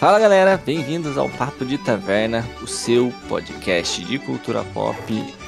Fala 0.00 0.18
galera, 0.18 0.56
bem-vindos 0.56 1.18
ao 1.18 1.28
Papo 1.28 1.62
de 1.62 1.76
Taverna, 1.76 2.42
o 2.62 2.66
seu 2.66 3.12
podcast 3.28 4.02
de 4.02 4.18
cultura 4.18 4.64
pop. 4.72 4.96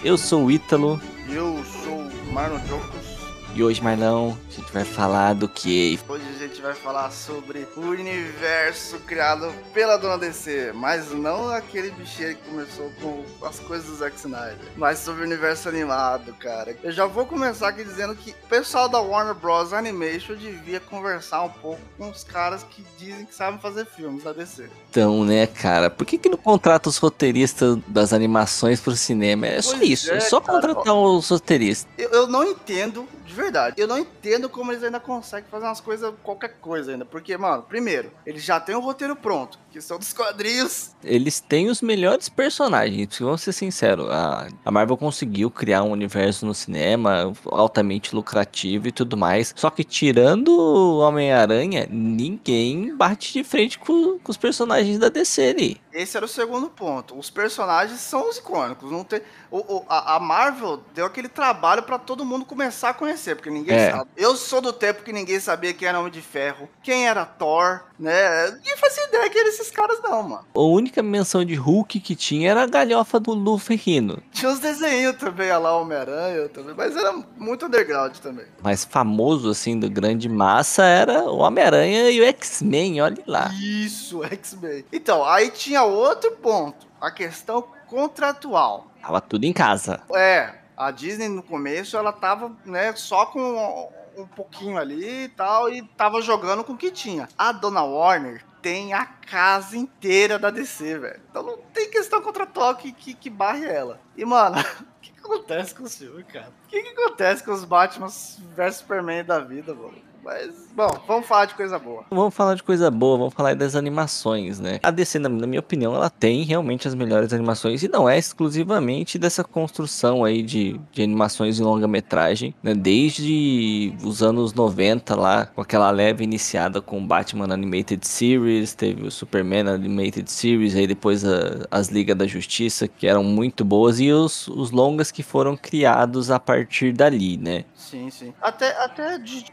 Eu 0.04 0.18
sou 0.18 0.44
o 0.44 0.50
Ítalo. 0.50 1.00
Eu 1.26 1.64
sou 1.64 2.00
o 2.00 2.32
Marlon 2.34 2.58
Jocos. 2.66 3.16
E 3.54 3.62
hoje, 3.62 3.82
Marlão, 3.82 4.36
a 4.50 4.54
gente 4.54 4.70
vai 4.70 4.84
falar 4.84 5.32
do 5.32 5.48
que? 5.48 5.98
Hoje 6.06 6.22
gente 6.52 6.60
vai 6.60 6.74
falar 6.74 7.10
sobre 7.10 7.66
o 7.74 7.80
universo 7.80 8.98
criado 9.00 9.50
pela 9.72 9.96
Dona 9.96 10.18
DC, 10.18 10.72
mas 10.74 11.10
não 11.10 11.48
aquele 11.48 11.90
bicheiro 11.90 12.36
que 12.36 12.50
começou 12.50 12.92
com 13.00 13.24
as 13.46 13.58
coisas 13.58 13.86
do 13.86 13.96
Zack 13.96 14.16
Snyder, 14.16 14.58
mas 14.76 14.98
sobre 14.98 15.22
o 15.22 15.24
universo 15.24 15.70
animado, 15.70 16.34
cara. 16.34 16.76
Eu 16.82 16.92
já 16.92 17.06
vou 17.06 17.24
começar 17.24 17.68
aqui 17.68 17.82
dizendo 17.82 18.14
que 18.14 18.32
o 18.32 18.48
pessoal 18.48 18.86
da 18.86 19.00
Warner 19.00 19.34
Bros. 19.34 19.72
Animation 19.72 20.34
devia 20.34 20.78
conversar 20.78 21.42
um 21.42 21.48
pouco 21.48 21.80
com 21.96 22.10
os 22.10 22.22
caras 22.22 22.62
que 22.64 22.84
dizem 22.98 23.24
que 23.24 23.34
sabem 23.34 23.58
fazer 23.58 23.86
filmes 23.86 24.22
da 24.22 24.34
DC. 24.34 24.68
Então, 24.90 25.24
né, 25.24 25.46
cara, 25.46 25.88
por 25.88 26.04
que 26.04 26.18
que 26.18 26.28
não 26.28 26.36
contrata 26.36 26.90
os 26.90 26.98
roteiristas 26.98 27.78
das 27.86 28.12
animações 28.12 28.78
pro 28.78 28.94
cinema? 28.94 29.46
É 29.46 29.62
só 29.62 29.78
Pois 29.78 29.88
isso, 29.88 30.12
é, 30.12 30.16
é, 30.16 30.20
só 30.20 30.38
cara. 30.38 30.60
contratar 30.60 30.94
os 30.94 31.30
roteiristas. 31.30 31.90
Eu, 31.96 32.10
eu 32.10 32.26
não 32.26 32.44
entendo, 32.44 33.08
de 33.32 33.40
verdade, 33.40 33.80
eu 33.80 33.88
não 33.88 33.98
entendo 33.98 34.48
como 34.48 34.70
eles 34.72 34.84
ainda 34.84 35.00
conseguem 35.00 35.48
fazer 35.50 35.64
umas 35.64 35.80
coisas, 35.80 36.12
qualquer 36.22 36.56
coisa 36.60 36.92
ainda. 36.92 37.04
Porque, 37.04 37.36
mano, 37.36 37.62
primeiro, 37.62 38.12
eles 38.26 38.42
já 38.44 38.60
têm 38.60 38.74
o 38.74 38.80
roteiro 38.80 39.16
pronto, 39.16 39.58
que 39.70 39.80
são 39.80 39.98
dos 39.98 40.12
quadrinhos. 40.12 40.90
Eles 41.02 41.40
têm 41.40 41.68
os 41.70 41.80
melhores 41.80 42.28
personagens, 42.28 43.18
vamos 43.18 43.40
ser 43.42 43.52
sinceros. 43.52 44.08
A, 44.10 44.48
a 44.64 44.70
Marvel 44.70 44.96
conseguiu 44.96 45.50
criar 45.50 45.82
um 45.82 45.90
universo 45.90 46.44
no 46.44 46.54
cinema 46.54 47.32
altamente 47.46 48.14
lucrativo 48.14 48.86
e 48.88 48.92
tudo 48.92 49.16
mais. 49.16 49.52
Só 49.56 49.70
que 49.70 49.82
tirando 49.82 50.48
o 50.50 50.98
Homem-Aranha, 50.98 51.86
ninguém 51.90 52.94
bate 52.96 53.32
de 53.32 53.44
frente 53.44 53.78
com, 53.78 54.18
com 54.18 54.30
os 54.30 54.36
personagens 54.36 54.98
da 54.98 55.08
DC 55.08 55.42
ali. 55.48 55.80
Esse 55.92 56.16
era 56.16 56.26
o 56.26 56.28
segundo 56.28 56.68
ponto. 56.70 57.18
Os 57.18 57.28
personagens 57.30 58.00
são 58.00 58.28
os 58.28 58.38
icônicos. 58.38 58.90
Não 58.90 59.04
tem, 59.04 59.20
o, 59.50 59.58
o- 59.58 59.84
a, 59.88 60.16
a 60.16 60.20
Marvel 60.20 60.80
deu 60.94 61.04
aquele 61.06 61.28
trabalho 61.28 61.82
pra 61.82 61.98
todo 61.98 62.24
mundo 62.24 62.44
começar 62.44 62.90
a 62.90 62.94
conhecer, 62.94 63.21
porque 63.34 63.50
ninguém 63.50 63.76
É. 63.76 63.90
sabe. 63.90 64.10
Eu 64.16 64.36
sou 64.36 64.60
do 64.60 64.72
tempo 64.72 65.02
que 65.02 65.12
ninguém 65.12 65.38
sabia 65.40 65.72
quem 65.72 65.88
era 65.88 65.98
Homem 65.98 66.12
de 66.12 66.20
Ferro, 66.20 66.68
quem 66.82 67.06
era 67.08 67.24
Thor, 67.24 67.80
né? 67.98 68.50
Ninguém 68.52 68.76
fazia 68.76 69.04
ideia 69.04 69.30
que 69.30 69.38
eram 69.38 69.48
esses 69.48 69.70
caras, 69.70 70.00
não, 70.02 70.22
mano. 70.22 70.44
A 70.54 70.60
única 70.60 71.02
menção 71.02 71.44
de 71.44 71.54
Hulk 71.54 72.00
que 72.00 72.14
tinha 72.16 72.50
era 72.50 72.62
a 72.62 72.66
galhofa 72.66 73.18
do 73.20 73.32
Luffy 73.32 73.76
rindo. 73.76 74.22
Tinha 74.32 74.50
uns 74.50 74.58
desenhos 74.58 75.16
também, 75.16 75.48
olha 75.50 75.58
lá, 75.58 75.76
Homem-Aranha 75.80 76.48
também, 76.48 76.74
mas 76.76 76.96
era 76.96 77.12
muito 77.36 77.66
underground 77.66 78.16
também. 78.18 78.46
mais 78.62 78.84
famoso, 78.84 79.50
assim, 79.50 79.78
do 79.78 79.88
grande 79.90 80.28
massa 80.28 80.84
era 80.84 81.24
o 81.24 81.38
Homem-Aranha 81.38 82.10
e 82.10 82.20
o 82.20 82.24
X-Men, 82.24 83.00
olha 83.00 83.22
lá. 83.26 83.50
Isso, 83.60 84.22
X-Men. 84.24 84.84
Então, 84.92 85.24
aí 85.24 85.50
tinha 85.50 85.82
outro 85.82 86.30
ponto, 86.32 86.86
a 87.00 87.10
questão 87.10 87.64
contratual. 87.88 88.86
Tava 89.02 89.20
tudo 89.20 89.44
em 89.44 89.52
casa. 89.52 90.00
É, 90.14 90.54
a 90.82 90.90
Disney 90.90 91.28
no 91.28 91.42
começo 91.42 91.96
ela 91.96 92.12
tava, 92.12 92.52
né, 92.64 92.94
só 92.94 93.26
com 93.26 93.90
um, 94.16 94.26
pouquinho 94.26 94.78
ali 94.78 95.24
e 95.24 95.28
tal, 95.28 95.70
e 95.70 95.82
tava 95.82 96.20
jogando 96.20 96.64
com 96.64 96.72
o 96.72 96.76
que 96.76 96.90
tinha. 96.90 97.28
A 97.36 97.52
Dona 97.52 97.82
Warner 97.82 98.44
tem 98.60 98.92
a 98.92 99.04
casa 99.04 99.76
inteira 99.76 100.38
da 100.38 100.50
DC, 100.50 100.98
velho. 100.98 101.20
Então 101.30 101.42
não 101.42 101.58
tem 101.72 101.90
questão 101.90 102.22
contratual 102.22 102.76
que, 102.76 102.92
que, 102.92 103.14
que 103.14 103.30
barre 103.30 103.66
ela. 103.66 104.00
E, 104.16 104.24
mano, 104.24 104.56
o 104.60 105.00
que, 105.00 105.12
que 105.12 105.20
acontece 105.20 105.74
com 105.74 105.84
os 105.84 105.96
filmes, 105.96 106.26
cara? 106.26 106.52
O 106.64 106.68
que, 106.68 106.82
que 106.82 107.00
acontece 107.00 107.42
com 107.42 107.52
os 107.52 107.64
Batman 107.64 108.08
vs 108.08 108.76
Superman 108.76 109.24
da 109.24 109.40
vida, 109.40 109.74
mano? 109.74 109.96
Mas, 110.24 110.54
bom, 110.74 110.88
vamos 111.06 111.26
falar 111.26 111.46
de 111.46 111.54
coisa 111.54 111.78
boa. 111.78 112.04
Vamos 112.10 112.32
falar 112.34 112.54
de 112.54 112.62
coisa 112.62 112.90
boa, 112.90 113.18
vamos 113.18 113.34
falar 113.34 113.56
das 113.56 113.74
animações, 113.74 114.60
né? 114.60 114.78
A 114.82 114.90
DC, 114.90 115.18
na, 115.18 115.28
na 115.28 115.46
minha 115.48 115.58
opinião, 115.58 115.94
ela 115.94 116.08
tem 116.08 116.42
realmente 116.44 116.86
as 116.86 116.94
melhores 116.94 117.32
animações 117.32 117.82
e 117.82 117.88
não 117.88 118.08
é 118.08 118.16
exclusivamente 118.16 119.18
dessa 119.18 119.42
construção 119.42 120.24
aí 120.24 120.42
de, 120.42 120.80
de 120.92 121.02
animações 121.02 121.58
em 121.58 121.62
longa-metragem, 121.64 122.54
né? 122.62 122.72
Desde 122.74 123.92
os 124.04 124.22
anos 124.22 124.52
90 124.54 125.16
lá, 125.16 125.46
com 125.46 125.60
aquela 125.60 125.90
leve 125.90 126.22
iniciada 126.22 126.80
com 126.80 126.98
o 126.98 127.06
Batman 127.06 127.52
Animated 127.52 128.06
Series, 128.06 128.74
teve 128.74 129.06
o 129.06 129.10
Superman 129.10 129.68
Animated 129.68 130.30
Series, 130.30 130.76
aí 130.76 130.86
depois 130.86 131.24
a- 131.24 131.66
as 131.70 131.88
Ligas 131.88 132.16
da 132.16 132.26
Justiça, 132.26 132.86
que 132.86 133.06
eram 133.08 133.24
muito 133.24 133.64
boas, 133.64 133.98
e 133.98 134.12
os, 134.12 134.46
os 134.48 134.70
longas 134.70 135.10
que 135.10 135.22
foram 135.22 135.56
criados 135.56 136.30
a 136.30 136.38
partir 136.38 136.92
dali, 136.92 137.36
né? 137.36 137.64
Sim, 137.74 138.08
sim. 138.10 138.32
Até, 138.40 138.68
até 138.82 139.18
de, 139.18 139.44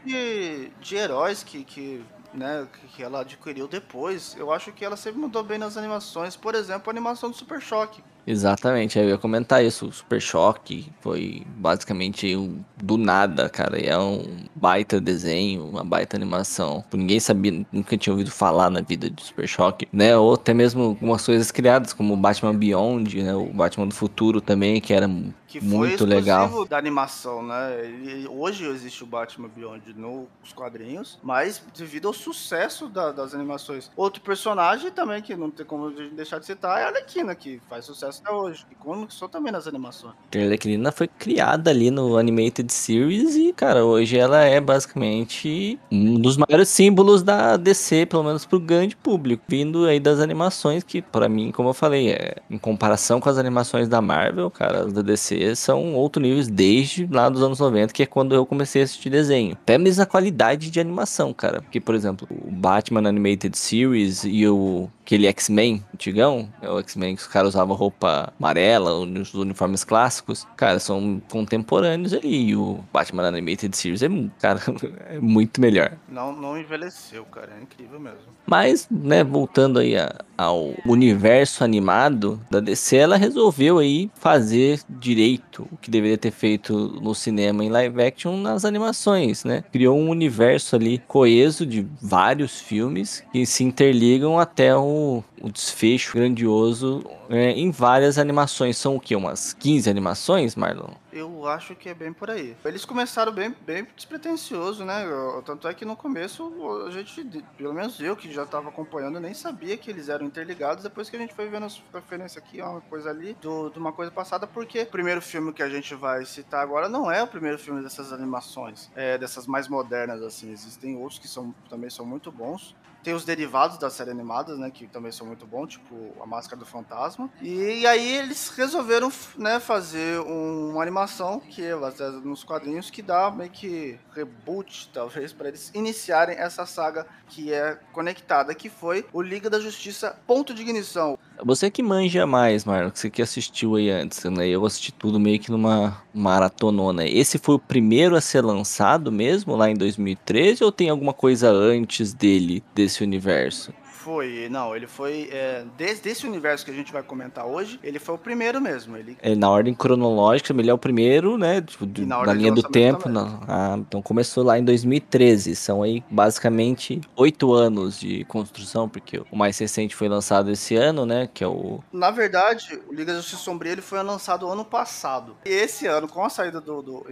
de, 0.80 0.96
heróis 0.96 1.42
que, 1.42 1.64
que, 1.64 2.02
né, 2.34 2.66
que 2.94 3.02
ela 3.02 3.20
adquiriu 3.20 3.66
depois, 3.66 4.36
eu 4.38 4.52
acho 4.52 4.72
que 4.72 4.84
ela 4.84 4.96
sempre 4.96 5.20
mudou 5.20 5.42
bem 5.42 5.58
nas 5.58 5.76
animações. 5.76 6.36
Por 6.36 6.54
exemplo, 6.54 6.88
a 6.88 6.90
animação 6.90 7.30
do 7.30 7.36
Super 7.36 7.60
Choque. 7.60 8.02
Exatamente, 8.26 8.98
eu 8.98 9.08
ia 9.08 9.18
comentar 9.18 9.64
isso. 9.64 9.86
O 9.86 9.92
Super 9.92 10.20
Choque 10.20 10.92
foi 11.00 11.42
basicamente 11.56 12.36
um, 12.36 12.62
do 12.76 12.96
nada, 12.96 13.48
cara. 13.48 13.80
E 13.80 13.86
é 13.86 13.98
um 13.98 14.24
baita 14.54 15.00
desenho, 15.00 15.64
uma 15.64 15.84
baita 15.84 16.16
animação. 16.16 16.84
Ninguém 16.92 17.18
sabia, 17.18 17.66
nunca 17.72 17.96
tinha 17.96 18.12
ouvido 18.12 18.30
falar 18.30 18.70
na 18.70 18.80
vida 18.80 19.08
de 19.08 19.22
Super 19.22 19.48
Choque, 19.48 19.88
né? 19.92 20.16
Ou 20.16 20.34
até 20.34 20.52
mesmo 20.52 20.82
algumas 20.82 21.24
coisas 21.24 21.50
criadas, 21.50 21.92
como 21.92 22.14
o 22.14 22.16
Batman 22.16 22.54
Beyond, 22.54 23.22
né? 23.22 23.34
O 23.34 23.46
Batman 23.46 23.88
do 23.88 23.94
Futuro 23.94 24.40
também, 24.40 24.80
que 24.80 24.92
era 24.92 25.08
Que 25.50 25.58
foi 25.60 25.68
muito 25.68 25.92
exclusivo 25.94 26.14
legal. 26.16 26.64
da 26.66 26.78
animação, 26.78 27.42
né? 27.42 27.80
Ele- 27.84 28.28
hoje 28.28 28.64
existe 28.66 29.02
o 29.02 29.06
Batman 29.06 29.48
Beyond 29.54 29.82
nos 29.96 30.52
quadrinhos, 30.54 31.18
mas 31.22 31.60
devido 31.76 32.06
ao 32.06 32.14
sucesso 32.14 32.88
da- 32.88 33.10
das 33.10 33.34
animações. 33.34 33.90
Outro 33.96 34.22
personagem 34.22 34.90
também 34.92 35.20
que 35.20 35.34
não 35.34 35.50
tem 35.50 35.66
como 35.66 35.90
deixar 35.90 36.38
de 36.38 36.46
citar 36.46 36.80
é 36.80 36.84
a 36.84 36.86
Arlequina, 36.88 37.34
que 37.34 37.60
faz 37.68 37.84
sucesso 37.84 38.22
até 38.24 38.32
hoje. 38.32 38.64
E 38.70 38.74
começou 38.76 39.28
também 39.28 39.50
nas 39.52 39.66
animações. 39.66 40.14
A 40.34 40.38
Arlequina 40.38 40.92
foi 40.92 41.08
criada 41.08 41.70
ali 41.70 41.90
no 41.90 42.16
Animated 42.16 42.72
Series 42.72 43.34
e, 43.34 43.52
cara, 43.52 43.84
hoje 43.84 44.16
ela 44.16 44.42
é 44.44 44.60
basicamente 44.60 45.78
um 45.90 46.14
dos 46.20 46.36
maiores 46.36 46.68
símbolos 46.68 47.22
da 47.22 47.56
DC, 47.56 48.06
pelo 48.06 48.22
menos 48.22 48.44
pro 48.44 48.60
grande 48.60 48.94
público, 48.96 49.42
vindo 49.48 49.84
aí 49.86 49.98
das 49.98 50.20
animações 50.20 50.84
que, 50.84 51.02
pra 51.02 51.28
mim, 51.28 51.50
como 51.50 51.70
eu 51.70 51.74
falei, 51.74 52.10
é, 52.12 52.36
em 52.48 52.58
comparação 52.58 53.20
com 53.20 53.28
as 53.28 53.38
animações 53.38 53.88
da 53.88 54.00
Marvel, 54.00 54.50
cara, 54.50 54.86
da 54.86 55.02
DC 55.02 55.39
são 55.54 55.94
outro 55.94 56.20
nível 56.22 56.44
desde 56.50 57.06
lá 57.10 57.28
dos 57.28 57.42
anos 57.42 57.58
90, 57.58 57.92
que 57.92 58.02
é 58.02 58.06
quando 58.06 58.34
eu 58.34 58.44
comecei 58.46 58.82
a 58.82 58.84
assistir 58.84 59.10
desenho. 59.10 59.52
Até 59.52 59.76
mesmo 59.78 60.02
a 60.02 60.06
qualidade 60.06 60.70
de 60.70 60.80
animação, 60.80 61.32
cara, 61.32 61.60
porque, 61.62 61.80
por 61.80 61.94
exemplo, 61.94 62.26
o 62.30 62.50
Batman 62.50 63.08
Animated 63.08 63.56
Series 63.56 64.24
e 64.24 64.46
o 64.46 64.88
aquele 65.10 65.26
X-Men 65.26 65.84
antigão, 65.92 66.48
é 66.62 66.70
o 66.70 66.78
X-Men 66.78 67.16
que 67.16 67.22
os 67.22 67.26
caras 67.26 67.48
usavam 67.50 67.74
roupa 67.74 68.32
amarela, 68.38 68.92
os 68.94 69.34
uniformes 69.34 69.82
clássicos, 69.82 70.46
cara, 70.56 70.78
são 70.78 71.20
contemporâneos 71.28 72.12
ali. 72.12 72.50
E 72.50 72.54
o 72.56 72.78
Batman 72.92 73.26
Animated 73.26 73.76
Series 73.76 74.02
é, 74.04 74.08
cara, 74.40 74.60
é 75.10 75.18
muito 75.18 75.60
melhor. 75.60 75.94
Não, 76.08 76.32
não 76.32 76.56
envelheceu, 76.56 77.24
cara. 77.24 77.50
É 77.58 77.62
incrível 77.62 77.98
mesmo. 77.98 78.18
Mas, 78.46 78.86
né, 78.88 79.24
voltando 79.24 79.80
aí 79.80 79.96
a- 79.96 80.14
ao 80.40 80.72
universo 80.86 81.62
animado 81.62 82.40
da 82.50 82.60
DC, 82.60 82.96
ela 82.96 83.18
resolveu 83.18 83.78
aí 83.78 84.10
fazer 84.14 84.80
direito 84.88 85.68
o 85.70 85.76
que 85.76 85.90
deveria 85.90 86.16
ter 86.16 86.30
feito 86.30 86.98
no 87.02 87.14
cinema 87.14 87.62
em 87.62 87.68
live 87.68 88.02
action 88.02 88.38
nas 88.38 88.64
animações, 88.64 89.44
né? 89.44 89.62
Criou 89.70 89.98
um 89.98 90.08
universo 90.08 90.76
ali 90.76 90.96
coeso 91.06 91.66
de 91.66 91.86
vários 92.00 92.58
filmes 92.58 93.22
que 93.30 93.44
se 93.44 93.62
interligam 93.62 94.38
até 94.38 94.74
o, 94.74 95.22
o 95.42 95.50
desfecho 95.50 96.16
grandioso 96.16 97.04
é, 97.28 97.50
em 97.50 97.70
várias 97.70 98.16
animações. 98.16 98.78
São 98.78 98.96
o 98.96 99.00
quê? 99.00 99.14
Umas 99.14 99.52
15 99.52 99.90
animações, 99.90 100.56
Marlon? 100.56 100.94
Eu 101.12 101.46
acho 101.48 101.74
que 101.74 101.88
é 101.88 101.94
bem 101.94 102.12
por 102.12 102.30
aí. 102.30 102.56
Eles 102.64 102.84
começaram 102.84 103.32
bem, 103.32 103.54
bem 103.66 103.86
despretensioso, 103.96 104.84
né? 104.84 105.04
Tanto 105.44 105.66
é 105.66 105.74
que 105.74 105.84
no 105.84 105.96
começo 105.96 106.84
a 106.86 106.90
gente, 106.90 107.24
pelo 107.56 107.74
menos 107.74 107.98
eu 108.00 108.16
que 108.16 108.32
já 108.32 108.46
tava 108.46 108.68
acompanhando, 108.68 109.18
nem 109.18 109.34
sabia 109.34 109.76
que 109.76 109.90
eles 109.90 110.08
eram 110.08 110.24
interligados. 110.26 110.84
Depois 110.84 111.10
que 111.10 111.16
a 111.16 111.18
gente 111.18 111.34
foi 111.34 111.48
vendo 111.48 111.66
as 111.66 111.82
referências 111.92 112.36
aqui, 112.42 112.60
uma 112.62 112.80
coisa 112.82 113.10
ali, 113.10 113.34
do- 113.40 113.70
de 113.70 113.78
uma 113.78 113.92
coisa 113.92 114.10
passada, 114.12 114.46
porque 114.46 114.82
o 114.82 114.86
primeiro 114.86 115.20
filme 115.20 115.52
que 115.52 115.62
a 115.62 115.68
gente 115.68 115.94
vai 115.94 116.24
citar 116.24 116.62
agora 116.62 116.88
não 116.88 117.10
é 117.10 117.22
o 117.22 117.26
primeiro 117.26 117.58
filme 117.58 117.82
dessas 117.82 118.12
animações, 118.12 118.90
é, 118.94 119.18
dessas 119.18 119.46
mais 119.46 119.66
modernas, 119.68 120.22
assim. 120.22 120.52
Existem 120.52 120.96
outros 120.96 121.18
que 121.18 121.26
são, 121.28 121.52
também 121.68 121.90
são 121.90 122.06
muito 122.06 122.30
bons. 122.30 122.74
Tem 123.02 123.14
os 123.14 123.24
derivados 123.24 123.78
das 123.78 123.92
séries 123.94 124.12
animadas, 124.12 124.58
né? 124.58 124.70
Que 124.70 124.86
também 124.86 125.10
são 125.10 125.26
muito 125.26 125.46
bons, 125.46 125.68
tipo 125.68 126.12
A 126.20 126.26
Máscara 126.26 126.58
do 126.58 126.66
Fantasma. 126.66 127.30
E, 127.40 127.80
e 127.80 127.86
aí 127.86 128.16
eles 128.16 128.50
resolveram, 128.50 129.10
né, 129.36 129.58
fazer 129.58 130.20
um- 130.20 130.70
uma 130.72 130.82
animação 130.82 131.40
que 131.40 131.64
é 131.64 131.74
baseada 131.74 132.18
nos 132.20 132.44
quadrinhos 132.44 132.90
que 132.90 133.00
dá 133.02 133.30
meio 133.30 133.50
que 133.50 133.98
reboot, 134.14 134.90
talvez, 134.92 135.32
para 135.32 135.48
eles 135.48 135.70
iniciarem 135.74 136.36
essa 136.36 136.66
saga 136.66 137.06
que 137.28 137.52
é 137.52 137.78
conectada, 137.92 138.54
que 138.54 138.68
foi 138.68 139.06
o 139.12 139.22
Liga 139.22 139.48
da 139.48 139.60
Justiça 139.60 140.16
Ponto 140.26 140.52
de 140.52 140.62
Ignição. 140.62 141.18
Você 141.44 141.70
que 141.70 141.82
manja 141.82 142.26
mais, 142.26 142.64
Marlon, 142.64 142.90
você 142.92 143.08
que 143.08 143.22
assistiu 143.22 143.76
aí 143.76 143.90
antes, 143.90 144.22
né? 144.24 144.48
Eu 144.48 144.64
assisti 144.66 144.92
tudo 144.92 145.18
meio 145.18 145.38
que 145.38 145.50
numa 145.50 146.02
maratonona. 146.12 147.06
Esse 147.06 147.38
foi 147.38 147.54
o 147.54 147.58
primeiro 147.58 148.16
a 148.16 148.20
ser 148.20 148.42
lançado 148.42 149.10
mesmo, 149.10 149.56
lá 149.56 149.70
em 149.70 149.74
2013, 149.74 150.62
ou 150.62 150.72
tem 150.72 150.90
alguma 150.90 151.12
coisa 151.14 151.50
antes 151.50 152.12
dele, 152.12 152.62
desse 152.74 153.02
universo? 153.02 153.72
Foi, 154.02 154.48
não, 154.50 154.74
ele 154.74 154.86
foi. 154.86 155.28
É, 155.30 155.64
desde 155.76 156.08
esse 156.08 156.26
universo 156.26 156.64
que 156.64 156.70
a 156.70 156.74
gente 156.74 156.90
vai 156.92 157.02
comentar 157.02 157.44
hoje, 157.46 157.78
ele 157.82 157.98
foi 157.98 158.14
o 158.14 158.18
primeiro 158.18 158.60
mesmo. 158.60 158.96
Ele, 158.96 159.16
É, 159.20 159.34
na 159.34 159.50
ordem 159.50 159.74
cronológica, 159.74 160.52
ele 160.52 160.70
é 160.70 160.74
o 160.74 160.78
primeiro, 160.78 161.36
né? 161.36 161.60
Tipo, 161.60 161.84
do- 161.84 162.06
na 162.06 162.22
na, 162.24 162.32
linha 162.32 162.50
do 162.52 162.62
tempo. 162.62 163.08
na- 163.08 163.40
ah, 163.46 163.76
então 163.78 164.00
começou 164.00 164.42
lá 164.42 164.58
em 164.58 164.64
2013. 164.64 165.54
São 165.54 165.82
aí 165.82 166.02
basicamente 166.10 167.00
oito 167.16 167.52
anos 167.52 168.00
de 168.00 168.24
construção, 168.24 168.88
porque 168.88 169.22
o 169.30 169.36
mais 169.36 169.58
recente 169.58 169.94
foi 169.94 170.08
lançado 170.08 170.50
esse 170.50 170.74
ano, 170.76 171.04
né? 171.04 171.28
Que 171.32 171.44
é 171.44 171.46
o. 171.48 171.80
Na 171.92 172.10
verdade, 172.10 172.80
o 172.88 172.94
Liga 172.94 173.12
da 173.12 173.18
Justiça 173.20 173.42
Sombria 173.42 173.72
ele 173.72 173.82
foi 173.82 174.02
lançado 174.02 174.48
ano 174.48 174.64
passado. 174.64 175.36
E 175.44 175.50
esse 175.50 175.86
ano, 175.86 176.08
com 176.08 176.24
a 176.24 176.30
saída 176.30 176.60
do, 176.60 176.80
do, 176.80 177.06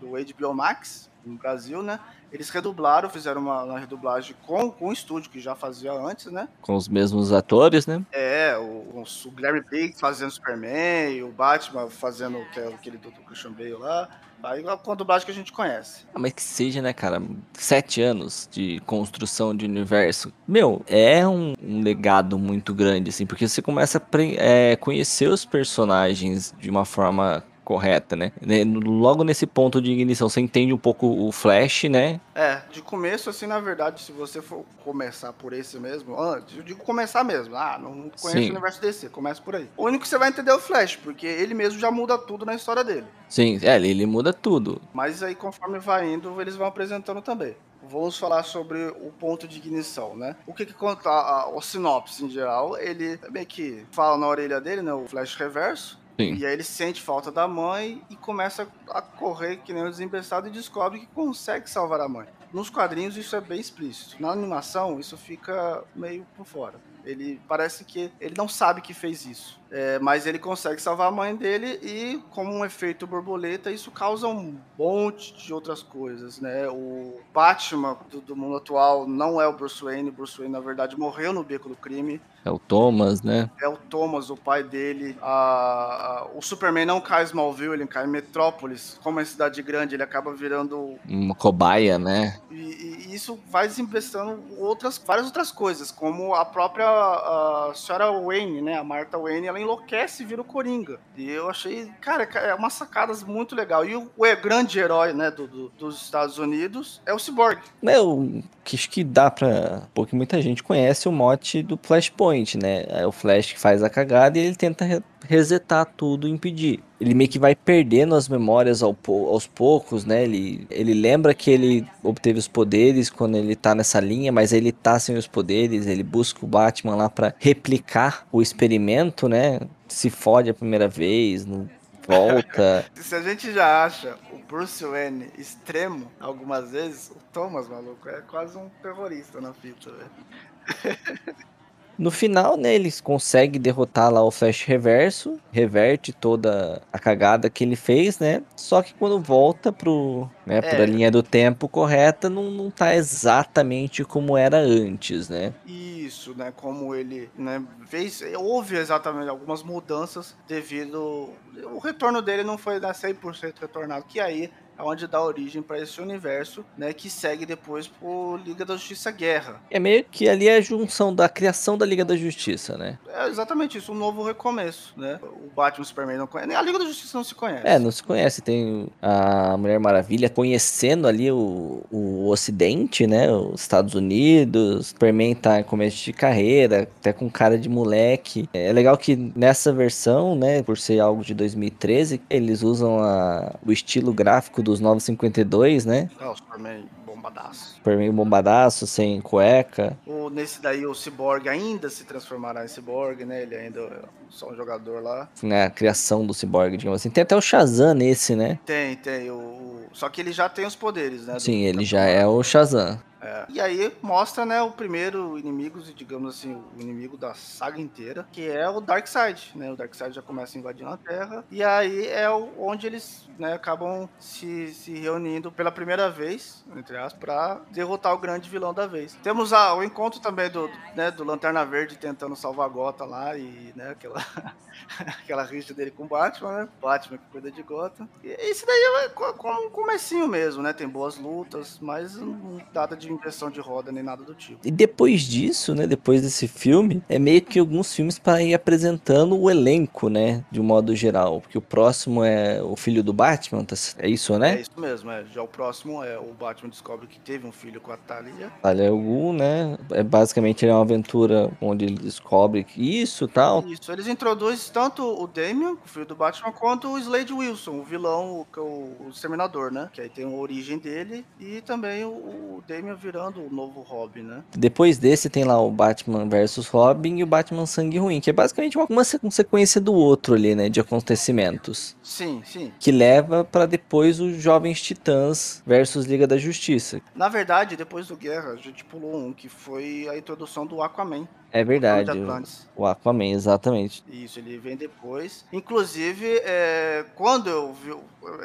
do 0.00 0.08
HBO 0.08 0.52
Max 0.54 1.08
no 1.24 1.36
Brasil, 1.36 1.82
né? 1.82 2.00
Eles 2.32 2.48
redublaram, 2.48 3.10
fizeram 3.10 3.40
uma, 3.40 3.62
uma 3.62 3.78
redublagem 3.78 4.34
com, 4.46 4.70
com 4.70 4.88
o 4.88 4.92
estúdio 4.92 5.30
que 5.30 5.40
já 5.40 5.54
fazia 5.54 5.92
antes, 5.92 6.26
né? 6.26 6.48
Com 6.60 6.74
os 6.74 6.88
mesmos 6.88 7.32
atores, 7.32 7.86
né? 7.86 8.04
É, 8.10 8.56
o, 8.56 9.02
o 9.02 9.30
Guilherme 9.30 9.60
Briggs 9.60 10.00
fazendo 10.00 10.30
Superman, 10.30 11.22
o 11.22 11.28
Batman 11.30 11.88
fazendo 11.90 12.38
que 12.52 12.60
é 12.60 12.68
aquele 12.68 12.96
do, 12.96 13.10
do 13.10 13.20
Christian 13.22 13.52
Bale 13.52 13.74
lá. 13.74 14.08
Aí 14.42 14.64
com 14.82 14.90
a 14.90 14.94
dublagem 14.96 15.24
que 15.24 15.30
a 15.30 15.34
gente 15.34 15.52
conhece. 15.52 16.04
Ah, 16.12 16.18
mas 16.18 16.32
que 16.32 16.42
seja, 16.42 16.82
né, 16.82 16.92
cara? 16.92 17.22
Sete 17.52 18.02
anos 18.02 18.48
de 18.50 18.80
construção 18.80 19.54
de 19.54 19.64
universo. 19.64 20.32
Meu, 20.48 20.82
é 20.88 21.26
um, 21.26 21.54
um 21.62 21.80
legado 21.80 22.36
muito 22.36 22.74
grande, 22.74 23.10
assim, 23.10 23.24
porque 23.24 23.46
você 23.46 23.62
começa 23.62 23.98
a 23.98 24.22
é, 24.38 24.74
conhecer 24.74 25.28
os 25.28 25.44
personagens 25.44 26.52
de 26.58 26.68
uma 26.68 26.84
forma 26.84 27.44
correta, 27.64 28.16
né? 28.16 28.32
Né, 28.40 28.64
Logo 28.64 29.24
nesse 29.24 29.46
ponto 29.46 29.80
de 29.80 29.90
ignição, 29.92 30.28
você 30.28 30.40
entende 30.40 30.72
um 30.72 30.78
pouco 30.78 31.06
o 31.06 31.30
Flash, 31.32 31.84
né? 31.84 32.20
É, 32.34 32.62
de 32.70 32.82
começo, 32.82 33.30
assim, 33.30 33.46
na 33.46 33.60
verdade, 33.60 34.00
se 34.02 34.12
você 34.12 34.40
for 34.42 34.64
começar 34.84 35.32
por 35.32 35.52
esse 35.52 35.78
mesmo, 35.78 36.18
antes, 36.20 36.56
eu 36.56 36.62
digo 36.62 36.82
começar 36.82 37.22
mesmo, 37.24 37.54
ah, 37.56 37.78
não 37.80 38.10
conheço 38.20 38.42
Sim. 38.42 38.48
o 38.48 38.52
universo 38.52 38.80
DC, 38.80 39.08
começa 39.08 39.40
por 39.40 39.54
aí. 39.56 39.68
O 39.76 39.84
único 39.86 40.02
que 40.02 40.08
você 40.08 40.18
vai 40.18 40.28
entender 40.28 40.50
é 40.50 40.54
o 40.54 40.60
Flash, 40.60 40.96
porque 40.96 41.26
ele 41.26 41.54
mesmo 41.54 41.78
já 41.78 41.90
muda 41.90 42.18
tudo 42.18 42.44
na 42.44 42.54
história 42.54 42.82
dele. 42.84 43.06
Sim, 43.28 43.58
é, 43.62 43.76
ele, 43.76 43.88
ele 43.90 44.06
muda 44.06 44.32
tudo. 44.32 44.80
Mas 44.92 45.22
aí, 45.22 45.34
conforme 45.34 45.78
vai 45.78 46.12
indo, 46.12 46.40
eles 46.40 46.56
vão 46.56 46.66
apresentando 46.66 47.22
também. 47.22 47.54
Vamos 47.84 48.16
falar 48.16 48.44
sobre 48.44 48.78
o 49.00 49.10
ponto 49.18 49.48
de 49.48 49.56
ignição, 49.58 50.14
né? 50.16 50.36
O 50.46 50.54
que 50.54 50.64
que 50.64 50.72
conta 50.72 51.08
a, 51.10 51.42
a- 51.42 51.48
o 51.48 51.60
sinopse 51.60 52.24
em 52.24 52.30
geral? 52.30 52.78
Ele 52.78 53.18
meio 53.30 53.44
que 53.44 53.84
fala 53.90 54.16
na 54.16 54.28
orelha 54.28 54.60
dele, 54.60 54.82
né? 54.82 54.92
O 54.94 55.04
flash 55.08 55.34
reverso. 55.34 55.98
Sim. 56.26 56.34
E 56.36 56.46
aí 56.46 56.52
ele 56.52 56.62
sente 56.62 57.00
falta 57.00 57.30
da 57.30 57.46
mãe 57.48 58.02
e 58.10 58.16
começa 58.16 58.68
a 58.88 59.02
correr 59.02 59.56
que 59.58 59.72
nem 59.72 59.82
um 59.84 59.90
desembestado 59.90 60.48
e 60.48 60.50
descobre 60.50 61.00
que 61.00 61.06
consegue 61.06 61.68
salvar 61.68 62.00
a 62.00 62.08
mãe. 62.08 62.26
Nos 62.52 62.68
quadrinhos 62.68 63.16
isso 63.16 63.34
é 63.34 63.40
bem 63.40 63.60
explícito. 63.60 64.20
Na 64.20 64.30
animação 64.30 65.00
isso 65.00 65.16
fica 65.16 65.82
meio 65.94 66.26
por 66.36 66.44
fora. 66.44 66.78
Ele 67.04 67.40
parece 67.48 67.84
que 67.84 68.10
ele 68.20 68.34
não 68.36 68.48
sabe 68.48 68.80
que 68.80 68.94
fez 68.94 69.24
isso. 69.26 69.60
É, 69.74 69.98
mas 70.00 70.26
ele 70.26 70.38
consegue 70.38 70.82
salvar 70.82 71.08
a 71.08 71.10
mãe 71.10 71.34
dele 71.34 71.78
e, 71.82 72.22
como 72.30 72.52
um 72.52 72.62
efeito 72.62 73.06
borboleta, 73.06 73.70
isso 73.70 73.90
causa 73.90 74.28
um 74.28 74.54
monte 74.78 75.32
de 75.34 75.54
outras 75.54 75.82
coisas, 75.82 76.38
né? 76.40 76.68
O 76.68 77.18
Batman 77.32 77.96
do, 78.10 78.20
do 78.20 78.36
mundo 78.36 78.56
atual 78.58 79.06
não 79.08 79.40
é 79.40 79.48
o 79.48 79.56
Bruce 79.56 79.82
Wayne. 79.82 80.10
O 80.10 80.12
Bruce 80.12 80.36
Wayne, 80.36 80.52
na 80.52 80.60
verdade, 80.60 80.98
morreu 80.98 81.32
no 81.32 81.42
beco 81.42 81.70
do 81.70 81.74
crime. 81.76 82.20
É 82.44 82.50
o 82.50 82.58
Thomas, 82.58 83.22
né? 83.22 83.48
É 83.62 83.66
o 83.68 83.76
Thomas, 83.78 84.28
o 84.28 84.36
pai 84.36 84.62
dele. 84.62 85.16
A- 85.22 86.26
a- 86.26 86.28
o 86.34 86.42
Superman 86.42 86.84
não 86.84 87.00
cai 87.00 87.22
em 87.22 87.26
Smallville, 87.26 87.72
ele 87.72 87.86
cai 87.86 88.04
em 88.04 88.08
Metrópolis. 88.10 88.98
Como 89.02 89.20
é 89.20 89.24
cidade 89.24 89.62
grande, 89.62 89.94
ele 89.94 90.02
acaba 90.02 90.34
virando 90.34 90.98
Uma 91.08 91.34
cobaia, 91.34 91.98
né? 91.98 92.38
e, 92.50 93.06
e 93.08 93.14
isso 93.14 93.38
vai 93.48 93.66
desinvestando 93.68 94.42
outras, 94.58 94.98
várias 94.98 95.26
outras 95.26 95.50
coisas, 95.50 95.90
como 95.90 96.34
a 96.34 96.44
própria 96.44 96.91
a 96.92 97.72
senhora 97.74 98.10
Wayne, 98.12 98.62
né? 98.62 98.78
A 98.78 98.84
Martha 98.84 99.18
Wayne, 99.18 99.46
ela 99.46 99.60
enlouquece 99.60 100.22
e 100.22 100.26
vira 100.26 100.40
o 100.40 100.44
Coringa. 100.44 100.98
E 101.16 101.28
eu 101.30 101.48
achei, 101.48 101.90
cara, 102.00 102.24
é 102.24 102.54
uma 102.54 102.70
sacada 102.70 103.12
muito 103.26 103.54
legal. 103.54 103.84
E 103.84 103.94
o, 103.96 104.10
o 104.16 104.36
grande 104.42 104.78
herói, 104.78 105.12
né, 105.12 105.30
do, 105.30 105.46
do- 105.46 105.68
dos 105.78 106.02
Estados 106.02 106.38
Unidos 106.38 107.00
é 107.06 107.12
o 107.12 107.18
Cyborg. 107.18 107.58
Eu 107.82 108.42
que 108.64 108.76
acho 108.76 108.88
que 108.90 109.02
dá 109.02 109.30
pra. 109.30 109.82
Porque 109.94 110.14
muita 110.14 110.40
gente 110.40 110.62
conhece 110.62 111.08
o 111.08 111.12
mote 111.12 111.62
do 111.62 111.78
Flashpoint, 111.82 112.56
né? 112.58 112.84
É 112.88 113.06
o 113.06 113.12
Flash 113.12 113.52
que 113.52 113.60
faz 113.60 113.82
a 113.82 113.90
cagada 113.90 114.38
e 114.38 114.42
ele 114.46 114.56
tenta 114.56 115.02
resetar 115.28 115.86
tudo 115.96 116.28
impedir. 116.28 116.82
Ele 117.00 117.14
meio 117.14 117.28
que 117.28 117.38
vai 117.38 117.54
perdendo 117.54 118.14
as 118.14 118.28
memórias 118.28 118.82
ao 118.82 118.96
aos 119.28 119.46
poucos, 119.46 120.04
né? 120.04 120.22
Ele, 120.22 120.66
ele 120.70 120.94
lembra 120.94 121.34
que 121.34 121.50
ele 121.50 121.86
obteve 122.02 122.38
os 122.38 122.48
poderes 122.48 123.10
quando 123.10 123.36
ele 123.36 123.56
tá 123.56 123.74
nessa 123.74 123.98
linha, 124.00 124.30
mas 124.30 124.52
ele 124.52 124.72
tá 124.72 124.98
sem 124.98 125.16
os 125.16 125.26
poderes. 125.26 125.86
Ele 125.86 126.02
busca 126.02 126.44
o 126.44 126.48
Batman 126.48 126.94
lá 126.94 127.08
pra 127.08 127.34
replicar 127.38 128.26
o 128.30 128.40
experimento, 128.40 129.28
né? 129.28 129.60
Se 129.88 130.10
fode 130.10 130.50
a 130.50 130.54
primeira 130.54 130.88
vez, 130.88 131.44
não 131.44 131.68
volta. 132.06 132.84
Se 132.94 133.14
a 133.14 133.22
gente 133.22 133.52
já 133.52 133.84
acha 133.84 134.16
o 134.32 134.38
Bruce 134.46 134.84
Wayne 134.84 135.30
extremo 135.38 136.10
algumas 136.20 136.70
vezes, 136.70 137.10
o 137.10 137.16
Thomas, 137.32 137.68
maluco, 137.68 138.08
é 138.08 138.20
quase 138.22 138.56
um 138.56 138.68
terrorista 138.82 139.40
na 139.40 139.52
fita, 139.52 139.90
velho. 139.90 141.36
No 141.98 142.10
final, 142.10 142.56
né, 142.56 142.74
eles 142.74 143.00
conseguem 143.00 143.60
derrotar 143.60 144.10
lá 144.12 144.22
o 144.22 144.30
Flash 144.30 144.64
Reverso, 144.64 145.38
reverte 145.52 146.12
toda 146.12 146.82
a 146.92 146.98
cagada 146.98 147.50
que 147.50 147.62
ele 147.64 147.76
fez, 147.76 148.18
né? 148.18 148.42
Só 148.56 148.82
que 148.82 148.94
quando 148.94 149.20
volta 149.20 149.70
pro, 149.70 150.28
né, 150.46 150.58
É. 150.58 150.60
pra 150.62 150.86
linha 150.86 151.10
do 151.10 151.22
tempo 151.22 151.68
correta, 151.68 152.28
não, 152.30 152.50
não 152.50 152.70
tá 152.70 152.94
exatamente 152.94 154.04
como 154.04 154.36
era 154.36 154.56
antes, 154.58 155.28
né? 155.28 155.52
Isso, 155.66 156.34
né? 156.36 156.52
Como 156.56 156.94
ele 156.94 157.30
né, 157.36 157.62
fez. 157.86 158.22
Houve 158.36 158.76
exatamente 158.76 159.28
algumas 159.28 159.62
mudanças 159.62 160.34
devido. 160.48 161.30
O 161.72 161.78
retorno 161.78 162.20
dele 162.22 162.42
não 162.42 162.56
foi 162.58 162.80
né, 162.80 162.92
100% 162.92 163.54
retornado, 163.60 164.04
que 164.08 164.18
aí 164.18 164.50
onde 164.78 165.06
dá 165.06 165.22
origem 165.22 165.62
para 165.62 165.78
esse 165.80 166.00
universo, 166.00 166.64
né? 166.76 166.92
Que 166.92 167.08
segue 167.10 167.46
depois 167.46 167.86
por 167.86 168.38
Liga 168.44 168.64
da 168.64 168.74
Justiça 168.76 169.10
Guerra. 169.10 169.60
É 169.70 169.78
meio 169.78 170.04
que 170.04 170.28
ali 170.28 170.48
é 170.48 170.56
a 170.56 170.60
junção 170.60 171.14
da 171.14 171.28
criação 171.28 171.76
da 171.78 171.86
Liga 171.86 172.04
da 172.04 172.16
Justiça, 172.16 172.76
né? 172.76 172.98
É 173.14 173.28
exatamente 173.28 173.78
isso, 173.78 173.92
um 173.92 173.94
novo 173.96 174.22
recomeço, 174.24 174.92
né? 174.96 175.18
O 175.22 175.50
Batman 175.54 175.82
e 175.82 175.82
o 175.82 175.84
Superman 175.86 176.18
não 176.18 176.26
conhecem. 176.26 176.54
A 176.56 176.62
Liga 176.62 176.78
da 176.78 176.84
Justiça 176.84 177.16
não 177.18 177.24
se 177.24 177.34
conhece. 177.34 177.66
É, 177.66 177.78
não 177.78 177.90
se 177.90 178.02
conhece. 178.02 178.40
Tem 178.42 178.88
a 179.00 179.56
Mulher 179.56 179.78
Maravilha 179.78 180.28
conhecendo 180.28 181.06
ali 181.06 181.30
o, 181.30 181.82
o 181.90 182.28
Ocidente, 182.28 183.06
né? 183.06 183.30
Os 183.30 183.60
Estados 183.60 183.94
Unidos. 183.94 184.88
Superman 184.88 185.34
tá 185.34 185.60
em 185.60 185.64
começo 185.64 186.02
de 186.04 186.12
carreira, 186.12 186.82
até 186.98 187.12
com 187.12 187.28
cara 187.30 187.58
de 187.58 187.68
moleque. 187.68 188.48
É 188.52 188.72
legal 188.72 188.96
que 188.96 189.16
nessa 189.36 189.72
versão, 189.72 190.34
né? 190.34 190.62
Por 190.62 190.78
ser 190.78 191.00
algo 191.00 191.22
de 191.24 191.34
2013, 191.34 192.20
eles 192.30 192.62
usam 192.62 192.98
a- 193.00 193.54
o 193.64 193.72
estilo 193.72 194.12
gráfico 194.12 194.61
dos 194.62 194.80
952, 194.80 195.84
né? 195.84 196.08
Ah, 196.20 196.30
o 196.30 196.36
Superman 196.36 196.84
bombadaço. 197.22 197.74
Superman 197.76 198.10
bombadaço, 198.12 198.86
sem 198.86 199.20
cueca. 199.20 199.96
O, 200.06 200.28
nesse 200.28 200.60
daí 200.60 200.84
o 200.84 200.94
Cyborg 200.94 201.48
ainda 201.48 201.88
se 201.88 202.04
transformará 202.04 202.64
em 202.64 202.68
Cyborg, 202.68 203.24
né? 203.24 203.42
Ele 203.42 203.54
ainda 203.54 203.80
é 203.80 204.00
só 204.28 204.50
um 204.50 204.56
jogador 204.56 205.02
lá. 205.02 205.28
Né, 205.42 205.64
a 205.64 205.70
criação 205.70 206.26
do 206.26 206.34
Cyborg, 206.34 206.76
digamos 206.76 207.00
assim. 207.00 207.10
Tem 207.10 207.22
até 207.22 207.36
o 207.36 207.40
Shazam 207.40 207.94
nesse, 207.94 208.34
né? 208.34 208.58
Tem, 208.66 208.96
tem. 208.96 209.30
O, 209.30 209.34
o- 209.36 209.86
Só 209.92 210.08
que 210.08 210.20
ele 210.20 210.32
já 210.32 210.48
tem 210.48 210.66
os 210.66 210.74
poderes, 210.74 211.26
né? 211.26 211.38
Sim, 211.38 211.62
ele 211.62 211.84
já 211.84 212.00
é 212.04 212.26
o 212.26 212.42
Shazam. 212.42 213.00
É. 213.24 213.44
E 213.50 213.60
aí 213.60 213.92
mostra, 214.02 214.44
né, 214.44 214.60
o 214.62 214.72
primeiro 214.72 215.38
inimigo, 215.38 215.80
digamos 215.94 216.34
assim, 216.34 216.60
o 216.76 216.80
inimigo 216.82 217.16
da 217.16 217.34
saga 217.34 217.80
inteira, 217.80 218.26
que 218.32 218.48
é 218.48 218.68
o 218.68 218.80
Darkseid, 218.80 219.52
né? 219.54 219.70
O 219.70 219.76
Darkseid 219.76 220.12
já 220.12 220.20
começa 220.20 220.58
invadindo 220.58 220.90
a 220.90 220.96
Terra. 220.96 221.44
E 221.48 221.62
aí 221.62 222.08
é 222.08 222.28
onde 222.58 222.84
eles, 222.84 223.28
né, 223.38 223.52
acabam 223.52 224.08
se, 224.18 224.74
se 224.74 224.98
reunindo 224.98 225.52
pela 225.52 225.70
primeira 225.70 226.10
vez, 226.10 226.64
entre 226.76 226.96
aspas, 226.96 227.11
pra 227.12 227.60
derrotar 227.70 228.12
o 228.14 228.18
grande 228.18 228.48
vilão 228.48 228.72
da 228.74 228.86
vez. 228.86 229.16
Temos 229.22 229.52
a- 229.52 229.74
o 229.74 229.82
encontro 229.82 230.20
também 230.20 230.50
do, 230.50 230.70
né, 230.96 231.10
do 231.10 231.24
Lanterna 231.24 231.64
Verde 231.64 231.96
tentando 231.96 232.34
salvar 232.36 232.66
a 232.66 232.68
Gota 232.68 233.04
lá 233.04 233.36
e, 233.36 233.72
né, 233.76 233.90
aquela 233.90 234.14
aquela 234.98 235.42
rixa 235.44 235.72
dele 235.74 235.90
com 235.90 236.04
o 236.04 236.08
Batman, 236.08 236.52
né? 236.62 236.68
Batman 236.80 237.18
que 237.18 237.24
cuida 237.30 237.50
de 237.50 237.62
Gotham. 237.62 238.08
E 238.22 238.28
esse 238.28 238.66
daí 238.66 239.04
é 239.04 239.08
co- 239.10 239.34
como 239.34 239.66
um 239.66 239.70
comecinho 239.70 240.26
mesmo, 240.28 240.62
né? 240.62 240.72
Tem 240.72 240.88
boas 240.88 241.16
lutas, 241.18 241.78
mas 241.80 242.16
não 242.16 242.60
nada 242.74 242.96
de 242.96 243.10
inversão 243.10 243.50
de 243.50 243.60
roda 243.60 243.92
nem 243.92 244.02
nada 244.02 244.22
do 244.22 244.34
tipo. 244.34 244.60
E 244.64 244.70
depois 244.70 245.22
disso, 245.22 245.74
né, 245.74 245.86
depois 245.86 246.22
desse 246.22 246.48
filme, 246.48 247.02
é 247.08 247.18
meio 247.18 247.42
que 247.42 247.58
alguns 247.58 247.94
filmes 247.94 248.18
para 248.18 248.42
ir 248.42 248.54
apresentando 248.54 249.38
o 249.38 249.50
elenco, 249.50 250.08
né, 250.08 250.44
de 250.50 250.60
um 250.60 250.64
modo 250.64 250.94
geral, 250.94 251.40
porque 251.40 251.58
o 251.58 251.62
próximo 251.62 252.24
é 252.24 252.62
o 252.62 252.76
filho 252.76 253.02
do 253.02 253.12
Batman, 253.12 253.64
tá 253.64 253.76
é 253.98 254.08
isso, 254.08 254.34
É 254.34 254.38
né? 254.38 254.60
isso 254.60 254.70
mesmo, 254.78 255.10
é. 255.10 255.24
Já 255.26 255.42
o 255.42 255.48
próximo 255.48 256.02
é 256.02 256.18
o 256.18 256.32
Batman 256.32 256.68
descobre 256.70 257.01
que 257.06 257.18
teve 257.18 257.46
um 257.46 257.52
filho 257.52 257.80
com 257.80 257.92
a 257.92 257.96
Talia. 257.96 258.50
Talia 258.62 258.90
al 258.90 258.98
Ghul, 258.98 259.32
né? 259.32 259.78
É 259.90 260.02
basicamente 260.02 260.66
é 260.66 260.72
uma 260.72 260.82
aventura 260.82 261.50
onde 261.60 261.84
ele 261.84 261.96
descobre 261.96 262.64
que 262.64 263.00
isso, 263.00 263.28
tal. 263.28 263.66
Isso, 263.66 263.90
eles 263.92 264.06
introduzem 264.06 264.72
tanto 264.72 265.02
o 265.02 265.26
Damian, 265.26 265.72
o 265.72 265.88
filho 265.88 266.06
do 266.06 266.14
Batman, 266.14 266.52
quanto 266.52 266.88
o 266.88 266.98
Slade 266.98 267.32
Wilson, 267.32 267.72
o 267.72 267.82
vilão, 267.82 268.40
o, 268.40 268.46
é 268.56 268.60
o, 268.60 269.06
o 269.06 269.08
Exterminador, 269.10 269.72
né? 269.72 269.88
Que 269.92 270.00
aí 270.00 270.08
tem 270.08 270.24
a 270.24 270.28
origem 270.28 270.78
dele 270.78 271.24
e 271.40 271.60
também 271.60 272.04
o, 272.04 272.08
o 272.08 272.64
Damian 272.66 272.94
virando 272.94 273.40
o 273.40 273.50
novo 273.50 273.80
Robin, 273.80 274.22
né? 274.22 274.42
Depois 274.56 274.98
desse 274.98 275.28
tem 275.28 275.44
lá 275.44 275.60
o 275.60 275.70
Batman 275.70 276.28
versus 276.28 276.66
Robin 276.68 277.18
e 277.18 277.22
o 277.22 277.26
Batman 277.26 277.66
Sangue 277.66 277.98
Ruim, 277.98 278.20
que 278.20 278.30
é 278.30 278.32
basicamente 278.32 278.76
uma, 278.76 278.86
uma 278.86 279.30
sequência 279.30 279.80
do 279.80 279.94
outro 279.94 280.34
ali, 280.34 280.54
né, 280.54 280.68
de 280.68 280.80
acontecimentos. 280.80 281.96
Sim, 282.02 282.42
sim. 282.44 282.72
Que 282.78 282.90
leva 282.90 283.44
para 283.44 283.66
depois 283.66 284.20
os 284.20 284.40
Jovens 284.42 284.80
Titãs 284.80 285.62
versus 285.66 286.06
Liga 286.06 286.26
da 286.26 286.36
Justiça. 286.36 286.91
Na 287.14 287.28
verdade, 287.28 287.76
depois 287.76 288.08
do 288.08 288.16
Guerra, 288.16 288.50
a 288.50 288.56
gente 288.56 288.84
pulou 288.84 289.16
um, 289.16 289.32
que 289.32 289.48
foi 289.48 290.08
a 290.08 290.16
introdução 290.16 290.66
do 290.66 290.82
Aquaman. 290.82 291.28
É 291.52 291.62
verdade. 291.62 292.10
O, 292.10 292.82
o 292.82 292.86
Aquaman, 292.86 293.26
exatamente. 293.26 294.02
Isso, 294.08 294.38
ele 294.38 294.58
vem 294.58 294.76
depois. 294.76 295.44
Inclusive, 295.52 296.40
é, 296.44 297.04
quando 297.14 297.48
eu 297.48 297.74
vi, 297.74 297.94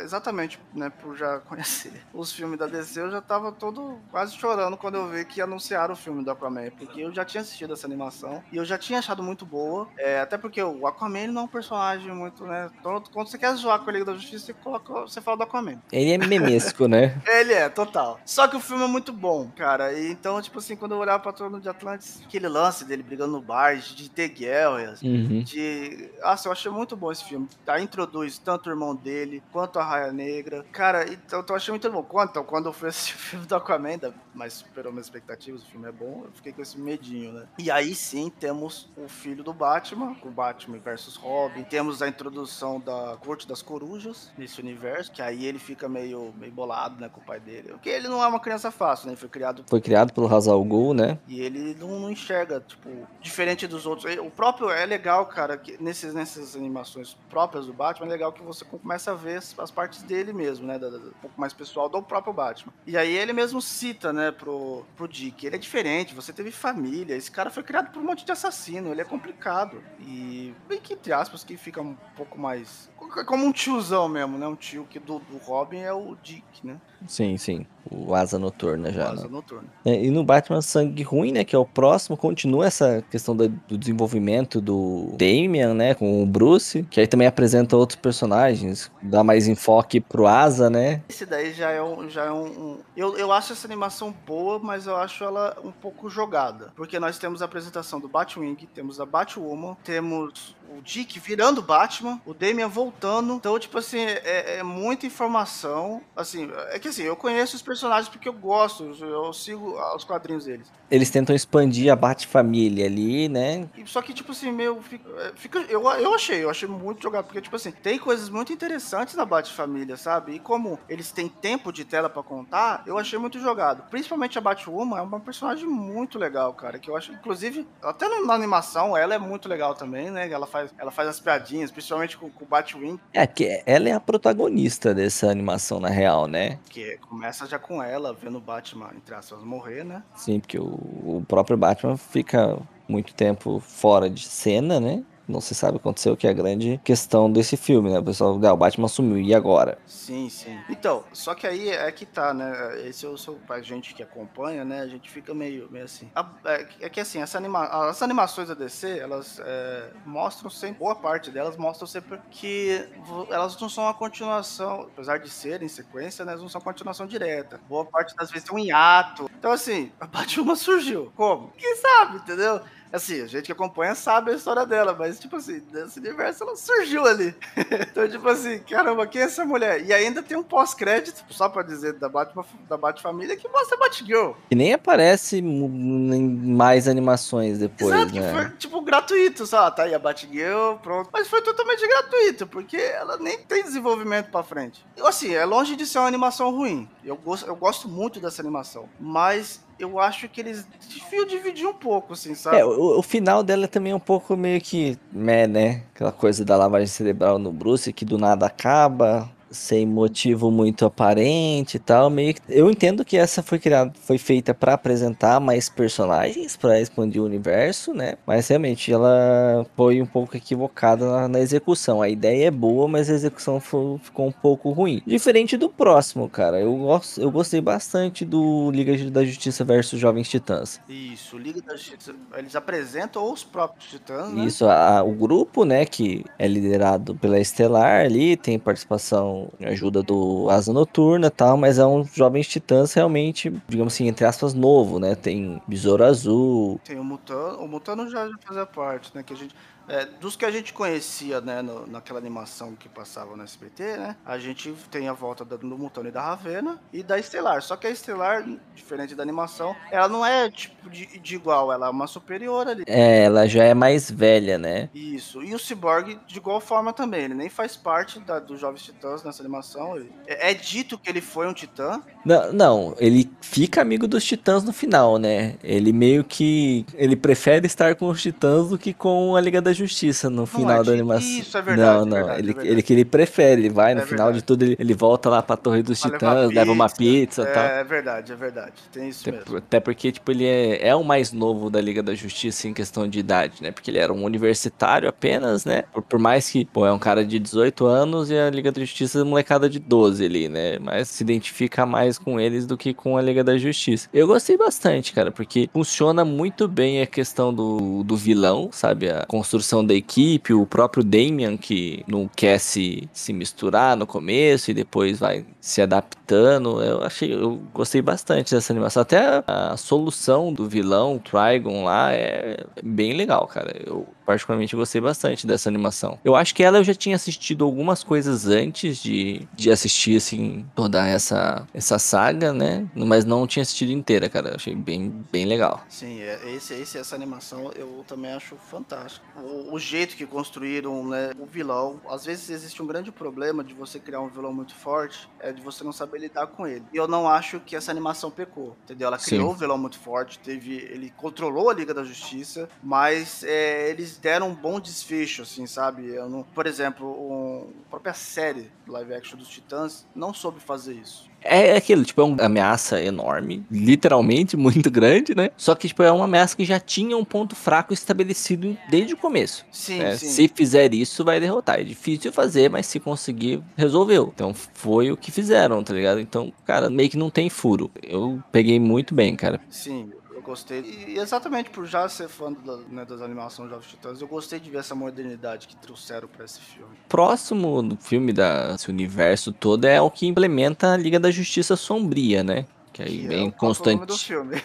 exatamente, 0.04 0.60
né, 0.74 0.92
por 1.02 1.16
já 1.16 1.40
conhecer 1.48 1.94
os 2.14 2.32
filmes 2.32 2.60
da 2.60 2.68
DC, 2.68 3.00
eu 3.00 3.12
já 3.12 3.22
tava 3.22 3.52
todo 3.52 3.98
quase 4.12 4.36
chorando 4.36 4.76
quando 4.76 4.96
eu 4.96 5.08
vi 5.08 5.24
que 5.26 5.42
anunciaram 5.42 5.94
o 5.94 5.98
filme 5.98 6.24
do 6.24 6.32
Aquaman, 6.32 6.70
porque 6.72 7.02
eu 7.02 7.14
já 7.14 7.24
tinha 7.24 7.42
assistido 7.42 7.74
essa 7.74 7.88
animação 7.88 8.44
e 8.52 8.58
eu 8.58 8.66
já 8.66 8.78
tinha 8.78 9.00
achado 9.00 9.24
muito 9.24 9.46
boa, 9.46 9.88
é, 9.98 10.20
até 10.20 10.38
porque 10.38 10.62
o 10.62 10.86
Aquaman 10.86 11.28
não 11.28 11.44
é 11.44 11.46
um 11.46 11.48
personagem 11.48 12.14
muito, 12.14 12.44
né, 12.46 12.70
então, 12.80 13.02
quando 13.14 13.28
você 13.30 13.38
quer 13.38 13.54
zoar 13.56 13.80
com 13.80 13.90
a 13.90 13.94
Liga 13.94 14.06
da 14.06 14.14
Justiça, 14.14 14.48
você, 14.48 14.54
coloca, 14.54 14.94
você 15.02 15.22
fala 15.22 15.38
do 15.38 15.44
Aquaman. 15.44 15.82
Ele 15.92 16.12
é 16.12 16.18
memesco, 16.18 16.88
né? 16.88 17.22
ele 17.26 17.54
é, 17.54 17.70
total. 17.70 18.20
Só 18.26 18.48
que 18.48 18.56
o 18.56 18.60
filme 18.60 18.84
é 18.84 18.88
muito 18.88 19.14
bom, 19.14 19.50
cara, 19.56 19.94
e 19.94 20.12
então, 20.12 20.42
tipo 20.42 20.60
assim, 20.60 20.76
quando 20.76 20.94
eu 20.94 20.98
olhava 20.98 21.20
pra 21.20 21.32
Trono 21.32 21.62
de 21.62 21.70
Atlantis, 21.70 22.22
aquele 22.26 22.48
lance 22.48 22.84
dele 22.84 22.97
brigando 23.04 23.34
no 23.34 23.42
bar, 23.42 23.78
de 23.78 24.10
ter 24.10 24.30
guerras, 24.30 25.02
uhum. 25.02 25.42
de... 25.44 26.10
Nossa, 26.22 26.48
eu 26.48 26.52
achei 26.52 26.72
muito 26.72 26.96
bom 26.96 27.12
esse 27.12 27.24
filme. 27.24 27.48
Tá, 27.66 27.80
introduz 27.80 28.38
tanto 28.38 28.68
o 28.68 28.72
irmão 28.72 28.96
dele, 28.96 29.42
quanto 29.52 29.80
a 29.80 29.84
Raia 29.84 30.12
Negra. 30.12 30.66
Cara, 30.72 31.12
então 31.12 31.44
eu 31.48 31.56
achei 31.56 31.72
muito 31.72 31.90
bom. 31.92 32.06
Então, 32.24 32.44
quando 32.44 32.68
eu 32.68 32.74
fui 32.74 32.90
assistir 32.90 33.16
o 33.16 33.20
filme 33.20 33.46
do 33.46 33.56
Aquaman, 33.56 33.98
mas 34.34 34.54
superou 34.54 34.92
minhas 34.92 35.08
expectativas, 35.08 35.64
o 35.64 35.66
filme 35.66 35.88
é 35.88 35.92
bom, 35.92 36.24
eu 36.26 36.32
fiquei 36.34 36.52
com 36.52 36.62
esse 36.62 36.80
medinho, 36.80 37.34
né? 37.34 37.46
E 37.58 37.72
aí 37.72 37.96
sim, 37.96 38.32
temos 38.40 38.90
o 38.98 39.08
filho 39.08 39.44
do 39.44 39.54
Batman, 39.54 40.16
o 40.24 40.30
Batman 40.30 40.78
versus 40.80 41.16
Robin. 41.16 41.64
Temos 41.64 42.02
a 42.02 42.08
introdução 42.08 42.80
da 42.80 43.18
Corte 43.20 43.48
das 43.48 43.62
Corujas 43.62 44.32
nesse 44.38 44.62
universo, 44.62 45.12
que 45.12 45.22
aí 45.22 45.46
ele 45.46 45.60
fica 45.60 45.88
meio, 45.90 46.34
meio 46.38 46.52
bolado, 46.52 47.00
né, 47.00 47.10
com 47.10 47.20
o 47.20 47.24
pai 47.24 47.40
dele. 47.40 47.70
Porque 47.70 47.90
ele 47.90 48.08
não 48.08 48.24
é 48.24 48.28
uma 48.28 48.40
criança 48.40 48.72
fácil, 48.72 49.08
né? 49.08 49.14
Ele 49.14 49.20
foi 49.20 49.30
criado... 49.30 49.64
Foi 49.68 49.82
criado 49.82 50.14
pelo 50.14 50.34
Hazal 50.34 50.64
Ghul, 50.64 50.94
né? 50.94 51.18
E 51.28 51.42
ele 51.42 51.76
não, 51.76 52.00
não 52.00 52.12
enxerga, 52.12 52.60
tipo, 52.60 52.87
diferente 53.22 53.68
dos 53.68 53.86
outros. 53.86 54.16
O 54.18 54.32
próprio 54.32 54.70
é 54.70 54.86
legal, 54.86 55.26
cara, 55.26 55.58
que 55.58 55.82
nesses, 55.82 56.14
nessas 56.14 56.56
animações 56.56 57.16
próprias 57.30 57.66
do 57.66 57.74
Batman, 57.74 58.08
é 58.08 58.10
legal 58.10 58.32
que 58.32 58.42
você 58.42 58.64
começa 58.66 59.12
a 59.12 59.16
ver 59.16 59.38
as, 59.38 59.58
as 59.60 59.72
partes 59.72 60.02
dele 60.04 60.34
mesmo, 60.34 60.66
né? 60.66 60.78
Da, 60.78 60.90
da, 60.90 60.98
um 60.98 61.12
pouco 61.22 61.40
mais 61.40 61.54
pessoal 61.54 61.90
do 61.90 62.02
próprio 62.02 62.34
Batman. 62.34 62.74
E 62.86 62.98
aí 62.98 63.16
ele 63.16 63.34
mesmo 63.34 63.62
cita, 63.62 64.12
né, 64.14 64.32
pro, 64.32 64.86
pro 64.96 65.08
Dick, 65.08 65.46
ele 65.46 65.56
é 65.56 65.60
diferente, 65.60 66.16
você 66.16 66.32
teve 66.32 66.52
família, 66.52 67.16
esse 67.16 67.32
cara 67.32 67.50
foi 67.50 67.64
criado 67.64 67.92
por 67.92 68.02
um 68.02 68.06
monte 68.06 68.26
de 68.26 68.32
assassino, 68.32 68.92
ele 68.92 69.02
é 69.02 69.06
complicado. 69.06 69.84
E 70.00 70.54
bem 70.68 70.80
que, 70.80 70.94
entre 70.94 71.14
aspas, 71.14 71.44
que 71.44 71.58
fica 71.58 71.82
um 71.82 71.96
pouco 72.16 72.40
mais. 72.40 72.90
Como 73.26 73.46
um 73.46 73.52
tiozão 73.52 74.08
mesmo, 74.08 74.38
né? 74.38 74.48
Um 74.48 74.56
tio 74.56 74.86
que 74.90 75.00
do, 75.00 75.20
do 75.20 75.38
Robin 75.38 75.80
é 75.80 75.94
o 75.94 76.16
Dick, 76.22 76.66
né? 76.66 76.80
Sim, 77.06 77.38
sim. 77.38 77.66
O 77.90 78.14
Asa 78.14 78.38
Noturna 78.38 78.92
já. 78.92 79.10
O 79.10 79.12
Asa 79.14 79.24
né? 79.24 79.30
Noturna. 79.30 79.68
É, 79.86 80.04
e 80.04 80.10
no 80.10 80.24
Batman 80.24 80.62
Sangue 80.62 81.04
Ruim, 81.04 81.32
né? 81.32 81.44
Que 81.44 81.56
é 81.56 81.60
o 81.60 81.66
próximo, 81.66 82.18
continua 82.18 82.66
essa 82.66 83.04
questão 83.10 83.36
do, 83.36 83.48
do, 83.48 83.78
desenvolvimento 83.78 84.60
do 84.60 85.14
Damian, 85.18 85.74
né? 85.74 85.94
Com 85.94 86.22
o 86.22 86.26
Bruce. 86.26 86.84
Que 86.90 87.00
aí 87.00 87.08
também 87.08 87.28
apresenta 87.28 87.78
outros 87.78 88.00
personagens. 88.00 88.92
Dá 89.02 89.24
mais 89.24 89.48
enfoque 89.48 90.00
pro 90.00 90.28
Asa, 90.28 90.70
né? 90.70 91.02
Esse 91.08 91.26
daí 91.26 91.54
já 91.54 91.72
é 91.72 91.82
um. 91.82 92.10
Já 92.10 92.26
é 92.26 92.32
um, 92.32 92.46
um... 92.46 92.78
Eu, 92.96 93.18
eu 93.18 93.32
acho 93.32 93.54
essa 93.54 93.68
animação 93.68 94.14
boa, 94.26 94.60
mas 94.60 94.88
eu 94.88 94.96
acho 94.96 95.24
ela 95.24 95.58
um 95.64 95.72
pouco 95.72 96.10
jogada. 96.10 96.74
Porque 96.76 97.00
nós 97.00 97.18
temos 97.18 97.42
a 97.42 97.46
apresentação 97.46 98.00
do 98.00 98.08
Batwing, 98.08 98.56
temos 98.74 99.00
a 99.00 99.06
Batwoman, 99.06 99.78
temos 99.84 100.56
o 100.70 100.82
Dick 100.82 101.20
virando 101.20 101.62
Batman, 101.62 102.22
o 102.26 102.34
Damian 102.34 102.68
voltando. 102.68 103.34
Então, 103.34 103.58
tipo 103.58 103.78
assim, 103.78 104.02
é, 104.02 104.58
é, 104.58 104.64
muita 104.64 105.06
informação. 105.06 106.02
Assim, 106.16 106.50
é 106.70 106.80
que 106.80 106.87
assim, 106.88 107.04
eu 107.04 107.16
conheço 107.16 107.56
os 107.56 107.62
personagens 107.62 108.10
porque 108.10 108.28
eu 108.28 108.34
gosto, 108.34 108.96
eu 109.02 109.34
sigo 109.34 109.78
os 109.96 110.04
quadrinhos 110.04 110.46
deles. 110.46 110.68
Eles 110.90 111.10
tentam 111.10 111.36
expandir 111.36 111.92
a 111.92 111.96
Bat-família 111.96 112.86
ali, 112.86 113.28
né? 113.28 113.68
Só 113.86 114.02
que, 114.02 114.14
tipo 114.14 114.32
assim, 114.32 114.56
fica, 114.82 115.10
é, 115.20 115.32
fica, 115.36 115.60
eu, 115.70 115.84
eu 115.84 116.14
achei, 116.14 116.44
eu 116.44 116.50
achei 116.50 116.68
muito 116.68 117.04
jogado, 117.04 117.26
porque, 117.26 117.42
tipo 117.42 117.56
assim, 117.56 117.72
tem 117.72 118.00
coisas 118.00 118.30
muito 118.30 118.54
interessantes 118.54 119.16
na 119.16 119.26
Bat-família, 119.26 119.98
sabe? 119.98 120.36
E 120.36 120.40
como 120.40 120.80
eles 120.88 121.12
têm 121.12 121.28
tempo 121.28 121.74
de 121.74 121.84
tela 121.84 122.10
para 122.10 122.24
contar, 122.24 122.84
eu 122.86 122.98
achei 122.98 123.20
muito 123.20 123.40
jogado. 123.40 123.84
Principalmente 123.90 124.38
a 124.38 124.42
Batwoman 124.42 124.98
é 124.98 125.02
uma 125.02 125.20
personagem 125.20 125.68
muito 125.68 126.18
legal, 126.18 126.54
cara, 126.54 126.80
que 126.80 126.90
eu 126.90 126.96
acho, 126.96 127.12
inclusive, 127.12 127.68
até 127.82 128.08
na 128.08 128.34
animação, 128.34 128.96
ela 128.96 129.14
é 129.14 129.20
muito 129.20 129.50
legal 129.50 129.76
também, 129.76 130.10
né? 130.10 130.30
Ela 130.30 130.48
faz, 130.48 130.74
ela 130.78 130.92
faz 130.92 131.10
as 131.10 131.20
piadinhas, 131.20 131.72
principalmente 131.72 132.18
com, 132.18 132.30
com 132.30 132.46
o 132.46 132.48
Batwing. 132.48 133.00
É, 133.14 133.28
que 133.28 133.62
ela 133.66 133.90
é 133.90 133.92
a 133.92 134.00
protagonista 134.00 134.94
dessa 134.94 135.30
animação, 135.30 135.80
na 135.80 135.90
real, 135.90 136.28
né? 136.28 136.60
Que 136.78 136.96
começa 136.98 137.48
já 137.48 137.58
com 137.58 137.82
ela, 137.82 138.14
vendo 138.14 138.38
o 138.38 138.40
Batman, 138.40 138.92
entre 138.96 139.16
aspas, 139.16 139.44
morrer, 139.44 139.84
né? 139.84 140.04
Sim, 140.16 140.40
porque 140.40 140.60
o 140.60 140.98
o 141.08 141.26
próprio 141.28 141.58
Batman 141.58 141.98
fica 141.98 142.60
muito 142.88 143.16
tempo 143.16 143.60
fora 143.60 144.08
de 144.08 144.28
cena, 144.28 144.80
né? 144.80 145.04
Não 145.28 145.42
se 145.42 145.54
sabe 145.54 145.78
o 145.78 145.80
que 145.80 145.84
aconteceu, 145.84 146.16
que 146.16 146.28
é 146.28 146.30
a 146.30 146.34
grande 146.34 146.80
questão 146.84 147.32
desse 147.32 147.58
filme, 147.58 147.90
né? 147.90 148.00
O 148.00 148.04
pessoal, 148.04 148.40
ah, 148.44 148.54
o 148.54 148.58
Batman 148.58 148.88
sumiu, 148.88 149.18
e 149.18 149.34
agora? 149.34 149.78
Sim, 149.86 150.30
sim. 150.30 150.58
Então, 150.70 151.04
só 151.12 151.36
que 151.36 151.46
aí 151.46 151.70
é 151.70 151.92
que 151.92 152.06
tá, 152.06 152.34
né? 152.34 152.88
Esse 152.88 153.06
é 153.06 153.10
o 153.10 153.18
seu, 153.18 153.36
pra 153.36 153.62
gente 153.62 153.94
que 153.94 154.02
acompanha, 154.02 154.64
né? 154.64 154.82
A 154.82 154.88
gente 154.88 155.10
fica 155.10 155.34
meio, 155.34 155.68
meio 155.72 155.86
assim. 155.86 156.10
É, 156.46 156.68
é 156.82 156.90
que 156.90 157.00
assim, 157.00 157.22
essa 157.22 157.38
anima, 157.38 157.66
as 157.66 158.02
animações 158.02 158.48
da 158.48 158.54
DC, 158.54 159.00
elas 159.00 159.40
é, 159.44 159.92
mostram 160.06 160.50
sempre, 160.50 160.80
boa 160.80 160.96
parte 160.96 161.30
delas 161.30 161.58
mostram 161.58 161.88
sempre 161.88 162.20
que 162.32 162.88
elas 163.30 163.60
não 163.60 163.70
são 163.70 163.84
uma 163.84 163.94
continuação, 163.94 164.88
apesar 164.94 165.18
de 165.18 165.30
serem 165.30 165.68
sequência, 165.68 166.24
né? 166.24 166.32
Elas 166.32 166.42
não 166.42 166.50
são 166.50 166.62
continuação 166.62 167.06
direta. 167.06 167.60
Boa 167.68 167.86
parte 167.86 168.16
das 168.16 168.32
vezes 168.32 168.48
tem 168.48 168.56
um 168.56 168.60
hiato. 168.60 169.30
Então, 169.38 169.52
assim, 169.52 169.92
a 170.00 170.08
Batman 170.08 170.56
surgiu. 170.56 171.12
Como? 171.16 171.52
Quem 171.58 171.76
sabe, 171.76 172.18
entendeu? 172.18 172.62
Assim, 172.92 173.22
a 173.22 173.28
gente 173.28 173.46
que 173.46 173.52
acompanha 173.52 173.96
sabe 173.96 174.32
a 174.32 174.36
história 174.36 174.66
dela, 174.66 174.96
mas, 174.98 175.20
tipo 175.20 175.36
assim, 175.36 175.62
nesse 175.72 176.00
universo 176.00 176.44
ela 176.44 176.56
surgiu 176.56 177.06
ali. 177.06 177.36
então, 177.90 178.08
tipo 178.10 178.28
assim, 178.28 178.60
caramba, 178.60 179.06
quem 179.06 179.22
é 179.22 179.26
essa 179.26 179.46
mulher? 179.46 179.86
E 179.86 179.94
ainda 179.94 180.24
tem 180.24 180.38
um 180.38 180.44
pós-crédito, 180.44 181.24
só 181.30 181.50
pra 181.50 181.64
dizer, 181.64 181.94
da 181.94 182.08
Batman, 182.10 182.46
da 182.70 182.78
Batfamília, 182.78 183.36
que 183.36 183.48
mostra 183.48 183.76
a 183.76 183.80
Batgirl. 183.80 184.32
Que 184.50 184.56
nem 184.56 184.74
aparece 184.74 185.38
em 185.38 186.30
mais 186.56 186.88
animações 186.88 187.60
depois, 187.60 187.94
Exato, 187.94 188.14
né? 188.14 188.22
que 188.22 188.34
foi, 188.34 188.58
tipo, 188.58 188.82
gratuito, 188.82 189.46
sabe? 189.46 189.76
Tá 189.76 189.84
aí 189.84 189.94
a 189.94 190.00
Batgirl, 190.00 190.76
pronto. 190.82 191.10
Mas 191.12 191.28
foi 191.28 191.42
totalmente 191.42 191.86
gratuito, 191.88 192.48
porque 192.48 192.78
ela 192.78 193.18
nem 193.18 193.38
tem 193.40 193.64
desenvolvimento 193.64 194.32
pra 194.32 194.44
frente. 194.44 194.86
Assim, 195.04 195.34
é 195.34 195.46
longe 195.46 195.76
de 195.76 195.86
ser 195.86 196.00
uma 196.00 196.08
animação 196.08 196.52
ruim. 196.52 196.88
Eu 197.04 197.16
gosto, 197.16 197.46
eu 197.48 197.56
gosto 197.56 197.88
muito 197.90 198.20
dessa 198.20 198.42
animação. 198.42 198.90
Mas 199.00 199.62
eu 199.80 200.00
acho 200.00 200.28
que 200.28 200.42
eles 200.42 200.66
deviam 200.90 201.26
dividir 201.26 201.68
um 201.68 201.74
pouco, 201.74 202.14
assim, 202.14 202.34
sabe? 202.36 202.58
É, 202.58 202.66
o, 202.66 203.00
o, 203.00 203.02
final 203.02 203.44
dela 203.44 203.68
também 203.68 203.92
é 203.92 203.96
um 203.96 204.00
pouco 204.00 204.36
meio 204.36 204.60
que, 204.60 204.98
meh, 205.12 205.48
né? 205.48 205.84
Aquela 205.94 206.12
coisa 206.12 206.44
da 206.44 206.56
lavagem 206.56 206.88
cerebral 206.88 207.38
no 207.38 207.52
Bruce 207.52 207.94
que 207.94 208.06
do 208.06 208.18
nada 208.18 208.46
acaba 208.46 209.30
sem 209.50 209.86
motivo 209.86 210.52
muito 210.52 210.86
aparente 210.86 211.78
e 211.78 211.80
tal, 211.80 212.10
meio 212.10 212.34
que... 212.34 212.42
eu 212.50 212.70
entendo 212.70 213.06
que 213.06 213.18
essa 213.18 213.42
foi 213.42 213.60
criada, 213.60 213.92
foi 214.02 214.18
feita 214.18 214.54
para 214.54 214.74
apresentar 214.74 215.40
mais 215.40 215.70
personagens, 215.70 216.56
para 216.56 216.80
expandir 216.80 217.22
o 217.22 217.26
universo, 217.26 217.94
né? 217.94 218.16
Mas 218.26 218.48
realmente 218.48 218.92
ela 218.92 219.66
foi 219.76 220.02
um 220.02 220.06
pouco 220.06 220.36
equivocada 220.36 221.06
na, 221.06 221.28
na 221.28 221.40
execução. 221.40 222.02
A 222.02 222.10
ideia 222.10 222.48
é 222.48 222.52
boa, 222.52 222.88
mas 222.88 223.10
a 223.10 223.14
execução 223.14 223.60
foi, 223.60 223.98
ficou 224.00 224.28
um 224.28 224.32
pouco 224.32 224.72
ruim. 224.72 225.02
Diferente 225.06 225.58
do 225.58 225.70
próximo, 225.70 226.30
cara. 226.30 226.60
Eu 226.60 226.76
gosto, 226.78 227.22
eu 227.22 227.32
gostei 227.32 227.62
bastante 227.62 228.26
do 228.26 228.72
Liga 228.72 228.98
da 229.10 229.24
Justiça 229.24 229.64
versus 229.64 230.00
Jovens 230.00 230.30
Titãs. 230.30 230.80
Isso, 230.88 231.38
Liga 231.38 231.62
da 231.62 231.76
Justiça, 231.76 232.14
eles 232.38 232.56
apresentam 232.56 233.32
os 233.32 233.44
próprios 233.44 233.90
Titãs, 233.90 234.34
né? 234.34 234.46
Isso, 234.46 234.66
a, 234.66 235.04
o 235.04 235.12
grupo, 235.12 235.64
né, 235.64 235.86
que 235.86 236.26
é 236.38 236.48
liderado 236.48 237.16
pela 237.16 237.40
Estelar 237.40 238.06
ali, 238.06 238.36
tem 238.36 238.58
participação 238.60 239.37
ajuda 239.62 240.02
do 240.04 240.50
Asa 240.50 240.72
Noturna 240.74 241.30
tal, 241.30 241.58
mas 241.58 241.80
é 241.80 241.86
um 241.86 242.04
Jovens 242.04 242.48
Titãs 242.48 242.94
realmente, 242.94 243.52
digamos 243.68 243.94
assim, 243.94 244.08
entre 244.08 244.26
aspas, 244.26 244.54
novo, 244.54 245.00
né? 245.00 245.16
Tem 245.16 245.62
Besouro 245.68 246.04
Azul. 246.04 246.80
Tem 246.84 247.00
o 247.00 247.04
Mutano, 247.04 247.60
o 247.60 247.68
Mutano 247.68 248.10
já 248.10 248.30
fazia 248.46 248.66
parte, 248.66 249.12
né? 249.16 249.24
Que 249.24 249.34
a 249.34 249.36
gente, 249.36 249.56
É, 249.88 250.06
dos 250.06 250.36
que 250.36 250.46
a 250.46 250.52
gente 250.52 250.74
conhecia, 250.74 251.40
né, 251.40 251.62
no, 251.62 251.88
naquela 251.88 252.20
animação 252.20 252.76
que 252.76 252.90
passava 252.90 253.36
no 253.36 253.44
SBT, 253.44 253.98
né? 253.98 254.16
A 254.26 254.38
gente 254.38 254.74
tem 254.92 255.08
a 255.08 255.14
volta 255.14 255.46
do, 255.46 255.58
do 255.58 255.78
Mutano 255.78 256.10
e 256.10 256.12
da 256.12 256.22
Ravena 256.22 256.80
e 256.92 257.02
da 257.02 257.18
Estelar. 257.18 257.62
Só 257.62 257.76
que 257.76 257.88
a 257.88 257.90
Estelar, 257.90 258.46
diferente 258.76 259.16
da 259.16 259.24
animação, 259.24 259.76
ela 259.92 260.10
não 260.10 260.26
é 260.26 260.50
tipo 260.50 260.90
de, 260.90 261.20
de 261.20 261.36
igual, 261.36 261.72
ela 261.72 261.88
é 261.88 261.90
uma 261.90 262.08
superior 262.08 262.68
ali. 262.68 262.84
É, 262.86 263.24
ela 263.24 263.48
já 263.48 263.64
é 263.64 263.74
mais 263.74 264.12
velha, 264.12 264.58
né? 264.58 264.90
Isso. 264.94 265.42
E 265.44 265.56
o 265.56 265.60
Cyborg, 265.60 266.20
de 266.28 266.38
igual 266.38 266.60
forma 266.60 266.92
também, 266.92 267.24
ele 267.24 267.34
nem 267.34 267.50
faz 267.50 267.78
parte 267.78 268.20
da, 268.20 268.40
dos 268.40 268.60
Jovens 268.60 268.84
Titãs 268.84 269.24
nessa 269.24 269.42
animação. 269.42 269.96
Ele, 269.96 270.12
é, 270.28 270.52
é, 270.52 270.54
dito 270.54 270.98
que 270.98 271.10
ele 271.10 271.22
foi 271.22 271.48
um 271.48 271.54
titã. 271.54 272.02
Não, 272.26 272.52
não, 272.52 272.96
ele 273.00 273.30
fica 273.42 273.82
amigo 273.82 274.08
dos 274.08 274.24
titãs 274.24 274.64
no 274.64 274.74
final, 274.74 275.18
né? 275.18 275.56
Ele 275.64 275.94
meio 275.94 276.24
que. 276.24 276.86
Ele 276.94 277.16
prefere 277.16 277.66
estar 277.66 277.96
com 277.96 278.10
os 278.10 278.22
titãs 278.22 278.70
do 278.70 278.78
que 278.78 278.94
com 278.94 279.36
a 279.36 279.42
Liga 279.42 279.62
da 279.62 279.72
Justiça 279.78 280.30
no 280.30 280.38
não 280.38 280.46
final 280.46 280.82
é 280.82 280.84
da 280.84 280.92
animação. 280.92 281.30
Isso, 281.30 281.58
é 281.58 281.62
verdade. 281.62 282.00
Não, 282.00 282.06
não. 282.06 282.18
É 282.18 282.20
verdade, 282.20 282.40
ele, 282.40 282.50
é 282.50 282.54
verdade. 282.54 282.70
ele 282.70 282.82
que 282.82 282.94
ele 282.94 283.06
prefere, 283.06 283.62
ele 283.62 283.70
vai 283.70 283.94
no 283.94 284.02
é 284.02 284.06
final 284.06 284.28
verdade. 284.28 284.38
de 284.40 284.44
tudo, 284.44 284.64
ele, 284.64 284.76
ele 284.80 284.94
volta 284.94 285.30
lá 285.30 285.42
pra 285.42 285.56
Torre 285.56 285.84
dos 285.84 286.00
pra 286.02 286.12
Titãs, 286.12 286.52
leva 286.54 286.72
uma 286.72 286.90
pizza 286.90 287.44
e 287.44 287.46
tal. 287.46 287.64
É 287.64 287.84
verdade, 287.84 288.32
é 288.32 288.36
verdade. 288.36 288.74
Tem 288.92 289.10
isso 289.10 289.28
até, 289.28 289.38
mesmo. 289.38 289.58
Até 289.58 289.80
porque, 289.80 290.12
tipo, 290.12 290.32
ele 290.32 290.46
é, 290.46 290.88
é 290.88 290.96
o 290.96 291.04
mais 291.04 291.32
novo 291.32 291.70
da 291.70 291.80
Liga 291.80 292.02
da 292.02 292.16
Justiça 292.16 292.68
em 292.68 292.74
questão 292.74 293.08
de 293.08 293.20
idade, 293.20 293.62
né? 293.62 293.72
Porque 293.72 293.92
ele 293.92 294.00
era 294.00 294.12
um 294.12 294.24
universitário 294.24 295.08
apenas, 295.08 295.66
né? 295.66 295.84
Por, 295.94 296.02
por 296.02 296.20
mais 296.20 296.50
que, 296.50 296.66
pô, 296.66 296.86
é 296.86 296.92
um 296.92 297.00
cara 297.00 297.26
de 297.26 297.40
18 297.40 297.86
anos 297.86 298.30
e 298.30 298.38
a 298.38 298.50
Liga 298.50 298.72
da 298.72 298.82
Justiça 298.82 299.22
é 299.22 299.24
molecada 299.24 299.70
de 299.70 299.80
12 299.80 300.26
ali, 300.26 300.48
né? 300.48 300.80
Mas 300.80 301.10
se 301.10 301.24
identifica 301.24 301.86
mais 301.86 302.18
com 302.18 302.40
eles 302.40 302.66
do 302.66 302.78
que 302.78 302.94
com 302.94 303.18
a 303.18 303.22
Liga 303.22 303.44
da 303.44 303.58
Justiça. 303.58 304.10
Eu 304.14 304.28
gostei 304.28 304.58
bastante, 304.58 305.14
cara, 305.14 305.32
porque 305.32 305.70
funciona 305.72 306.24
muito 306.26 306.68
bem 306.68 307.02
a 307.02 307.08
questão 307.08 307.54
do, 307.54 308.04
do 308.04 308.16
vilão, 308.16 308.70
sabe? 308.72 309.10
A 309.10 309.26
construção 309.26 309.67
da 309.86 309.94
equipe, 309.94 310.54
o 310.54 310.66
próprio 310.66 311.04
Damian, 311.04 311.58
que 311.58 312.04
não 312.08 312.28
quer 312.28 312.60
se, 312.60 313.10
se 313.12 313.34
misturar 313.34 313.96
no 313.98 314.08
começo 314.08 314.72
e 314.72 314.74
depois 314.74 315.20
vai 315.20 315.46
se 315.60 315.82
adaptando. 315.82 316.82
Eu 316.82 317.04
achei, 317.04 317.34
eu 317.34 317.62
gostei 317.74 318.02
bastante 318.02 318.54
dessa 318.54 318.72
animação. 318.72 319.02
Até 319.02 319.44
a, 319.46 319.74
a 319.74 319.78
solução 319.78 320.54
do 320.54 320.68
vilão, 320.68 321.20
Trigon 321.20 321.84
lá, 321.84 322.14
é 322.14 322.66
bem 322.84 323.14
legal, 323.14 323.48
cara. 323.48 323.76
Eu 323.86 324.08
particularmente 324.28 324.76
gostei 324.76 325.00
bastante 325.00 325.48
dessa 325.48 325.70
animação. 325.70 326.20
Eu 326.24 326.36
acho 326.36 326.54
que 326.54 326.62
ela 326.62 326.78
eu 326.80 326.84
já 326.84 326.94
tinha 326.94 327.16
assistido 327.16 327.64
algumas 327.64 328.04
coisas 328.04 328.46
antes 328.46 329.02
de, 329.02 329.48
de 329.56 329.72
assistir, 329.72 330.18
assim, 330.18 330.66
toda 330.76 331.08
essa, 331.08 331.66
essa 331.74 331.98
saga, 331.98 332.52
né? 332.52 332.86
Mas 332.94 333.24
não 333.24 333.48
tinha 333.48 333.64
assistido 333.64 333.92
inteira, 333.92 334.28
cara. 334.28 334.50
Eu 334.50 334.56
achei 334.56 334.76
bem, 334.76 335.26
bem 335.32 335.46
legal. 335.46 335.82
Sim, 335.88 336.20
é, 336.20 336.40
esse, 336.54 336.74
esse, 336.74 336.98
essa 336.98 337.16
animação 337.16 337.72
eu 337.74 338.04
também 338.06 338.34
acho 338.34 338.58
fantástico. 338.70 339.26
O, 339.38 339.57
o 339.72 339.80
jeito 339.80 340.16
que 340.16 340.26
construíram, 340.26 341.08
né, 341.08 341.32
o 341.40 341.46
vilão. 341.46 342.02
Às 342.10 342.26
vezes 342.26 342.50
existe 342.50 342.82
um 342.82 342.88
grande 342.88 343.12
problema 343.12 343.64
de 343.64 343.74
você 343.74 344.00
criar 344.00 344.22
um 344.22 344.28
vilão 344.28 344.54
muito 344.54 344.76
forte, 344.76 345.30
é 345.40 345.52
de 345.52 345.62
você 345.62 345.84
não 345.84 345.92
saber 345.92 346.20
lidar 346.20 346.48
com 346.48 346.68
ele. 346.68 346.86
E 346.94 346.98
eu 346.98 347.08
não 347.08 347.28
acho 347.28 347.60
que 347.60 347.76
essa 347.76 347.92
animação 347.92 348.30
pecou, 348.32 348.76
entendeu? 348.84 349.08
Ela 349.08 349.18
criou 349.18 349.50
Sim. 349.50 349.56
um 349.56 349.58
vilão 349.58 349.78
muito 349.78 350.00
forte, 350.00 350.40
teve, 350.40 350.76
ele 350.76 351.12
controlou 351.18 351.70
a 351.70 351.74
Liga 351.74 351.94
da 351.94 352.04
Justiça, 352.04 352.70
mas 352.84 353.44
é, 353.44 353.90
eles 353.90 354.18
deram 354.18 354.50
um 354.50 354.56
bom 354.56 354.80
desfecho, 354.80 355.42
assim, 355.42 355.66
sabe? 355.66 356.08
Eu 356.08 356.30
não, 356.30 356.44
por 356.44 356.66
exemplo, 356.66 357.08
um, 357.08 357.70
a 357.86 357.90
própria 357.90 358.14
série 358.14 358.72
live 358.88 359.14
action 359.14 359.38
dos 359.38 359.50
Titãs 359.50 360.06
não 360.16 360.34
soube 360.34 360.60
fazer 360.60 360.94
isso. 360.94 361.30
É 361.42 361.76
aquilo, 361.78 362.04
tipo, 362.04 362.22
é 362.22 362.24
uma 362.24 362.44
ameaça 362.44 363.02
enorme, 363.02 363.64
literalmente 363.72 364.56
muito 364.58 364.92
grande, 364.92 365.34
né? 365.36 365.50
Só 365.56 365.76
que, 365.76 365.88
tipo, 365.88 366.04
é 366.04 366.12
uma 366.12 366.26
ameaça 366.26 366.56
que 366.56 366.66
já 366.66 366.80
tinha 366.80 367.18
um 367.18 367.24
ponto 367.24 367.56
fraco 367.56 367.94
estabelecido 367.94 368.78
desde 368.90 369.14
o 369.14 369.18
começo. 369.18 369.66
Sim, 369.72 370.00
né? 370.00 370.18
sim. 370.18 370.28
Se 370.28 370.48
fizer 370.54 370.94
isso, 370.94 371.24
vai 371.24 371.40
derrotar. 371.40 371.80
É 371.80 371.84
difícil 371.84 372.32
fazer, 372.32 372.70
mas 372.70 372.86
se 372.86 373.00
conseguir, 373.00 373.62
resolveu. 373.76 374.32
Então 374.34 374.54
foi 374.54 375.12
o 375.12 375.18
que 375.18 375.32
fizeram, 375.32 375.84
tá 375.84 375.94
ligado? 375.94 376.20
Então, 376.20 376.52
cara, 376.66 376.90
meio 376.90 377.10
que 377.10 377.18
não 377.18 377.30
tem 377.30 377.50
furo. 377.50 377.90
Eu 378.04 378.42
peguei 378.52 378.80
muito 378.80 379.16
bem, 379.16 379.36
cara. 379.36 379.62
Sim, 379.70 380.12
gostei. 380.48 380.80
E 380.82 381.18
exatamente 381.18 381.70
por 381.70 381.86
já 381.86 382.08
ser 382.08 382.30
fã 382.30 382.54
da, 382.54 382.78
né, 382.90 383.06
das 383.06 383.22
animações 383.22 383.70
Jovens 383.70 383.88
Titãs, 383.88 384.22
eu 384.22 384.28
gostei 384.28 384.60
de 384.60 384.70
ver 384.70 384.80
essa 384.80 384.96
modernidade 384.96 385.68
que 385.68 385.76
trouxeram 385.76 386.28
para 386.28 386.46
esse 386.46 386.60
filme. 386.62 386.96
Próximo 387.10 387.84
do 387.84 387.98
filme 387.98 388.32
desse 388.32 388.90
universo 388.90 389.52
todo 389.52 389.86
é 389.86 390.02
o 390.02 390.10
que 390.10 390.26
implementa 390.26 390.94
a 390.94 390.98
Liga 390.98 391.20
da 391.20 391.30
Justiça 391.30 391.76
Sombria, 391.76 392.44
né? 392.44 392.66
Que 392.98 393.04
aí 393.04 393.20
que 393.20 393.28
vem 393.28 393.48
é 393.48 393.52
Constant... 393.52 394.10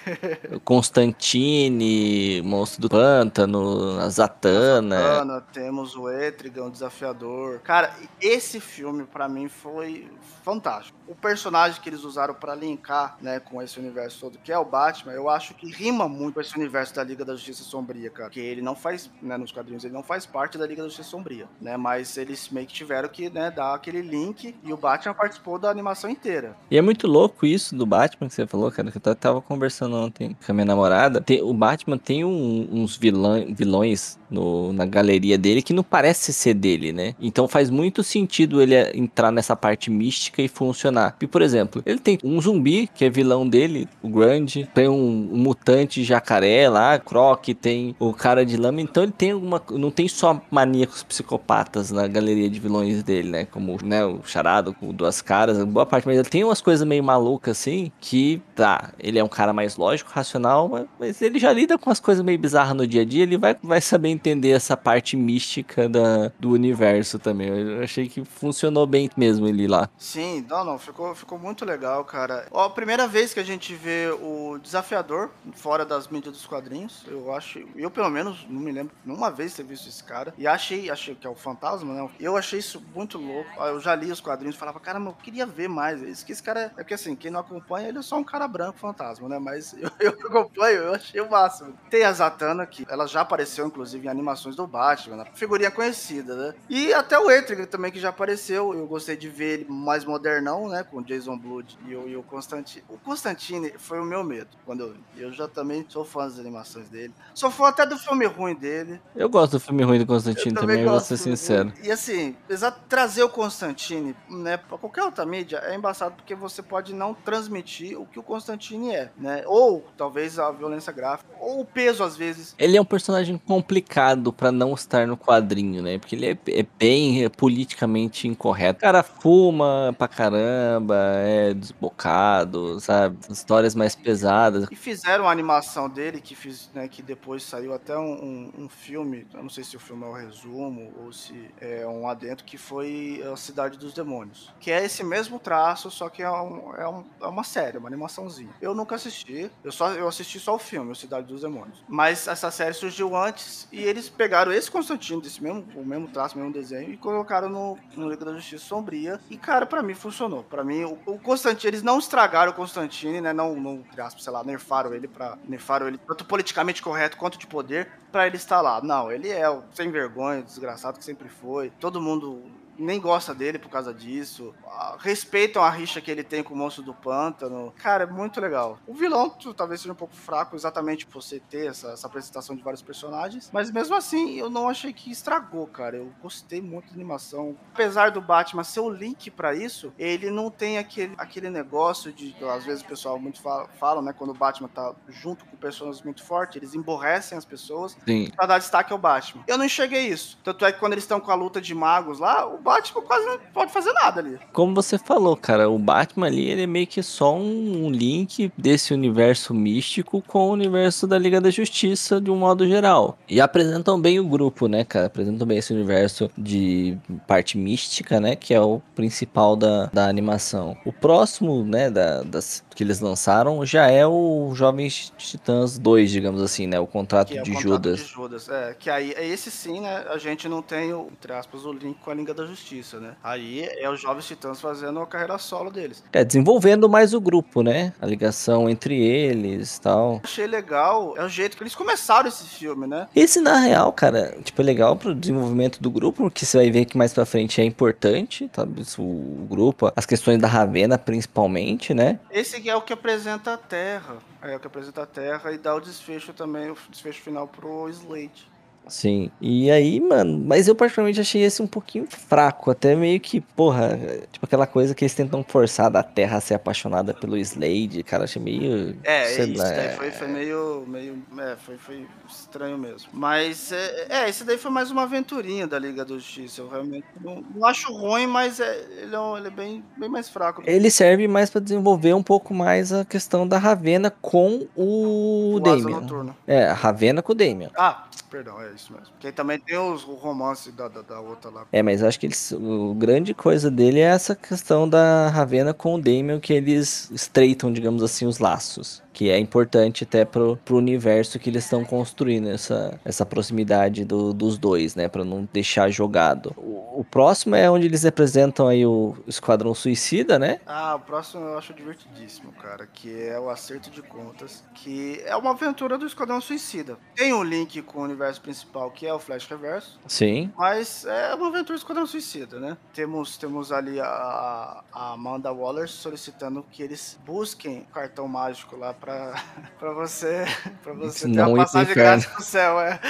Constantine, 0.64 2.40
Monstro 2.42 2.80
do 2.80 2.88
Pântano, 2.88 3.98
a 3.98 4.08
Zatanna. 4.08 4.98
Zatanna 4.98 5.40
temos 5.52 5.94
o 5.94 6.08
Etrigan, 6.08 6.64
o 6.64 6.70
Desafiador. 6.70 7.58
Cara, 7.58 7.94
esse 8.18 8.58
filme 8.58 9.04
para 9.04 9.28
mim 9.28 9.48
foi 9.48 10.08
fantástico. 10.42 10.98
O 11.12 11.14
personagem 11.14 11.78
que 11.82 11.90
eles 11.90 12.04
usaram 12.04 12.32
para 12.32 12.54
linkar, 12.54 13.18
né, 13.20 13.38
com 13.38 13.60
esse 13.60 13.78
universo 13.78 14.18
todo, 14.18 14.38
que 14.42 14.50
é 14.50 14.56
o 14.56 14.64
Batman, 14.64 15.12
eu 15.12 15.28
acho 15.28 15.52
que 15.52 15.70
rima 15.70 16.08
muito 16.08 16.36
com 16.36 16.40
esse 16.40 16.56
universo 16.56 16.94
da 16.94 17.04
Liga 17.04 17.22
da 17.22 17.34
Justiça 17.34 17.62
Sombria, 17.62 18.08
cara. 18.08 18.30
Que 18.30 18.40
ele 18.40 18.62
não 18.62 18.74
faz, 18.74 19.10
né, 19.20 19.36
nos 19.36 19.52
quadrinhos, 19.52 19.84
ele 19.84 19.92
não 19.92 20.02
faz 20.02 20.24
parte 20.24 20.56
da 20.56 20.66
Liga 20.66 20.80
da 20.80 20.88
Justiça 20.88 21.10
Sombria, 21.10 21.46
né? 21.60 21.76
Mas 21.76 22.16
eles 22.16 22.48
meio 22.48 22.66
que 22.66 22.72
tiveram 22.72 23.10
que, 23.10 23.28
né, 23.28 23.50
dar 23.50 23.74
aquele 23.74 24.00
link 24.00 24.56
e 24.64 24.72
o 24.72 24.76
Batman 24.78 25.12
participou 25.12 25.58
da 25.58 25.68
animação 25.68 26.08
inteira. 26.08 26.56
E 26.70 26.78
é 26.78 26.80
muito 26.80 27.06
louco 27.06 27.44
isso 27.44 27.76
do 27.76 27.84
Batman 27.84 28.28
que 28.28 28.34
você 28.34 28.46
falou, 28.46 28.72
cara, 28.72 28.90
que 28.90 28.96
eu 28.96 29.14
tava 29.14 29.42
conversando 29.42 29.94
ontem 29.96 30.34
com 30.46 30.50
a 30.50 30.54
minha 30.54 30.64
namorada. 30.64 31.20
Tem, 31.20 31.42
o 31.42 31.52
Batman 31.52 31.98
tem 31.98 32.24
um, 32.24 32.68
uns 32.72 32.96
vilão, 32.96 33.54
vilões 33.54 34.18
no, 34.30 34.72
na 34.72 34.86
galeria 34.86 35.36
dele 35.36 35.60
que 35.60 35.74
não 35.74 35.84
parece 35.84 36.32
ser 36.32 36.54
dele, 36.54 36.90
né? 36.90 37.14
Então 37.20 37.46
faz 37.46 37.68
muito 37.68 38.02
sentido 38.02 38.62
ele 38.62 38.74
entrar 38.96 39.30
nessa 39.30 39.54
parte 39.54 39.90
mística 39.90 40.40
e 40.40 40.48
funcionar. 40.48 41.01
E, 41.20 41.26
por 41.26 41.42
exemplo, 41.42 41.82
ele 41.86 41.98
tem 41.98 42.18
um 42.22 42.40
zumbi, 42.40 42.88
que 42.92 43.04
é 43.04 43.10
vilão 43.10 43.48
dele, 43.48 43.88
o 44.02 44.08
Grande, 44.08 44.68
tem 44.74 44.88
um, 44.88 45.30
um 45.32 45.38
mutante 45.38 46.04
jacaré 46.04 46.68
lá, 46.68 46.98
Croc, 46.98 47.46
tem 47.60 47.96
o 47.98 48.12
cara 48.12 48.44
de 48.44 48.56
lama, 48.56 48.80
então 48.80 49.02
ele 49.02 49.12
tem 49.12 49.32
alguma. 49.32 49.62
Não 49.70 49.90
tem 49.90 50.08
só 50.08 50.40
maníacos 50.50 51.02
psicopatas 51.02 51.90
na 51.90 52.06
galeria 52.06 52.48
de 52.48 52.60
vilões 52.60 53.02
dele, 53.02 53.30
né? 53.30 53.44
Como 53.46 53.76
né, 53.82 54.04
o 54.04 54.20
Charado 54.24 54.74
com 54.74 54.92
duas 54.92 55.22
caras, 55.22 55.62
boa 55.64 55.86
parte, 55.86 56.06
mas 56.06 56.18
ele 56.18 56.28
tem 56.28 56.44
umas 56.44 56.60
coisas 56.60 56.86
meio 56.86 57.02
malucas 57.02 57.58
assim, 57.58 57.90
que 58.00 58.40
tá, 58.54 58.92
ele 58.98 59.18
é 59.18 59.24
um 59.24 59.28
cara 59.28 59.52
mais 59.52 59.76
lógico, 59.76 60.10
racional, 60.12 60.68
mas, 60.68 60.86
mas 60.98 61.22
ele 61.22 61.38
já 61.38 61.52
lida 61.52 61.78
com 61.78 61.90
as 61.90 62.00
coisas 62.00 62.24
meio 62.24 62.38
bizarras 62.38 62.76
no 62.76 62.86
dia 62.86 63.02
a 63.02 63.04
dia, 63.04 63.22
ele 63.22 63.36
vai, 63.36 63.56
vai 63.62 63.80
saber 63.80 64.08
entender 64.08 64.50
essa 64.50 64.76
parte 64.76 65.16
mística 65.16 65.88
da, 65.88 66.32
do 66.38 66.50
universo 66.50 67.18
também. 67.18 67.48
Eu 67.48 67.82
achei 67.82 68.08
que 68.08 68.24
funcionou 68.24 68.86
bem 68.86 69.08
mesmo 69.16 69.46
ele 69.46 69.66
lá. 69.66 69.88
Sim, 69.96 70.44
não, 70.48 70.64
não, 70.64 70.78
ficou, 70.82 71.14
ficou 71.14 71.38
muito 71.38 71.64
legal, 71.64 72.04
cara. 72.04 72.46
Ó, 72.50 72.64
a 72.64 72.70
primeira 72.70 73.06
vez 73.06 73.32
que 73.32 73.40
a 73.40 73.44
gente 73.44 73.74
vê 73.74 74.10
o 74.20 74.58
desafiador 74.58 75.30
fora 75.54 75.84
das 75.84 76.08
mídias 76.08 76.34
dos 76.34 76.46
quadrinhos, 76.46 77.04
eu 77.06 77.34
acho, 77.34 77.60
eu 77.76 77.90
pelo 77.90 78.10
menos 78.10 78.46
não 78.48 78.60
me 78.60 78.72
lembro 78.72 78.94
uma 79.06 79.30
vez 79.30 79.54
ter 79.54 79.62
visto 79.62 79.88
esse 79.88 80.02
cara. 80.04 80.34
E 80.36 80.46
achei, 80.46 80.90
achei 80.90 81.14
que 81.14 81.26
é 81.26 81.30
o 81.30 81.34
fantasma, 81.34 81.94
né? 81.94 82.10
Eu 82.20 82.36
achei 82.36 82.58
isso 82.58 82.82
muito 82.94 83.18
louco. 83.18 83.50
Eu 83.62 83.80
já 83.80 83.94
li 83.94 84.10
os 84.10 84.20
quadrinhos, 84.20 84.56
falava, 84.56 84.80
cara, 84.80 84.98
eu 84.98 85.12
queria 85.14 85.46
ver 85.46 85.68
mais. 85.68 86.02
Isso 86.02 86.26
que 86.26 86.32
esse 86.32 86.42
cara 86.42 86.72
é 86.76 86.82
porque 86.82 86.94
assim, 86.94 87.14
quem 87.14 87.30
não 87.30 87.40
acompanha, 87.40 87.88
ele 87.88 87.98
é 87.98 88.02
só 88.02 88.16
um 88.16 88.24
cara 88.24 88.46
branco 88.48 88.78
fantasma, 88.78 89.28
né? 89.28 89.38
Mas 89.38 89.74
eu, 89.78 89.90
eu 90.00 90.10
acompanho, 90.10 90.82
eu 90.82 90.94
achei 90.94 91.20
o 91.20 91.30
máximo. 91.30 91.74
Tem 91.88 92.04
a 92.04 92.12
Zatanna, 92.12 92.66
que 92.66 92.86
ela 92.88 93.06
já 93.06 93.20
apareceu, 93.20 93.66
inclusive, 93.66 94.06
em 94.06 94.10
animações 94.10 94.56
do 94.56 94.66
Batman, 94.66 95.16
né? 95.16 95.26
figurinha 95.34 95.70
conhecida, 95.70 96.34
né? 96.34 96.54
E 96.68 96.92
até 96.92 97.18
o 97.18 97.30
Etrigan 97.30 97.66
também, 97.66 97.90
que 97.90 98.00
já 98.00 98.08
apareceu. 98.08 98.74
Eu 98.74 98.86
gostei 98.86 99.16
de 99.16 99.28
ver 99.28 99.60
ele 99.60 99.66
mais 99.68 100.04
modernão, 100.04 100.68
né? 100.72 100.82
Com 100.82 100.98
o 100.98 101.04
Jason 101.04 101.36
Blood 101.36 101.78
e 101.86 101.94
o, 101.94 102.08
e 102.08 102.16
o 102.16 102.22
Constantine. 102.22 102.84
O 102.88 102.98
Constantine 102.98 103.72
foi 103.78 104.00
o 104.00 104.04
meu 104.04 104.24
medo 104.24 104.48
quando 104.64 104.80
eu 104.80 104.92
vi. 104.92 105.00
Eu 105.16 105.32
já 105.32 105.46
também 105.46 105.84
sou 105.88 106.04
fã 106.04 106.24
das 106.24 106.38
animações 106.38 106.88
dele. 106.88 107.12
Sou 107.34 107.50
fã 107.50 107.68
até 107.68 107.86
do 107.86 107.96
filme 107.98 108.26
ruim 108.26 108.54
dele. 108.54 109.00
Eu 109.14 109.28
gosto 109.28 109.52
do 109.52 109.60
filme 109.60 109.84
ruim 109.84 109.98
do 109.98 110.06
Constantine 110.06 110.54
também, 110.54 110.78
também 110.78 110.90
vou 110.90 111.00
ser 111.00 111.16
sincero. 111.16 111.72
E 111.82 111.90
assim, 111.90 112.34
apesar 112.44 112.70
de 112.70 112.80
trazer 112.88 113.22
o 113.22 113.28
Constantine, 113.28 114.16
né, 114.28 114.56
pra 114.56 114.78
qualquer 114.78 115.04
outra 115.04 115.26
mídia, 115.26 115.58
é 115.58 115.74
embaçado 115.74 116.14
porque 116.16 116.34
você 116.34 116.62
pode 116.62 116.94
não 116.94 117.14
transmitir 117.14 118.00
o 118.00 118.06
que 118.06 118.18
o 118.18 118.22
Constantine 118.22 118.94
é, 118.94 119.10
né? 119.18 119.44
Ou 119.46 119.84
talvez 119.96 120.38
a 120.38 120.50
violência 120.50 120.92
gráfica, 120.92 121.30
ou 121.38 121.60
o 121.60 121.64
peso 121.64 122.02
às 122.02 122.16
vezes. 122.16 122.54
Ele 122.58 122.76
é 122.76 122.80
um 122.80 122.84
personagem 122.84 123.36
complicado 123.36 124.32
para 124.32 124.50
não 124.50 124.74
estar 124.74 125.06
no 125.06 125.16
quadrinho, 125.16 125.82
né? 125.82 125.98
Porque 125.98 126.16
ele 126.16 126.26
é, 126.26 126.38
é 126.48 126.66
bem 126.78 127.28
politicamente 127.30 128.26
incorreto. 128.26 128.78
O 128.78 128.82
cara 128.82 129.02
fuma 129.02 129.94
pra 129.98 130.08
caramba, 130.08 130.61
é 130.92 131.54
desbocado, 131.54 132.78
sabe? 132.80 133.18
Histórias 133.30 133.74
mais 133.74 133.94
pesadas. 133.94 134.66
E 134.70 134.76
fizeram 134.76 135.28
a 135.28 135.32
animação 135.32 135.88
dele, 135.88 136.20
que, 136.20 136.34
fiz, 136.34 136.70
né, 136.74 136.88
que 136.88 137.02
depois 137.02 137.42
saiu 137.42 137.72
até 137.72 137.96
um, 137.96 138.12
um, 138.12 138.64
um 138.64 138.68
filme, 138.68 139.26
eu 139.32 139.42
não 139.42 139.50
sei 139.50 139.64
se 139.64 139.76
o 139.76 139.80
filme 139.80 140.04
é 140.04 140.08
o 140.08 140.12
resumo 140.12 140.92
ou 141.02 141.12
se 141.12 141.50
é 141.60 141.86
um 141.86 142.06
adentro, 142.08 142.44
que 142.44 142.58
foi 142.58 143.22
A 143.32 143.36
Cidade 143.36 143.78
dos 143.78 143.92
Demônios. 143.92 144.52
Que 144.60 144.70
é 144.70 144.84
esse 144.84 145.02
mesmo 145.02 145.38
traço, 145.38 145.90
só 145.90 146.08
que 146.08 146.22
é, 146.22 146.30
um, 146.30 146.74
é, 146.76 146.88
um, 146.88 147.04
é 147.20 147.26
uma 147.26 147.42
série. 147.44 147.62
série, 147.62 147.78
uma 147.78 147.88
animaçãozinha. 147.88 148.50
Eu 148.60 148.74
nunca 148.74 148.96
assisti, 148.96 149.50
eu 149.62 149.72
só 149.72 149.92
eu 149.92 150.08
assisti 150.08 150.38
só 150.40 150.54
o 150.54 150.58
filme, 150.58 150.90
o 150.90 150.94
Cidade 150.94 151.26
dos 151.26 151.42
Demônios. 151.42 151.84
Mas 151.88 152.26
essa 152.26 152.50
série 152.50 152.74
surgiu 152.74 153.16
antes 153.16 153.68
e 153.70 153.82
eles 153.82 154.08
pegaram 154.08 154.52
esse 154.52 154.70
Constantino, 154.70 155.20
desse 155.20 155.42
mesmo, 155.42 155.64
o 155.76 155.84
mesmo 155.84 156.08
traço, 156.08 156.34
o 156.34 156.38
mesmo 156.38 156.52
desenho, 156.52 156.92
e 156.92 156.96
colocaram 156.96 157.48
no, 157.48 157.78
no 157.96 158.08
Liga 158.08 158.24
da 158.24 158.34
Justiça 158.34 158.64
Sombria. 158.64 159.20
E, 159.30 159.36
cara, 159.36 159.64
para 159.64 159.82
mim 159.82 159.94
funcionou. 159.94 160.42
Para 160.52 160.62
mim, 160.62 160.84
o, 160.84 160.98
o 161.06 161.18
Constantino, 161.18 161.70
eles 161.70 161.82
não 161.82 161.98
estragaram 161.98 162.52
o 162.52 162.54
Constantine, 162.54 163.22
né? 163.22 163.32
Não, 163.32 163.56
não, 163.56 163.82
sei 164.18 164.30
lá, 164.30 164.44
nerfaram 164.44 164.92
ele 164.92 165.08
para 165.08 165.38
nerfaram 165.48 165.88
ele 165.88 165.96
tanto 165.96 166.26
politicamente 166.26 166.82
correto 166.82 167.16
quanto 167.16 167.38
de 167.38 167.46
poder 167.46 167.90
para 168.12 168.26
ele 168.26 168.36
estar 168.36 168.60
lá. 168.60 168.78
Não, 168.82 169.10
ele 169.10 169.30
é 169.30 169.48
o 169.48 169.62
sem 169.72 169.90
vergonha, 169.90 170.42
desgraçado 170.42 170.98
que 170.98 171.04
sempre 171.06 171.30
foi. 171.30 171.70
Todo 171.80 172.02
mundo 172.02 172.42
nem 172.82 173.00
gosta 173.00 173.34
dele 173.34 173.58
por 173.58 173.68
causa 173.68 173.92
disso. 173.92 174.54
Ah, 174.66 174.96
respeitam 174.98 175.62
a 175.62 175.70
rixa 175.70 176.00
que 176.00 176.10
ele 176.10 176.22
tem 176.22 176.42
com 176.42 176.54
o 176.54 176.56
monstro 176.56 176.82
do 176.82 176.94
pântano. 176.94 177.72
Cara, 177.76 178.04
é 178.04 178.06
muito 178.06 178.40
legal. 178.40 178.78
O 178.86 178.94
vilão 178.94 179.30
talvez 179.56 179.80
seja 179.80 179.92
um 179.92 179.96
pouco 179.96 180.14
fraco, 180.14 180.56
exatamente 180.56 181.06
por 181.06 181.22
você 181.22 181.40
ter 181.40 181.66
essa, 181.66 181.92
essa, 181.92 182.06
apresentação 182.06 182.54
de 182.56 182.62
vários 182.62 182.82
personagens. 182.82 183.50
Mas 183.52 183.70
mesmo 183.70 183.94
assim, 183.94 184.38
eu 184.38 184.50
não 184.50 184.68
achei 184.68 184.92
que 184.92 185.10
estragou, 185.10 185.66
cara. 185.66 185.96
Eu 185.96 186.12
gostei 186.20 186.60
muito 186.60 186.88
da 186.88 186.94
animação. 186.94 187.56
Apesar 187.72 188.10
do 188.10 188.20
Batman 188.20 188.64
ser 188.64 188.80
o 188.80 188.90
link 188.90 189.30
para 189.30 189.54
isso, 189.54 189.92
ele 189.98 190.30
não 190.30 190.50
tem 190.50 190.78
aquele, 190.78 191.14
aquele 191.18 191.50
negócio 191.50 192.12
de. 192.12 192.34
Às 192.44 192.64
vezes 192.64 192.82
o 192.82 192.86
pessoal 192.86 193.18
muito 193.18 193.40
fala, 193.40 193.68
fala, 193.78 194.02
né? 194.02 194.12
Quando 194.12 194.30
o 194.30 194.34
Batman 194.34 194.68
tá 194.68 194.94
junto 195.08 195.44
com 195.44 195.56
pessoas 195.56 196.02
muito 196.02 196.22
fortes, 196.22 196.56
eles 196.56 196.74
emborrecem 196.74 197.36
as 197.36 197.44
pessoas 197.44 197.96
Sim. 198.06 198.30
pra 198.34 198.46
dar 198.46 198.58
destaque 198.58 198.92
ao 198.92 198.98
Batman. 198.98 199.44
Eu 199.46 199.58
não 199.58 199.64
enxerguei 199.64 200.08
isso. 200.08 200.38
Tanto 200.42 200.64
é 200.64 200.72
que 200.72 200.78
quando 200.78 200.92
eles 200.92 201.04
estão 201.04 201.20
com 201.20 201.30
a 201.30 201.34
luta 201.34 201.60
de 201.60 201.74
magos 201.74 202.18
lá, 202.18 202.46
o 202.46 202.58
Batman 202.58 202.71
quase 202.80 203.26
não 203.26 203.38
pode 203.52 203.72
fazer 203.72 203.92
nada 203.92 204.20
ali. 204.20 204.38
Como 204.52 204.74
você 204.74 204.98
falou, 204.98 205.36
cara, 205.36 205.68
o 205.68 205.78
Batman 205.78 206.26
ali 206.26 206.48
ele 206.48 206.62
é 206.62 206.66
meio 206.66 206.86
que 206.86 207.02
só 207.02 207.34
um 207.34 207.90
link 207.90 208.52
desse 208.56 208.94
universo 208.94 209.52
místico 209.54 210.22
com 210.26 210.48
o 210.48 210.52
universo 210.52 211.06
da 211.06 211.18
Liga 211.18 211.40
da 211.40 211.50
Justiça 211.50 212.20
de 212.20 212.30
um 212.30 212.36
modo 212.36 212.66
geral. 212.66 213.18
E 213.28 213.40
apresentam 213.40 214.00
bem 214.00 214.20
o 214.20 214.24
grupo, 214.24 214.68
né, 214.68 214.84
cara? 214.84 215.06
Apresentam 215.06 215.46
bem 215.46 215.58
esse 215.58 215.72
universo 215.72 216.30
de 216.36 216.96
parte 217.26 217.58
mística, 217.58 218.20
né? 218.20 218.36
Que 218.36 218.54
é 218.54 218.60
o 218.60 218.80
principal 218.94 219.56
da, 219.56 219.86
da 219.86 220.08
animação. 220.08 220.76
O 220.84 220.92
próximo, 220.92 221.64
né, 221.64 221.90
da, 221.90 222.22
das, 222.22 222.64
que 222.74 222.82
eles 222.82 223.00
lançaram 223.00 223.64
já 223.64 223.88
é 223.88 224.06
o 224.06 224.52
Jovens 224.54 225.12
Titãs 225.16 225.78
2, 225.78 226.10
digamos 226.10 226.42
assim, 226.42 226.66
né? 226.66 226.78
O 226.78 226.86
contrato, 226.86 227.32
é 227.32 227.42
de, 227.42 227.50
o 227.50 227.54
contrato 227.54 227.62
Judas. 227.62 227.98
de 228.00 228.06
Judas. 228.06 228.48
É, 228.48 228.74
que 228.78 228.90
aí, 228.90 229.14
esse 229.18 229.50
sim, 229.50 229.80
né? 229.80 230.04
A 230.08 230.18
gente 230.18 230.48
não 230.48 230.62
tem, 230.62 230.92
o, 230.92 231.08
entre 231.12 231.32
aspas, 231.32 231.64
o 231.64 231.72
link 231.72 231.98
com 232.00 232.10
a 232.10 232.14
Liga 232.14 232.34
da 232.34 232.46
Justiça, 232.46 232.98
né? 232.98 233.14
Aí 233.22 233.62
é 233.62 233.88
os 233.90 234.00
Jovens 234.00 234.26
Titãs 234.26 234.60
fazendo 234.60 235.00
a 235.00 235.06
carreira 235.06 235.38
solo 235.38 235.70
deles. 235.70 236.02
É, 236.12 236.24
desenvolvendo 236.24 236.88
mais 236.88 237.14
o 237.14 237.20
grupo, 237.20 237.62
né? 237.62 237.92
A 238.00 238.06
ligação 238.06 238.68
entre 238.68 239.00
eles 239.00 239.78
tal. 239.78 240.20
Achei 240.22 240.46
legal, 240.46 241.14
é 241.16 241.24
o 241.24 241.28
jeito 241.28 241.56
que 241.56 241.62
eles 241.62 241.74
começaram 241.74 242.28
esse 242.28 242.44
filme, 242.44 242.86
né? 242.86 243.08
Esse, 243.14 243.40
na 243.40 243.58
real, 243.58 243.92
cara, 243.92 244.36
tipo, 244.42 244.60
é 244.60 244.64
legal 244.64 244.96
pro 244.96 245.14
desenvolvimento 245.14 245.80
do 245.80 245.90
grupo, 245.90 246.24
porque 246.24 246.44
você 246.44 246.56
vai 246.56 246.70
ver 246.70 246.84
que 246.84 246.96
mais 246.96 247.12
pra 247.12 247.26
frente 247.26 247.60
é 247.60 247.64
importante, 247.64 248.48
tá? 248.48 248.66
O 248.98 249.46
grupo, 249.48 249.92
as 249.94 250.06
questões 250.06 250.40
da 250.40 250.48
Ravena, 250.48 250.96
principalmente, 250.96 251.92
né? 251.92 252.18
Esse 252.30 252.60
que 252.62 252.70
é 252.70 252.76
o 252.76 252.80
que 252.80 252.92
apresenta 252.92 253.54
a 253.54 253.58
Terra. 253.58 254.18
É 254.40 254.54
o 254.54 254.60
que 254.60 254.66
apresenta 254.68 255.02
a 255.02 255.06
Terra 255.06 255.50
e 255.50 255.58
dá 255.58 255.74
o 255.74 255.80
desfecho 255.80 256.32
também, 256.32 256.70
o 256.70 256.76
desfecho 256.88 257.20
final 257.20 257.48
pro 257.48 257.88
Slade. 257.88 258.51
Sim. 258.86 259.30
E 259.40 259.70
aí, 259.70 260.00
mano, 260.00 260.42
mas 260.44 260.68
eu 260.68 260.74
particularmente 260.74 261.20
achei 261.20 261.42
esse 261.42 261.62
um 261.62 261.66
pouquinho 261.66 262.06
fraco, 262.08 262.70
até 262.70 262.94
meio 262.94 263.18
que, 263.20 263.40
porra, 263.40 263.98
tipo 264.30 264.44
aquela 264.44 264.66
coisa 264.66 264.94
que 264.94 265.04
eles 265.04 265.14
tentam 265.14 265.42
forçar 265.42 265.90
da 265.90 266.02
Terra 266.02 266.38
a 266.38 266.40
ser 266.40 266.54
apaixonada 266.54 267.14
pelo 267.14 267.36
Slade, 267.36 268.02
cara, 268.02 268.24
achei 268.24 268.42
meio. 268.42 268.96
É, 269.04 269.30
isso 269.30 269.58
lá, 269.58 269.64
daí 269.64 269.96
foi, 269.96 270.10
foi 270.10 270.28
meio. 270.28 270.84
meio 270.86 271.22
é, 271.38 271.56
foi, 271.56 271.76
foi 271.78 272.06
estranho 272.28 272.76
mesmo. 272.76 273.08
Mas, 273.12 273.72
é, 273.72 274.06
é, 274.08 274.28
esse 274.28 274.44
daí 274.44 274.58
foi 274.58 274.70
mais 274.70 274.90
uma 274.90 275.02
aventurinha 275.02 275.66
da 275.66 275.78
Liga 275.78 276.04
da 276.04 276.14
Justiça. 276.14 276.60
Eu 276.60 276.68
realmente 276.68 277.06
não, 277.20 277.44
não 277.54 277.66
acho 277.66 277.92
ruim, 277.92 278.26
mas 278.26 278.60
é, 278.60 278.78
ele, 279.02 279.14
é, 279.14 279.38
ele 279.38 279.46
é 279.46 279.50
bem, 279.50 279.84
bem 279.96 280.08
mais 280.08 280.28
fraco. 280.28 280.62
Ele 280.66 280.90
serve 280.90 281.26
mais 281.28 281.50
para 281.50 281.60
desenvolver 281.60 282.14
um 282.14 282.22
pouco 282.22 282.52
mais 282.52 282.92
a 282.92 283.04
questão 283.04 283.46
da 283.46 283.58
Ravena 283.58 284.10
com 284.10 284.66
o, 284.76 285.54
o 285.54 285.60
Damian. 285.60 286.34
É, 286.46 286.66
a 286.66 286.74
Ravena 286.74 287.22
com 287.22 287.32
o 287.32 287.34
Damian. 287.34 287.70
Ah, 287.76 288.06
perdão, 288.30 288.60
é 288.60 288.71
isso 288.74 288.92
mesmo. 288.92 289.08
Porque 289.12 289.32
também 289.32 289.58
tem 289.58 289.78
os, 289.78 290.04
o 290.04 290.14
romance 290.14 290.70
da, 290.72 290.88
da, 290.88 291.02
da, 291.02 291.20
outra 291.20 291.50
lá. 291.50 291.66
É, 291.72 291.82
mas 291.82 292.02
acho 292.02 292.18
que 292.18 292.26
eles, 292.26 292.52
o 292.52 292.94
grande 292.94 293.34
coisa 293.34 293.70
dele 293.70 294.00
é 294.00 294.04
essa 294.04 294.34
questão 294.34 294.88
da 294.88 295.28
Ravena 295.28 295.72
com 295.72 295.94
o 295.94 296.00
Damien, 296.00 296.40
que 296.40 296.52
eles 296.52 297.10
estreitam, 297.10 297.72
digamos 297.72 298.02
assim, 298.02 298.26
os 298.26 298.38
laços 298.38 299.02
que 299.12 299.30
é 299.30 299.38
importante 299.38 300.04
até 300.04 300.24
pro, 300.24 300.56
pro 300.64 300.76
universo 300.76 301.38
que 301.38 301.50
eles 301.50 301.64
estão 301.64 301.84
construindo, 301.84 302.48
essa, 302.48 302.98
essa 303.04 303.26
proximidade 303.26 304.04
do, 304.04 304.32
dos 304.32 304.58
dois, 304.58 304.94
né, 304.94 305.08
para 305.08 305.24
não 305.24 305.48
deixar 305.52 305.90
jogado. 305.90 306.54
O, 306.56 307.00
o, 307.00 307.04
próximo 307.04 307.54
é 307.54 307.70
onde 307.70 307.86
eles 307.86 308.02
representam 308.02 308.68
aí 308.68 308.86
o 308.86 309.16
Esquadrão 309.26 309.74
Suicida, 309.74 310.38
né? 310.38 310.60
Ah, 310.66 310.94
o 310.94 311.00
próximo 311.00 311.44
eu 311.44 311.58
acho 311.58 311.74
divertidíssimo, 311.74 312.52
cara, 312.52 312.86
que 312.86 313.22
é 313.22 313.38
o 313.38 313.50
Acerto 313.50 313.90
de 313.90 314.02
Contas, 314.02 314.64
que 314.74 315.20
é 315.24 315.36
uma 315.36 315.50
aventura 315.50 315.98
do 315.98 316.06
Esquadrão 316.06 316.40
Suicida. 316.40 316.96
Tem 317.14 317.32
um 317.32 317.42
link 317.42 317.82
com 317.82 318.00
o 318.00 318.04
universo 318.04 318.40
principal, 318.40 318.90
que 318.90 319.06
é 319.06 319.12
o 319.12 319.18
Flash 319.18 319.46
Reverso. 319.46 319.98
Sim. 320.06 320.50
Mas 320.56 321.04
é 321.04 321.34
uma 321.34 321.48
aventura 321.48 321.76
do 321.76 321.80
Esquadrão 321.80 322.06
Suicida, 322.06 322.58
né? 322.58 322.76
Temos, 322.94 323.36
temos 323.36 323.72
ali 323.72 324.00
a, 324.00 324.82
a 324.92 325.12
Amanda 325.12 325.52
Waller 325.52 325.88
solicitando 325.88 326.64
que 326.70 326.82
eles 326.82 327.18
busquem 327.24 327.80
o 327.80 327.92
cartão 327.92 328.26
mágico 328.26 328.76
lá 328.76 328.94
pra, 329.02 329.34
pra 329.78 329.92
você, 329.92 330.44
pra 330.82 330.92
você 330.94 331.28
ter 331.28 331.40
uma 331.40 331.56
passagem 331.56 331.94
grátis 331.94 332.26
pro 332.26 332.42
céu. 332.42 332.80
É. 332.80 333.00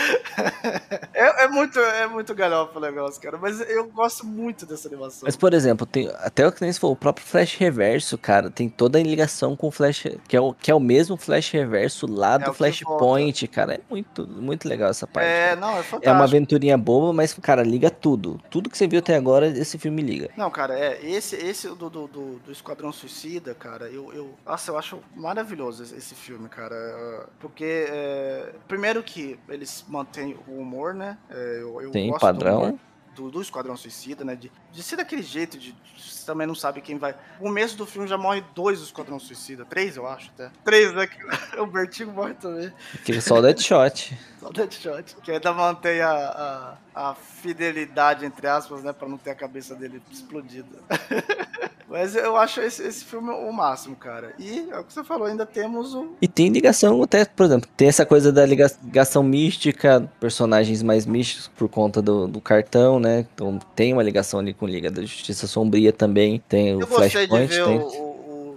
é, 1.12 1.44
é, 1.44 1.48
muito, 1.48 1.78
é 1.78 2.06
muito 2.06 2.34
galhofa 2.34 2.78
o 2.78 2.80
negócio, 2.80 3.20
cara. 3.20 3.36
Mas 3.36 3.60
eu 3.60 3.84
gosto 3.88 4.26
muito 4.26 4.64
dessa 4.64 4.88
animação. 4.88 5.20
Mas, 5.22 5.36
por 5.36 5.52
exemplo, 5.52 5.86
tem, 5.86 6.10
até 6.18 6.46
o 6.46 6.50
que 6.50 6.62
nem 6.62 6.72
se 6.72 6.80
falou, 6.80 6.94
o 6.94 6.98
próprio 6.98 7.24
Flash 7.24 7.54
Reverso, 7.56 8.16
cara, 8.16 8.50
tem 8.50 8.68
toda 8.68 8.98
a 8.98 9.02
ligação 9.02 9.54
com 9.54 9.68
o 9.68 9.70
Flash, 9.70 10.06
que 10.26 10.36
é 10.36 10.40
o, 10.40 10.54
que 10.54 10.70
é 10.70 10.74
o 10.74 10.80
mesmo 10.80 11.16
Flash 11.16 11.50
Reverso 11.50 12.06
lá 12.10 12.34
é 12.34 12.38
do 12.38 12.54
Flashpoint, 12.54 13.46
cara. 13.48 13.74
É 13.74 13.80
muito, 13.90 14.26
muito 14.26 14.66
legal 14.66 14.90
essa 14.90 15.06
parte. 15.06 15.26
É, 15.26 15.48
cara. 15.48 15.60
não, 15.60 15.70
é 15.72 15.82
fantástico. 15.82 16.08
É 16.08 16.12
uma 16.12 16.24
aventurinha 16.24 16.78
boba, 16.78 17.12
mas, 17.12 17.34
cara, 17.34 17.62
liga 17.62 17.90
tudo. 17.90 18.40
Tudo 18.50 18.70
que 18.70 18.78
você 18.78 18.86
viu 18.86 19.00
até 19.00 19.14
agora, 19.14 19.46
esse 19.46 19.76
filme 19.76 20.00
liga. 20.00 20.30
Não, 20.36 20.50
cara, 20.50 20.78
é, 20.78 20.98
esse, 21.04 21.36
esse 21.36 21.68
do, 21.68 21.90
do, 21.90 22.06
do, 22.06 22.38
do 22.38 22.52
Esquadrão 22.52 22.90
Suicida, 22.92 23.54
cara, 23.54 23.88
eu, 23.90 24.12
eu, 24.14 24.34
nossa, 24.46 24.70
eu 24.70 24.78
acho 24.78 24.98
maravilhoso 25.14 25.81
esse 25.82 26.14
filme, 26.14 26.48
cara. 26.48 27.28
Porque, 27.40 27.86
é, 27.88 28.54
primeiro 28.68 29.02
que 29.02 29.38
eles 29.48 29.84
mantêm 29.88 30.38
o 30.46 30.58
humor, 30.58 30.94
né? 30.94 31.18
É, 31.28 31.58
eu, 31.60 31.80
eu 31.80 31.90
Tem 31.90 32.16
padrão. 32.18 32.78
Do, 33.14 33.30
do, 33.30 33.42
Esquadrão 33.42 33.76
Suicida, 33.76 34.24
né? 34.24 34.34
De, 34.34 34.50
de 34.70 34.82
ser 34.82 34.96
daquele 34.96 35.22
jeito, 35.22 35.58
de, 35.58 35.72
de, 35.72 36.02
você 36.22 36.26
também 36.26 36.46
não 36.46 36.54
sabe 36.54 36.80
quem 36.80 36.96
vai. 36.96 37.14
No 37.38 37.46
começo 37.46 37.76
do 37.76 37.84
filme 37.84 38.08
já 38.08 38.16
morre 38.16 38.42
dois 38.54 38.78
do 38.78 38.84
Esquadrão 38.84 39.18
Suicida. 39.18 39.64
Três, 39.64 39.96
eu 39.96 40.06
acho, 40.06 40.30
até. 40.34 40.50
Três, 40.64 40.94
né? 40.94 41.08
o 41.58 41.66
Bertigo 41.66 42.12
morre 42.12 42.34
também. 42.34 42.72
Que 43.04 43.20
só 43.20 43.38
o 43.38 43.42
Deadshot. 43.42 44.16
só 44.40 44.48
o 44.48 44.52
Deadshot. 44.52 45.16
Que 45.22 45.32
ainda 45.32 45.52
mantém 45.52 46.00
a, 46.00 46.78
a, 46.94 47.10
a, 47.10 47.14
fidelidade, 47.14 48.24
entre 48.24 48.46
aspas, 48.46 48.82
né? 48.82 48.92
Pra 48.92 49.08
não 49.08 49.18
ter 49.18 49.30
a 49.30 49.34
cabeça 49.34 49.74
dele 49.74 50.00
explodida. 50.10 50.78
Mas 51.92 52.16
eu 52.16 52.38
acho 52.38 52.62
esse, 52.62 52.82
esse 52.82 53.04
filme 53.04 53.30
o 53.30 53.52
máximo, 53.52 53.94
cara. 53.94 54.32
E 54.38 54.66
é 54.70 54.78
o 54.78 54.82
que 54.82 54.94
você 54.94 55.04
falou, 55.04 55.26
ainda 55.26 55.44
temos 55.44 55.94
o. 55.94 56.16
E 56.22 56.26
tem 56.26 56.48
ligação 56.48 57.02
até, 57.02 57.22
por 57.26 57.44
exemplo, 57.44 57.68
tem 57.76 57.86
essa 57.86 58.06
coisa 58.06 58.32
da 58.32 58.46
ligação 58.46 59.22
mística, 59.22 60.10
personagens 60.18 60.82
mais 60.82 61.04
místicos 61.04 61.48
por 61.48 61.68
conta 61.68 62.00
do, 62.00 62.26
do 62.26 62.40
cartão, 62.40 62.98
né? 62.98 63.26
Então 63.34 63.58
tem 63.76 63.92
uma 63.92 64.02
ligação 64.02 64.40
ali 64.40 64.54
com 64.54 64.66
Liga 64.66 64.90
da 64.90 65.02
Justiça 65.02 65.46
Sombria 65.46 65.92
também. 65.92 66.11
Tem 66.48 66.68
eu 66.68 66.78
o 66.78 66.86
Flashpoint. 66.86 67.48
De 67.48 67.56
ver 67.56 67.64
tem... 67.64 67.78
o, 67.78 68.12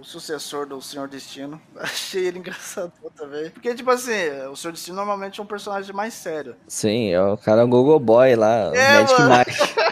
sucessor 0.06 0.66
do 0.66 0.80
Senhor 0.80 1.08
Destino. 1.08 1.60
Achei 1.76 2.26
ele 2.26 2.38
engraçado 2.38 2.92
também. 3.16 3.50
Porque, 3.50 3.74
tipo 3.74 3.90
assim, 3.90 4.30
o 4.50 4.56
Senhor 4.56 4.72
Destino 4.72 4.96
normalmente 4.96 5.40
é 5.40 5.42
um 5.42 5.46
personagem 5.46 5.94
mais 5.94 6.14
sério. 6.14 6.54
Sim, 6.68 7.10
é 7.10 7.20
o 7.20 7.36
cara 7.36 7.64
Gogo 7.64 7.98
Boy 7.98 8.36
lá, 8.36 8.72
é, 8.74 9.00
o 9.00 9.02
Magic 9.02 9.22
Mike. 9.22 9.76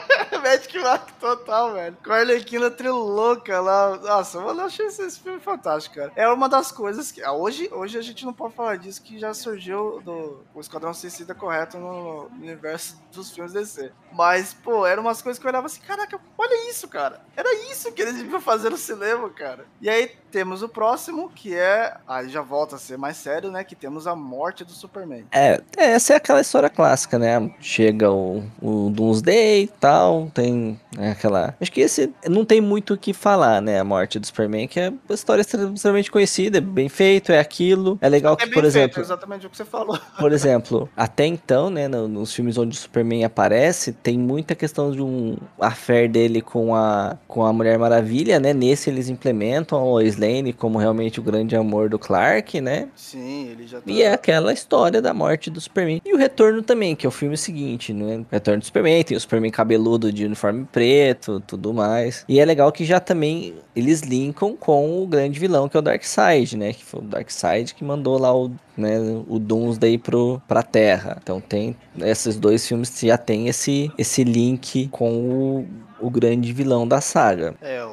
Magic 0.44 0.78
Mark 0.78 1.10
total, 1.18 1.72
velho. 1.72 1.96
Com 2.04 2.12
a 2.12 2.16
Arlequina 2.16 2.70
trilouca 2.70 3.60
lá. 3.60 3.96
Nossa, 3.96 4.40
mano, 4.40 4.60
eu 4.60 4.66
achei 4.66 4.86
esse, 4.86 5.18
filme 5.18 5.40
fantástico, 5.40 5.94
cara. 5.94 6.12
É 6.14 6.28
uma 6.28 6.50
das 6.50 6.70
coisas 6.70 7.10
que. 7.10 7.22
Ah, 7.22 7.32
hoje, 7.32 7.70
hoje 7.72 7.96
a 7.96 8.02
gente 8.02 8.26
não 8.26 8.32
pode 8.34 8.54
falar 8.54 8.76
disso, 8.76 9.02
que 9.02 9.18
já 9.18 9.32
surgiu 9.32 10.02
do 10.04 10.44
o 10.54 10.60
Esquadrão 10.60 10.92
Suicida 10.92 11.34
correto 11.34 11.78
no 11.78 12.26
universo 12.38 13.00
dos 13.10 13.30
filmes 13.30 13.54
DC. 13.54 13.90
Mas, 14.12 14.52
pô, 14.52 14.86
eram 14.86 15.02
umas 15.02 15.22
coisas 15.22 15.40
que 15.40 15.46
eu 15.46 15.50
olhava 15.50 15.66
assim, 15.66 15.80
caraca, 15.80 16.20
olha 16.36 16.70
isso, 16.70 16.86
cara. 16.88 17.20
Era 17.34 17.52
isso 17.70 17.90
que 17.92 18.02
eles 18.02 18.14
deviam 18.14 18.40
fazer 18.40 18.68
no 18.70 18.76
cinema, 18.76 19.30
cara. 19.30 19.64
E 19.80 19.88
aí 19.88 20.12
temos 20.30 20.62
o 20.62 20.68
próximo, 20.68 21.30
que 21.30 21.54
é. 21.54 21.96
Aí 22.06 22.28
já 22.28 22.42
volta 22.42 22.76
a 22.76 22.78
ser 22.78 22.98
mais 22.98 23.16
sério, 23.16 23.50
né? 23.50 23.64
Que 23.64 23.74
temos 23.74 24.06
a 24.06 24.14
morte 24.14 24.64
do 24.64 24.72
Superman. 24.72 25.24
É, 25.32 25.62
essa 25.76 26.12
é 26.12 26.16
aquela 26.16 26.40
história 26.40 26.68
clássica, 26.68 27.18
né? 27.18 27.54
Chega 27.60 28.10
o, 28.10 28.44
o 28.60 28.90
Doomsday 28.90 29.62
e 29.62 29.68
tal, 29.68 30.28
tem 30.34 30.43
tem 30.44 30.78
né, 30.96 31.10
aquela. 31.12 31.54
Acho 31.60 31.72
que 31.72 31.80
esse 31.80 32.10
não 32.28 32.44
tem 32.44 32.60
muito 32.60 32.94
o 32.94 32.98
que 32.98 33.12
falar, 33.12 33.60
né? 33.62 33.80
A 33.80 33.84
morte 33.84 34.18
do 34.18 34.26
Superman, 34.26 34.68
que 34.68 34.78
é 34.78 34.88
uma 34.90 35.14
história 35.14 35.40
extremamente 35.42 36.10
conhecida, 36.10 36.58
é 36.58 36.60
bem 36.60 36.88
feito, 36.88 37.32
é 37.32 37.38
aquilo. 37.38 37.98
É 38.00 38.08
legal 38.08 38.34
É 38.34 38.36
que, 38.36 38.44
por 38.46 38.52
feito, 38.62 38.66
exemplo. 38.66 39.00
exatamente 39.00 39.46
o 39.46 39.50
que 39.50 39.56
você 39.56 39.64
falou. 39.64 39.98
Por 40.18 40.32
exemplo, 40.32 40.88
até 40.96 41.26
então, 41.26 41.68
né, 41.70 41.86
no- 41.88 42.08
nos 42.08 42.32
filmes 42.34 42.56
onde 42.56 42.76
o 42.76 42.80
Superman 42.80 43.24
aparece, 43.24 43.92
tem 43.92 44.18
muita 44.18 44.54
questão 44.54 44.90
de 44.90 45.02
um 45.02 45.36
affair 45.60 46.08
dele 46.08 46.40
com 46.40 46.74
a, 46.74 47.16
com 47.26 47.44
a 47.44 47.52
Mulher 47.52 47.78
Maravilha, 47.78 48.38
né? 48.40 48.52
Nesse 48.52 48.90
eles 48.90 49.08
implementam 49.08 49.78
a 49.78 49.84
Lois 49.84 50.16
Lane 50.16 50.52
como 50.52 50.78
realmente 50.78 51.20
o 51.20 51.22
grande 51.22 51.56
amor 51.56 51.88
do 51.88 51.98
Clark, 51.98 52.60
né? 52.60 52.88
Sim, 52.94 53.48
ele 53.50 53.66
já 53.66 53.78
tá. 53.78 53.84
E 53.86 54.02
é 54.02 54.12
aquela 54.12 54.52
história 54.52 55.00
da 55.02 55.12
morte 55.14 55.50
do 55.50 55.60
Superman. 55.60 56.00
E 56.04 56.12
o 56.12 56.16
retorno 56.16 56.62
também, 56.62 56.94
que 56.96 57.06
é 57.06 57.08
o 57.08 57.12
filme 57.12 57.36
seguinte, 57.36 57.92
né? 57.92 58.24
Retorno 58.30 58.60
do 58.60 58.64
Superman, 58.64 59.02
tem 59.04 59.16
o 59.16 59.20
Superman 59.20 59.50
cabeludo 59.50 60.12
de 60.12 60.23
uniforme 60.26 60.66
preto, 60.70 61.40
tudo 61.40 61.72
mais. 61.72 62.24
E 62.28 62.40
é 62.40 62.44
legal 62.44 62.70
que 62.72 62.84
já 62.84 63.00
também 63.00 63.54
eles 63.74 64.00
linkam 64.00 64.56
com 64.56 65.02
o 65.02 65.06
grande 65.06 65.38
vilão, 65.38 65.68
que 65.68 65.76
é 65.76 65.80
o 65.80 65.82
Darkseid, 65.82 66.56
né? 66.56 66.72
Que 66.72 66.84
foi 66.84 67.00
o 67.00 67.04
Darkseid 67.04 67.74
que 67.74 67.84
mandou 67.84 68.18
lá 68.18 68.34
o, 68.34 68.50
né, 68.76 68.98
o 69.28 69.38
Doomsday 69.38 69.98
pro, 69.98 70.40
pra 70.46 70.62
Terra. 70.62 71.18
Então 71.22 71.40
tem 71.40 71.76
esses 71.98 72.36
dois 72.36 72.66
filmes 72.66 72.90
que 72.90 73.06
já 73.06 73.18
tem 73.18 73.48
esse, 73.48 73.92
esse 73.98 74.24
link 74.24 74.88
com 74.88 75.12
o, 75.12 75.68
o 76.00 76.10
grande 76.10 76.52
vilão 76.52 76.86
da 76.86 77.00
saga. 77.00 77.54
É, 77.60 77.84
o, 77.84 77.88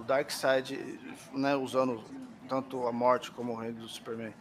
o 0.00 0.04
Darkseid, 0.06 0.78
né, 1.34 1.54
usando 1.56 2.00
tanto 2.48 2.86
a 2.86 2.92
morte 2.92 3.30
como 3.30 3.52
o 3.52 3.56
reino 3.56 3.80
do 3.80 3.88
Superman 3.88 4.32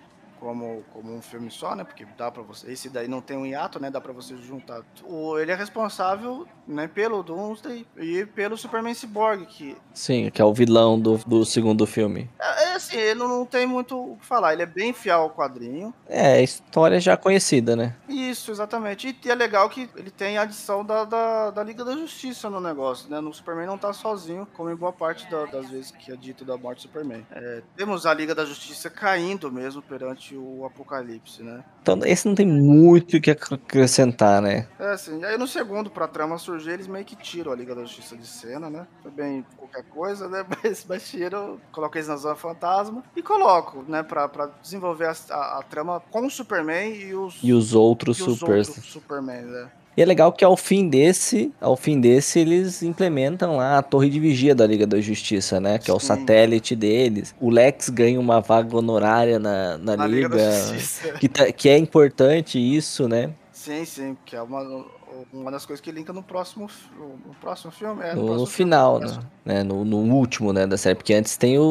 como, 0.46 0.84
como 0.94 1.12
um 1.12 1.24
filme 1.24 1.50
só, 1.50 1.76
né? 1.76 1.84
Porque 1.84 2.06
dá 2.16 2.30
pra 2.30 2.44
você. 2.44 2.72
Esse 2.72 2.88
daí 2.88 3.08
não 3.08 3.20
tem 3.20 3.36
um 3.36 3.48
hiato, 3.48 3.80
né? 3.80 3.90
Dá 3.90 4.00
pra 4.00 4.14
você 4.14 4.38
juntar. 4.38 4.84
O, 5.04 5.40
ele 5.40 5.52
é 5.52 5.56
responsável, 5.56 6.46
né, 6.68 6.88
pelo 6.88 7.24
Doomsday 7.24 7.84
e 7.98 8.28
pelo 8.28 8.56
Superman 8.56 8.94
Cyborg, 8.94 9.44
que 9.48 9.76
Sim, 9.92 10.30
que 10.30 10.40
é 10.40 10.46
o 10.46 10.54
vilão 10.54 11.00
do, 11.00 11.18
do 11.26 11.44
segundo 11.46 11.88
filme. 11.88 12.30
é, 12.40 12.64
é 12.66 12.74
assim, 12.76 12.96
ele 12.98 13.20
não 13.22 13.44
tem 13.44 13.66
muito 13.66 13.98
o 14.00 14.18
que 14.18 14.26
falar. 14.26 14.54
Ele 14.54 14.62
é 14.62 14.66
bem 14.68 14.94
fiel 14.94 15.22
ao 15.22 15.32
quadrinho. 15.32 15.92
É, 16.08 16.44
história 16.44 17.00
já 17.00 17.18
conhecida, 17.18 17.76
né? 17.76 17.96
Isso, 18.08 18.52
exatamente. 18.52 19.18
E 19.26 19.30
é 19.32 19.34
legal 19.34 19.68
que 19.68 19.90
ele 19.96 20.12
tem 20.12 20.38
a 20.38 20.44
adição 20.44 20.86
da, 20.86 21.06
da, 21.06 21.50
da 21.50 21.64
Liga 21.64 21.84
da 21.84 21.94
Justiça 21.94 22.52
no 22.52 22.62
negócio, 22.62 23.10
né? 23.10 23.20
No 23.20 23.34
Superman 23.34 23.66
não 23.66 23.80
tá 23.80 23.92
sozinho, 23.94 24.48
como 24.56 24.70
em 24.70 24.76
boa 24.76 24.94
parte 24.94 25.28
da- 25.32 25.46
das 25.46 25.70
vezes 25.72 25.90
que 25.90 26.12
é 26.12 26.16
dito 26.16 26.46
da 26.46 26.56
morte 26.56 26.80
do 26.80 26.82
Superman. 26.84 27.26
É, 27.32 27.64
temos 27.76 28.06
a 28.06 28.14
Liga 28.14 28.36
da 28.36 28.46
Justiça 28.46 28.92
caindo 28.92 29.52
mesmo 29.52 29.82
perante 29.82 30.35
o 30.36 30.66
Apocalipse, 30.66 31.44
né? 31.44 31.64
Então, 31.82 32.00
esse 32.04 32.28
não 32.28 32.34
tem 32.36 32.48
muito 32.48 33.18
o 33.18 33.22
que 33.22 33.32
ac- 33.32 33.54
acrescentar, 33.54 34.42
né? 34.42 34.68
É 34.80 34.92
assim, 34.92 35.24
aí 35.24 35.38
no 35.38 35.48
segundo, 35.48 35.90
pra 35.90 36.08
trama 36.08 36.38
surgir, 36.38 36.72
eles 36.72 36.88
meio 36.88 37.06
que 37.06 37.16
tiram 37.16 37.52
a 37.52 37.56
Liga 37.56 37.76
da 37.76 37.82
Justiça 37.84 38.16
de 38.18 38.26
cena, 38.26 38.70
né? 38.70 38.88
Bem 39.16 39.46
qualquer 39.58 39.84
coisa, 39.84 40.28
né? 40.28 40.44
Mas, 40.64 40.86
mas 40.88 41.10
tiram, 41.10 41.60
colocam 41.72 42.00
eles 42.00 42.08
na 42.08 42.16
Zona 42.18 42.36
Fantasma 42.36 43.04
e 43.16 43.22
colocam, 43.22 43.84
né? 43.88 44.02
Pra, 44.04 44.28
pra 44.28 44.48
desenvolver 44.62 45.06
a, 45.06 45.16
a- 45.32 45.60
a 45.60 45.64
trama 45.64 46.00
com 46.12 46.26
o 46.26 46.30
Superman 46.32 46.92
e 46.96 47.14
os, 47.14 47.38
E 47.44 47.54
os 47.54 47.74
outros 47.76 48.18
e 48.20 48.24
os 48.24 48.40
supers. 48.40 48.68
outros 48.70 48.86
Superman, 48.92 49.42
né? 49.44 49.70
E 49.98 50.02
é 50.02 50.06
legal 50.06 50.32
que 50.34 50.44
ao 50.44 50.58
fim 50.58 50.90
desse, 50.90 51.54
ao 51.62 51.78
fim 51.78 52.00
desse, 52.02 52.40
eles 52.40 52.84
implementam 52.84 53.56
lá 53.58 53.78
a 53.78 53.82
torre 53.82 54.10
de 54.10 54.20
vigia 54.20 54.54
da 54.54 54.68
Liga 54.68 54.86
da 54.86 55.00
Justiça, 55.00 55.60
né? 55.60 55.78
Que 55.78 55.90
é 55.90 55.94
o 55.94 56.00
Sim. 56.00 56.08
satélite 56.08 56.76
deles. 56.76 57.34
O 57.40 57.50
Lex 57.50 57.90
ganha 57.90 58.20
uma 58.20 58.42
vaga 58.42 58.76
honorária 58.76 59.40
na, 59.40 59.78
na, 59.78 59.96
Na 59.96 60.06
Liga 60.08 60.28
Liga. 60.28 61.18
que, 61.20 61.30
tá- 61.30 61.52
que 61.52 61.70
é 61.70 61.78
importante 61.78 62.60
isso, 62.60 63.08
né? 63.08 63.32
Sim, 63.54 63.86
sim, 63.86 64.18
que 64.26 64.36
é 64.36 64.42
uma, 64.42 64.86
uma 65.34 65.50
das 65.50 65.66
coisas 65.66 65.82
que 65.82 65.92
linka 65.92 66.12
no 66.14 66.22
próximo, 66.22 66.70
no 67.00 67.34
próximo 67.42 67.72
filme. 67.72 68.04
É, 68.04 68.14
No, 68.14 68.22
no 68.22 68.28
próximo 68.28 68.46
final, 68.48 69.00
filme. 69.00 69.16
né? 69.46 69.54
né? 69.56 69.64
No, 69.64 69.84
no 69.86 69.98
último, 70.14 70.52
né, 70.54 70.68
da 70.68 70.78
série. 70.78 70.96
Porque 70.96 71.14
antes 71.14 71.36
tem 71.38 71.58
o, 71.58 71.64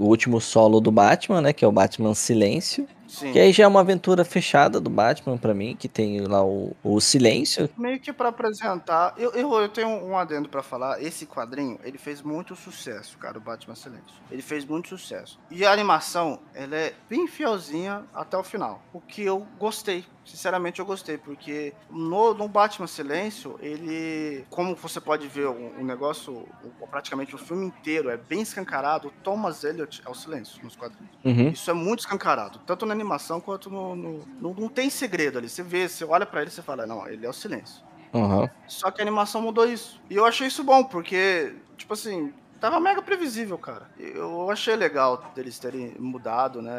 o 0.00 0.04
último 0.04 0.40
solo 0.40 0.80
do 0.80 0.90
Batman, 0.90 1.42
né? 1.42 1.52
Que 1.52 1.64
é 1.64 1.68
o 1.68 1.72
Batman 1.72 2.14
Silêncio. 2.14 2.88
Sim. 3.18 3.32
Que 3.32 3.38
aí 3.38 3.52
já 3.52 3.64
é 3.64 3.66
uma 3.66 3.80
aventura 3.80 4.24
fechada 4.24 4.78
do 4.80 4.90
Batman 4.90 5.38
pra 5.38 5.54
mim, 5.54 5.74
que 5.74 5.88
tem 5.88 6.20
lá 6.20 6.44
o, 6.44 6.76
o 6.84 7.00
Silêncio. 7.00 7.68
Meio 7.76 7.98
que 7.98 8.12
pra 8.12 8.28
apresentar, 8.28 9.14
eu, 9.16 9.32
eu, 9.32 9.52
eu 9.54 9.68
tenho 9.68 9.88
um 9.88 10.16
adendo 10.16 10.48
pra 10.48 10.62
falar. 10.62 11.02
Esse 11.02 11.24
quadrinho, 11.26 11.78
ele 11.82 11.96
fez 11.98 12.20
muito 12.20 12.54
sucesso, 12.54 13.16
cara, 13.18 13.38
o 13.38 13.40
Batman 13.40 13.74
Silêncio. 13.74 14.14
Ele 14.30 14.42
fez 14.42 14.64
muito 14.64 14.88
sucesso. 14.88 15.38
E 15.50 15.64
a 15.64 15.72
animação, 15.72 16.38
ela 16.54 16.76
é 16.76 16.92
bem 17.08 17.26
fielzinha 17.26 18.04
até 18.14 18.36
o 18.36 18.42
final. 18.42 18.82
O 18.92 19.00
que 19.00 19.22
eu 19.22 19.46
gostei. 19.58 20.04
Sinceramente, 20.24 20.80
eu 20.80 20.84
gostei, 20.86 21.16
porque 21.16 21.72
no, 21.88 22.34
no 22.34 22.48
Batman 22.48 22.88
Silêncio, 22.88 23.56
ele, 23.62 24.44
como 24.50 24.74
você 24.74 25.00
pode 25.00 25.28
ver, 25.28 25.46
o, 25.46 25.52
o 25.78 25.84
negócio, 25.84 26.44
o- 26.80 26.86
praticamente 26.88 27.32
o 27.32 27.38
filme 27.38 27.64
inteiro 27.66 28.10
é 28.10 28.16
bem 28.16 28.40
escancarado. 28.40 29.12
Thomas 29.22 29.62
Elliott 29.62 30.02
é 30.04 30.10
o 30.10 30.14
silêncio 30.14 30.58
nos 30.64 30.74
quadrinhos. 30.74 31.12
Uhum. 31.24 31.50
Isso 31.50 31.70
é 31.70 31.74
muito 31.74 32.00
escancarado, 32.00 32.58
tanto 32.66 32.84
na 32.84 32.92
animação 32.92 33.05
quanto 33.40 33.70
no. 33.70 33.94
no- 33.96 34.24
no- 34.40 34.54
não 34.54 34.68
tem 34.68 34.90
segredo 34.90 35.38
ali. 35.38 35.48
Você 35.48 35.62
vê, 35.62 35.88
você 35.88 36.04
olha 36.04 36.26
pra 36.26 36.40
ele 36.42 36.50
e 36.50 36.52
você 36.52 36.62
fala, 36.62 36.86
não, 36.86 37.06
ele 37.08 37.24
é 37.24 37.28
o 37.28 37.32
silêncio. 37.32 37.82
Uhum. 38.12 38.48
Só 38.66 38.90
que 38.90 39.00
a 39.00 39.04
animação 39.04 39.42
mudou 39.42 39.66
isso. 39.66 40.00
E 40.08 40.16
eu 40.16 40.24
achei 40.24 40.46
isso 40.46 40.62
bom, 40.64 40.84
porque, 40.84 41.54
tipo 41.76 41.92
assim, 41.94 42.32
tava 42.60 42.80
mega 42.80 43.02
previsível, 43.02 43.58
cara. 43.58 43.88
Eu 43.98 44.50
achei 44.50 44.74
legal 44.76 45.30
deles 45.34 45.58
terem 45.58 45.94
mudado, 45.98 46.62
né? 46.62 46.72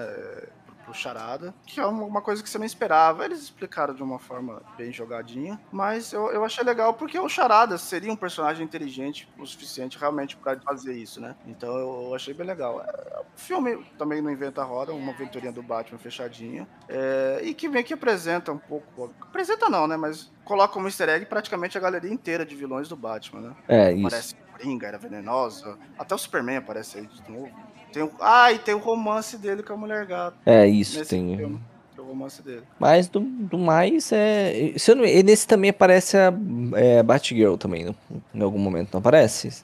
Pro- 0.91 0.93
Charada, 0.97 1.53
que 1.65 1.79
é 1.79 1.85
uma 1.85 2.21
coisa 2.21 2.41
que 2.41 2.49
você 2.49 2.57
não 2.57 2.65
esperava. 2.65 3.23
Eles 3.25 3.39
explicaram 3.41 3.93
de 3.93 4.01
uma 4.01 4.17
forma 4.19 4.61
bem 4.77 4.91
jogadinha, 4.91 5.59
mas 5.71 6.11
eu, 6.13 6.31
eu 6.31 6.43
achei 6.43 6.63
legal 6.63 6.93
porque 6.93 7.19
o 7.19 7.29
Charada 7.29 7.77
seria 7.77 8.11
um 8.11 8.15
personagem 8.15 8.63
inteligente 8.65 9.29
o 9.37 9.45
suficiente 9.45 9.97
realmente 9.97 10.35
pra 10.35 10.59
fazer 10.59 10.93
isso, 10.95 11.21
né? 11.21 11.35
Então 11.45 11.75
eu 11.77 12.15
achei 12.15 12.33
bem 12.33 12.45
legal. 12.47 12.81
É, 12.81 13.19
O 13.19 13.39
filme 13.39 13.85
também 13.97 14.21
não 14.21 14.31
inventa 14.31 14.63
roda, 14.63 14.93
uma 14.93 15.11
aventurinha 15.11 15.51
do 15.51 15.61
Batman 15.61 15.99
fechadinha. 15.99 16.67
É, 16.89 17.39
e 17.43 17.53
que 17.53 17.67
meio 17.67 17.85
que 17.85 17.93
apresenta 17.93 18.51
um 18.51 18.57
pouco. 18.57 19.13
Apresenta 19.21 19.69
não, 19.69 19.87
né? 19.87 19.95
Mas 19.97 20.31
coloca 20.43 20.73
como 20.73 20.87
easter 20.87 21.09
egg 21.09 21.25
praticamente 21.25 21.77
a 21.77 21.81
galeria 21.81 22.11
inteira 22.11 22.45
de 22.45 22.55
vilões 22.55 22.87
do 22.87 22.95
Batman, 22.95 23.41
né? 23.41 23.55
É, 23.67 23.91
isso. 23.93 24.07
Aparece 24.07 24.35
Coringa, 24.51 24.87
era 24.87 24.97
venenosa. 24.97 25.77
Até 25.99 26.15
o 26.15 26.17
Superman 26.17 26.57
aparece 26.57 26.97
aí 26.97 27.05
de 27.05 27.31
novo. 27.31 27.51
Tem. 27.91 28.09
Ah, 28.19 28.51
e 28.51 28.59
tem 28.59 28.73
o 28.75 28.79
romance 28.79 29.37
dele 29.37 29.63
com 29.63 29.73
a 29.73 29.77
mulher 29.77 30.05
gato. 30.05 30.37
É, 30.45 30.67
isso 30.67 31.03
tem. 31.05 31.35
filme. 31.37 31.59
Tem 31.95 32.03
o 32.03 32.07
romance 32.07 32.41
dele. 32.41 32.63
Mas 32.79 33.07
do, 33.07 33.19
do 33.21 33.57
mais 33.57 34.11
é. 34.11 34.73
Se 34.77 34.91
eu 34.91 34.95
não, 34.95 35.05
e 35.05 35.23
nesse 35.23 35.47
também 35.47 35.69
aparece 35.71 36.15
a 36.17 36.33
é, 36.75 37.01
Batgirl 37.01 37.55
também, 37.55 37.85
no- 37.85 37.95
em 38.35 38.41
algum 38.41 38.59
momento, 38.59 38.89
não 38.93 38.99
aparece? 38.99 39.63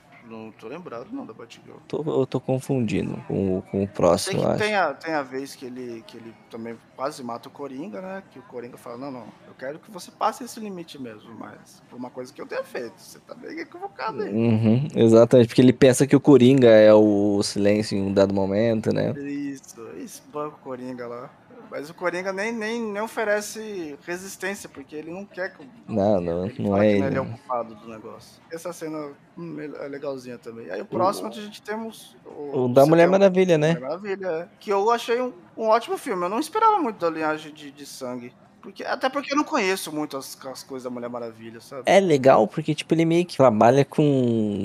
Tô 0.59 0.67
lembrado, 0.67 1.07
não, 1.11 1.25
da 1.25 1.33
Batgirl. 1.33 1.77
Tô, 1.87 2.03
eu 2.05 2.25
tô 2.25 2.39
confundindo 2.39 3.17
com, 3.27 3.57
o- 3.57 3.61
com 3.63 3.79
o 3.83 3.85
Sei 3.85 3.87
próximo, 3.87 4.39
que 4.39 4.45
acho. 4.45 4.57
tem 4.59 4.75
a, 4.75 4.93
tem 4.93 5.13
a 5.13 5.21
vez 5.21 5.55
que 5.55 5.65
ele, 5.65 6.03
que 6.07 6.17
ele 6.17 6.33
também 6.49 6.77
quase 6.95 7.21
mata 7.23 7.49
o 7.49 7.51
Coringa, 7.51 8.01
né? 8.01 8.23
Que 8.31 8.39
o 8.39 8.43
Coringa 8.43 8.77
fala, 8.77 8.97
não, 8.97 9.11
não, 9.11 9.25
eu 9.47 9.53
quero 9.57 9.79
que 9.79 9.91
você 9.91 10.09
passe 10.11 10.43
esse 10.43 10.59
limite 10.59 10.99
mesmo, 11.01 11.33
mas 11.37 11.81
por 11.89 11.97
uma 11.97 12.09
coisa 12.09 12.31
que 12.31 12.41
eu 12.41 12.45
tenha 12.45 12.63
feito. 12.63 12.93
Você 12.97 13.19
tá 13.19 13.35
bem 13.35 13.59
equivocado 13.59 14.21
aí. 14.21 14.33
Uhum, 14.33 14.87
exatamente, 14.95 15.47
porque 15.47 15.61
ele 15.61 15.73
pensa 15.73 16.07
que 16.07 16.15
o 16.15 16.19
Coringa 16.21 16.69
é 16.69 16.93
o 16.93 17.41
silêncio 17.43 17.97
em 17.97 18.01
um 18.01 18.13
dado 18.13 18.33
momento, 18.33 18.93
né? 18.93 19.11
Isso, 19.19 19.81
espanca 19.97 20.55
o 20.55 20.59
Coringa 20.59 21.07
lá. 21.07 21.29
Mas 21.69 21.89
o 21.89 21.93
Coringa 21.93 22.31
nem, 22.31 22.51
nem, 22.51 22.81
nem 22.81 23.01
oferece 23.01 23.97
resistência, 24.05 24.69
porque 24.69 24.95
ele 24.95 25.11
não 25.11 25.25
quer 25.25 25.55
que. 25.55 25.67
Não, 25.87 26.21
não, 26.21 26.45
ele 26.45 26.63
não 26.63 26.77
é 26.77 26.91
ele. 26.91 27.05
ele 27.05 27.17
é 27.17 27.21
o 27.21 27.25
culpado 27.25 27.75
do 27.75 27.87
negócio. 27.87 28.41
Essa 28.51 28.71
cena 28.71 29.11
hum, 29.37 29.57
é 29.59 29.87
legalzinha 29.87 30.37
também. 30.37 30.69
Aí 30.69 30.81
o 30.81 30.85
próximo 30.85 31.27
a 31.27 31.31
gente 31.31 31.61
temos. 31.61 32.15
O 32.25 32.67
da 32.67 32.85
Mulher 32.85 33.07
Maravilha, 33.07 33.57
né? 33.57 33.77
Maravilha, 33.79 34.27
é. 34.27 34.47
Que 34.59 34.71
eu 34.71 34.89
achei 34.91 35.21
um, 35.21 35.33
um 35.57 35.67
ótimo 35.67 35.97
filme. 35.97 36.23
Eu 36.23 36.29
não 36.29 36.39
esperava 36.39 36.77
muito 36.79 36.99
da 36.99 37.09
linhagem 37.09 37.53
de, 37.53 37.71
de 37.71 37.85
sangue. 37.85 38.33
Porque, 38.63 38.81
até 38.85 39.09
porque 39.09 39.33
eu 39.33 39.35
não 39.35 39.43
conheço 39.43 39.91
muito 39.91 40.15
as, 40.15 40.37
as 40.45 40.63
coisas 40.63 40.85
da 40.85 40.89
Mulher 40.89 41.09
Maravilha, 41.09 41.59
sabe? 41.59 41.83
É 41.85 41.99
legal 41.99 42.47
porque, 42.47 42.73
tipo, 42.73 42.93
ele 42.93 43.03
meio 43.03 43.25
que 43.25 43.35
trabalha 43.35 43.83
com 43.83 44.01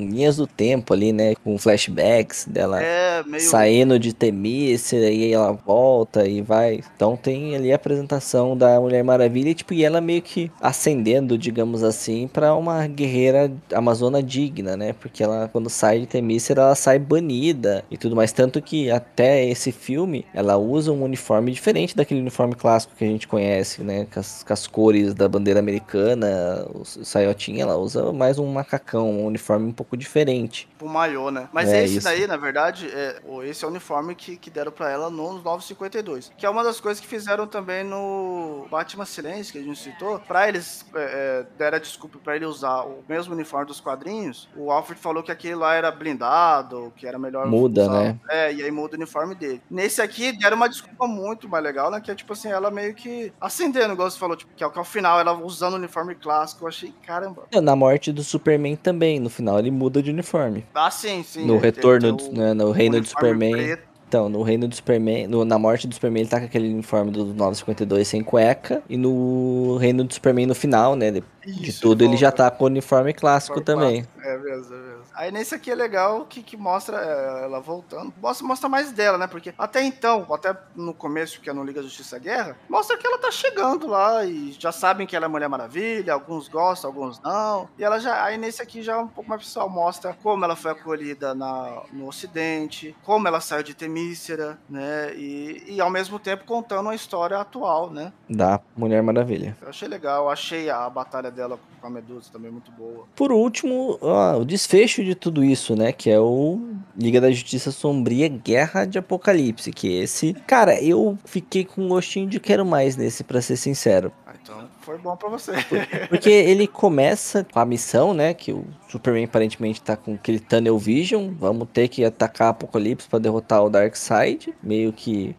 linhas 0.09 0.37
do 0.37 0.47
tempo 0.47 0.95
ali, 0.95 1.13
né? 1.13 1.35
Com 1.43 1.59
flashbacks 1.59 2.47
dela 2.47 2.81
É, 2.81 3.25
meio. 3.25 3.43
saindo 3.43 3.99
de 3.99 4.13
Temícera, 4.13 5.07
aí 5.07 5.33
ela 5.33 5.51
volta 5.51 6.29
e 6.29 6.41
vai. 6.41 6.81
Então 6.95 7.17
tem 7.17 7.57
ali 7.57 7.73
a 7.73 7.77
apresentação 7.77 8.57
da 8.57 8.81
Mulher 8.81 9.03
Maravilha, 9.03 9.51
e, 9.51 9.55
tipo, 9.55 9.75
e 9.75 9.85
ela 9.85 10.01
meio 10.01 10.23
que 10.23 10.49
ascendendo, 10.61 11.37
digamos 11.37 11.83
assim, 11.83 12.29
pra 12.29 12.55
uma 12.55 12.87
guerreira 12.87 13.51
amazona 13.75 14.23
digna, 14.23 14.77
né? 14.77 14.93
Porque 14.93 15.25
ela, 15.25 15.49
quando 15.53 15.69
sai 15.69 15.99
de 15.99 16.07
Temícera, 16.07 16.63
ela 16.63 16.75
sai 16.77 17.01
banida 17.01 17.85
e 17.91 17.97
tudo 17.99 18.15
mais. 18.15 18.31
Tanto 18.31 18.63
que 18.63 18.93
até 18.93 19.45
esse 19.45 19.73
filme, 19.73 20.25
ela 20.33 20.57
usa 20.57 20.93
um 20.93 21.03
uniforme 21.03 21.51
diferente 21.51 21.97
daquele 21.97 22.21
uniforme 22.21 22.55
clássico 22.55 22.95
que 22.97 23.05
a 23.05 23.09
gente 23.09 23.27
conhece, 23.27 23.83
né? 23.89 24.07
com 24.13 24.21
as, 24.21 24.43
com 24.45 24.53
as 24.53 24.67
cores 24.67 25.15
da 25.15 25.29
bandeira 25.29 25.59
americana, 25.61 26.67
o 26.75 26.85
Saiotinha, 26.85 27.63
ela 27.63 27.77
usa 27.77 28.13
mais 28.13 28.39
um 28.39 28.47
macacão, 28.47 29.11
um 29.11 29.27
uniforme 29.27 29.67
um 29.69 29.73
pouco 29.73 29.97
diferente. 29.97 30.69
O 30.81 30.89
maiô, 30.89 31.31
né? 31.31 31.49
Mas 31.53 31.69
É, 31.71 31.85
esse 31.85 31.97
isso. 31.97 32.05
daí, 32.05 32.27
na 32.27 32.37
verdade, 32.37 32.89
é, 32.93 33.21
esse 33.45 33.65
é 33.65 33.67
o 33.67 33.71
uniforme 33.71 34.15
que, 34.15 34.37
que 34.37 34.51
deram 34.51 34.71
pra 34.71 34.91
ela 34.91 35.11
nos 35.11 35.43
952. 35.43 36.31
Que 36.37 36.47
é 36.47 36.51
uma 36.51 36.63
das 36.63 36.81
coisas 36.81 37.01
que 37.01 37.07
fizeram 37.07 37.47
também 37.47 37.83
no 37.85 38.67
Batman 38.71 39.05
Silêncio, 39.05 39.53
que 39.53 39.59
a 39.59 39.63
gente 39.63 39.79
citou. 39.79 40.19
Pra 40.21 40.49
eles 40.49 40.85
é, 40.95 41.01
é, 41.01 41.47
deram 41.59 41.77
a 41.77 41.81
desculpa 41.81 42.19
pra 42.23 42.37
ele 42.37 42.45
usar 42.45 42.83
o 42.83 43.03
mesmo 43.09 43.35
uniforme 43.35 43.67
dos 43.67 43.81
quadrinhos, 43.81 44.49
o 44.57 44.71
Alfred 44.71 45.01
falou 45.01 45.23
que 45.23 45.33
aquele 45.33 45.55
lá 45.55 45.75
era 45.75 45.91
blindado, 45.91 46.93
que 46.97 47.07
era 47.07 47.19
melhor 47.19 47.47
Muda, 47.47 47.83
usar. 47.83 47.93
né? 47.93 48.21
É, 48.29 48.53
e 48.53 48.63
aí 48.63 48.71
muda 48.71 48.95
o 48.95 48.97
uniforme 48.99 49.35
dele. 49.35 49.63
Nesse 49.71 50.01
aqui, 50.03 50.33
deram 50.33 50.57
uma 50.57 50.69
desculpa 50.69 51.07
muito 51.07 51.49
mais 51.49 51.63
legal, 51.65 51.91
né? 51.91 52.01
Que 52.01 52.11
é 52.11 52.15
tipo 52.15 52.33
assim, 52.33 52.49
ela 52.51 52.71
meio 52.71 52.95
que 52.95 53.33
acendendo, 53.79 53.95
igual 53.95 54.11
você 54.11 54.19
falou, 54.19 54.37
tipo, 54.37 54.53
que, 54.57 54.65
é, 54.65 54.69
que 54.69 54.79
ao 54.79 54.85
final 54.85 55.19
ela 55.21 55.33
usando 55.35 55.75
o 55.75 55.77
uniforme 55.77 56.15
clássico. 56.15 56.65
Eu 56.65 56.69
achei, 56.69 56.93
caramba. 57.07 57.45
Na 57.63 57.77
morte 57.77 58.13
do 58.13 58.23
Superman 58.23 58.77
também, 58.77 59.21
no 59.21 59.31
final 59.31 59.59
ele 59.59 59.71
muda 59.71 60.03
de 60.03 60.11
uniforme. 60.11 60.67
Ah, 60.75 60.91
sim, 60.91 61.23
sim. 61.23 61.47
no 61.47 61.59
retorno, 61.59 62.13
do- 62.13 62.33
né, 62.33 62.53
no 62.55 62.71
reino 62.71 63.01
do 63.01 63.07
Superman. 63.07 63.53
preto. 63.53 63.89
Então, 64.09 64.27
no 64.31 64.43
reino 64.43 64.67
do 64.67 64.75
Superman, 64.75 65.27
no- 65.27 65.45
na 65.45 65.59
morte 65.59 65.87
do 65.87 65.93
Superman, 65.95 66.23
ele 66.23 66.31
tá 66.31 66.39
com 66.41 66.47
aquele 66.47 66.73
uniforme 66.73 67.11
do 67.11 67.27
952 67.27 68.09
sem 68.09 68.25
cueca. 68.25 68.83
E 68.89 68.97
no 68.97 69.77
reino 69.77 70.03
do 70.03 70.15
Superman, 70.15 70.47
no 70.47 70.55
final, 70.55 70.97
né? 70.97 71.11
De, 71.11 71.23
de 71.47 71.69
Isso, 71.69 71.83
tudo, 71.83 72.05
ele 72.05 72.17
já 72.17 72.33
tá 72.33 72.51
com 72.51 72.65
o 72.65 72.67
uniforme 72.69 73.13
clássico 73.13 73.59
Uniforme 73.59 73.81
também. 73.81 74.05
clássico. 74.05 74.27
É 74.27 74.39
mesmo, 74.39 74.75
é 74.75 74.79
mesmo. 74.79 74.98
Aí 75.19 75.33
nesse 75.33 75.53
aqui 75.53 75.69
é 75.69 75.75
legal 75.75 76.25
que, 76.27 76.45
que 76.45 76.57
mostra 76.57 76.97
é, 76.97 77.45
ela 77.45 77.59
voltando. 77.59 78.15
Mostra, 78.23 78.47
mostra 78.47 78.69
mais 78.69 78.93
dela, 78.93 79.19
né? 79.19 79.27
Porque 79.27 79.53
até 79.59 79.83
então, 79.83 80.25
até 80.33 80.57
no 80.77 80.95
começo, 80.95 81.41
que 81.41 81.51
é 81.51 81.53
no 81.53 81.65
Liga 81.65 81.83
Justiça 81.83 82.21
Guerra, 82.21 82.57
mostra 82.69 82.97
que 82.97 83.05
ela 83.05 83.19
tá 83.19 83.29
chegando 83.29 83.89
lá 83.89 84.25
e 84.25 84.53
já 84.53 84.71
sabem 84.71 85.09
que 85.09 85.17
ela 85.17 85.25
é 85.25 85.29
Mulher 85.29 85.49
Maravilha, 85.49 86.13
alguns 86.13 86.47
gostam, 86.47 86.89
alguns 86.89 87.21
não. 87.21 87.69
E 87.77 87.83
ela 87.83 87.99
já. 87.99 88.23
Aí 88.23 88.39
nesse 88.39 88.63
aqui 88.63 88.81
já 88.81 88.93
é 88.93 88.97
um 88.97 89.09
pouco 89.09 89.29
mais 89.29 89.43
pessoal, 89.43 89.69
mostra 89.69 90.17
como 90.23 90.45
ela 90.45 90.55
foi 90.55 90.71
acolhida 90.71 91.35
na, 91.35 91.83
no 91.93 92.07
Ocidente, 92.07 92.95
como 93.03 93.27
ela 93.27 93.41
saiu 93.41 93.65
de 93.65 93.75
Temícera, 93.75 94.57
né? 94.71 95.13
E, 95.17 95.65
e 95.67 95.81
ao 95.81 95.91
mesmo 95.91 96.21
tempo 96.21 96.45
contando 96.45 96.83
uma 96.83 96.95
história 96.95 97.37
atual, 97.39 97.91
né? 97.91 98.13
Da 98.31 98.61
Mulher 98.77 99.03
Maravilha. 99.03 99.57
Eu 99.61 99.69
achei 99.69 99.89
legal, 99.89 100.31
achei 100.31 100.71
a 100.71 100.89
batalha 100.89 101.29
dela 101.29 101.59
com 101.81 101.87
a 101.87 101.91
Medusa 101.91 102.31
também 102.33 102.51
muito 102.51 102.71
boa. 102.71 103.05
Por 103.17 103.33
último, 103.33 103.99
ó, 104.01 104.39
o 104.39 104.45
desfecho 104.45 105.08
de 105.09 105.15
tudo 105.15 105.45
isso, 105.45 105.75
né? 105.75 105.93
Que 105.93 106.11
é 106.11 106.21
o 106.21 106.61
Liga 106.97 107.21
da 107.21 107.31
Justiça 107.31 107.71
Sombria 107.71 108.29
Guerra 108.29 108.85
de 108.85 108.99
Apocalipse. 108.99 109.73
Que 109.73 109.99
esse. 109.99 110.35
Cara, 110.47 110.81
eu 110.83 111.19
fiquei 111.25 111.65
com 111.65 111.83
um 111.83 111.89
gostinho 111.89 112.29
de 112.29 112.39
quero 112.39 112.65
mais 112.65 112.97
nesse, 112.97 113.25
pra 113.25 113.41
ser 113.41 113.57
sincero. 113.57 114.13
Ah, 114.27 114.35
então 114.41 114.69
foi 114.81 114.99
bom 114.99 115.17
pra 115.17 115.29
você. 115.29 115.53
Porque 116.09 116.31
ele 116.31 116.67
começa 116.67 117.45
com 117.45 117.59
a 117.59 117.65
missão, 117.65 118.13
né? 118.13 118.35
Que 118.35 118.53
o 118.53 118.65
Superman 118.89 119.25
aparentemente 119.25 119.81
tá 119.81 119.97
com 119.97 120.15
aquele 120.15 120.39
Tunnel 120.41 120.79
Vision. 120.79 121.33
Vamos 121.39 121.69
ter 121.73 121.89
que 121.89 122.05
atacar 122.05 122.51
Apocalipse 122.51 123.09
pra 123.09 123.19
derrotar 123.19 123.65
o 123.65 123.71
Darkseid. 123.71 124.55
Meio 124.63 124.93
que. 124.93 125.35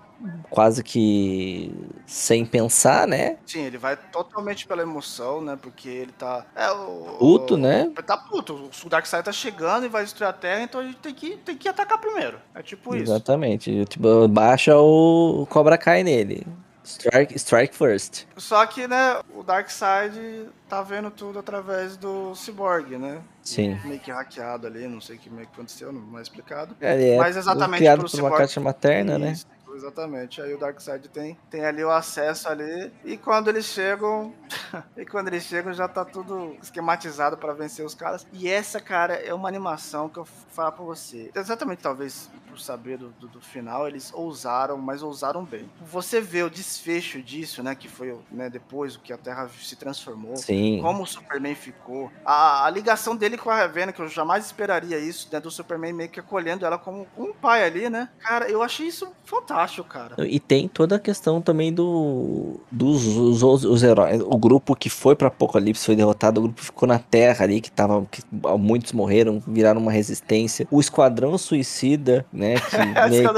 Quase 0.49 0.83
que 0.83 1.71
sem 2.07 2.45
pensar, 2.45 3.07
né? 3.07 3.37
Sim, 3.45 3.61
ele 3.65 3.77
vai 3.77 3.95
totalmente 3.95 4.65
pela 4.65 4.81
emoção, 4.81 5.41
né? 5.41 5.57
Porque 5.61 5.87
ele 5.87 6.11
tá. 6.11 6.45
É, 6.55 6.71
o, 6.71 7.17
Puto, 7.19 7.53
o- 7.53 7.57
né? 7.57 7.81
Ele 7.83 8.03
tá 8.03 8.17
puto. 8.17 8.69
O 8.83 8.89
Darkseid 8.89 9.23
tá 9.23 9.31
chegando 9.31 9.85
e 9.85 9.89
vai 9.89 10.03
destruir 10.03 10.27
a 10.27 10.33
Terra, 10.33 10.61
então 10.61 10.81
a 10.81 10.83
gente 10.83 10.97
tem 10.97 11.13
que, 11.13 11.37
tem 11.37 11.55
que 11.55 11.69
atacar 11.69 11.99
primeiro. 11.99 12.39
É 12.55 12.63
tipo 12.63 12.95
isso. 12.95 13.03
Exatamente. 13.11 13.85
Tipo, 13.85 14.27
baixa 14.27 14.75
o 14.77 15.45
Cobra 15.49 15.77
Kai 15.77 16.03
nele. 16.03 16.45
Strike, 16.83 17.35
strike 17.37 17.75
first. 17.75 18.25
Só 18.35 18.65
que, 18.65 18.87
né, 18.87 19.19
o 19.35 19.43
Darkseid 19.43 20.49
tá 20.67 20.81
vendo 20.81 21.11
tudo 21.11 21.37
através 21.37 21.95
do 21.95 22.33
Cyborg, 22.33 22.97
né? 22.97 23.19
Sim. 23.43 23.79
Meio 23.85 23.99
que 23.99 24.09
hackeado 24.11 24.65
ali, 24.65 24.87
não 24.87 24.99
sei 24.99 25.17
o 25.17 25.19
que 25.19 25.29
meio 25.29 25.45
que 25.45 25.53
aconteceu, 25.53 25.91
não 25.91 26.17
é 26.17 26.21
explicado. 26.21 26.75
Ele 26.81 27.09
é 27.09 27.17
Mas 27.17 27.37
exatamente 27.37 27.79
criado 27.79 28.09
por 28.09 28.19
uma 28.19 28.35
caixa 28.35 28.59
materna, 28.59 29.19
né? 29.19 29.35
Exatamente. 29.79 30.41
Aí 30.41 30.53
o 30.53 30.57
Darkseid 30.57 31.07
tem, 31.07 31.37
tem 31.49 31.65
ali 31.65 31.83
o 31.83 31.89
acesso 31.89 32.49
ali. 32.49 32.91
E 33.03 33.17
quando 33.17 33.47
eles 33.47 33.65
chegam. 33.65 34.33
e 34.97 35.05
quando 35.05 35.29
eles 35.29 35.43
chegam, 35.43 35.73
já 35.73 35.87
tá 35.87 36.03
tudo 36.03 36.57
esquematizado 36.61 37.37
pra 37.37 37.53
vencer 37.53 37.85
os 37.85 37.95
caras. 37.95 38.27
E 38.33 38.49
essa, 38.49 38.81
cara, 38.81 39.13
é 39.13 39.33
uma 39.33 39.47
animação 39.47 40.09
que 40.09 40.19
eu 40.19 40.25
falo 40.25 40.71
pra 40.73 40.83
você. 40.83 41.31
Exatamente, 41.33 41.81
talvez, 41.81 42.29
saber 42.59 42.97
do, 42.97 43.09
do, 43.19 43.27
do 43.27 43.41
final, 43.41 43.87
eles 43.87 44.11
ousaram, 44.13 44.77
mas 44.77 45.01
ousaram 45.01 45.43
bem. 45.43 45.69
Você 45.81 46.19
vê 46.21 46.43
o 46.43 46.49
desfecho 46.49 47.21
disso, 47.21 47.63
né? 47.63 47.75
Que 47.75 47.87
foi 47.87 48.15
né, 48.31 48.49
depois 48.49 48.95
o 48.95 48.99
que 48.99 49.11
a 49.13 49.17
Terra 49.17 49.49
se 49.61 49.75
transformou. 49.75 50.35
Sim. 50.37 50.79
Como 50.81 51.03
o 51.03 51.07
Superman 51.07 51.55
ficou. 51.55 52.11
A, 52.25 52.65
a 52.65 52.69
ligação 52.69 53.15
dele 53.15 53.37
com 53.37 53.49
a 53.49 53.55
Ravenna, 53.57 53.91
que 53.91 54.01
eu 54.01 54.07
jamais 54.07 54.45
esperaria 54.45 54.97
isso, 54.99 55.27
né? 55.31 55.39
Do 55.39 55.49
Superman 55.51 55.93
meio 55.93 56.09
que 56.09 56.19
acolhendo 56.19 56.65
ela 56.65 56.77
como, 56.77 57.05
como 57.15 57.29
um 57.29 57.33
pai 57.33 57.63
ali, 57.63 57.89
né? 57.89 58.09
Cara, 58.19 58.49
eu 58.49 58.61
achei 58.61 58.87
isso 58.87 59.07
fantástico, 59.23 59.87
cara. 59.87 60.15
E 60.27 60.39
tem 60.39 60.67
toda 60.67 60.95
a 60.95 60.99
questão 60.99 61.41
também 61.41 61.73
do 61.73 62.59
dos 62.71 63.05
os, 63.05 63.43
os- 63.43 63.65
os 63.65 63.83
heróis. 63.83 64.21
O 64.21 64.37
grupo 64.37 64.75
que 64.75 64.89
foi 64.89 65.15
pra 65.15 65.27
Apocalipse 65.27 65.85
foi 65.85 65.95
derrotado, 65.95 66.39
o 66.39 66.43
grupo 66.43 66.61
ficou 66.61 66.87
na 66.87 66.99
Terra 66.99 67.43
ali, 67.45 67.61
que 67.61 67.71
tava. 67.71 68.05
Que 68.09 68.21
muitos 68.57 68.91
morreram, 68.93 69.41
viraram 69.47 69.79
uma 69.81 69.91
resistência. 69.91 70.67
O 70.71 70.79
Esquadrão 70.79 71.37
Suicida, 71.37 72.25
né? 72.31 72.48
Que 72.55 72.75
Essa 72.97 73.09
meio, 73.09 73.33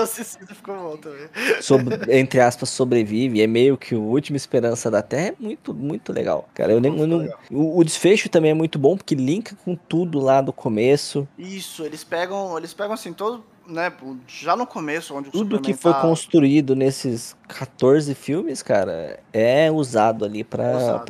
ficou 0.54 0.76
bom 0.76 0.97
também. 0.97 1.28
sob- 1.62 1.89
entre 2.10 2.39
aspas, 2.39 2.69
sobrevive. 2.69 3.41
É 3.41 3.47
meio 3.47 3.78
que 3.78 3.95
a 3.95 3.97
última 4.00 4.38
esperança 4.38 4.89
da 4.91 5.02
Terra. 5.02 5.30
É 5.30 5.34
muito, 5.39 5.74
muito 5.74 6.13
legal. 6.13 6.47
Cara, 6.54 6.71
eu 6.71 6.80
nem. 6.80 6.97
eu 6.97 7.08
não- 7.08 7.28
o, 7.52 7.80
o 7.80 7.84
desfecho 7.84 8.30
também 8.30 8.52
é 8.52 8.56
muito 8.56 8.78
bom, 8.80 8.95
porque 8.95 9.15
linka 9.15 9.56
com 9.65 9.76
tudo 9.76 10.19
lá 10.19 10.41
do 10.41 10.54
começo. 10.54 11.28
Isso, 11.38 11.84
eles 11.84 12.04
pegam, 12.04 12.58
eles 12.58 12.74
pegam 12.74 12.93
assim, 12.93 13.13
todo, 13.13 13.43
né, 13.67 13.91
já 14.28 14.56
no 14.56 14.65
começo, 14.67 15.15
onde 15.15 15.30
o 15.30 15.32
Tudo 15.32 15.60
que 15.60 15.74
foi 15.74 15.93
tá 15.93 16.02
construído 16.02 16.76
nesses 16.76 17.36
14 17.52 18.14
filmes, 18.16 18.62
cara, 18.62 19.20
é 19.34 19.70
usado 19.72 20.26
ali 20.26 20.44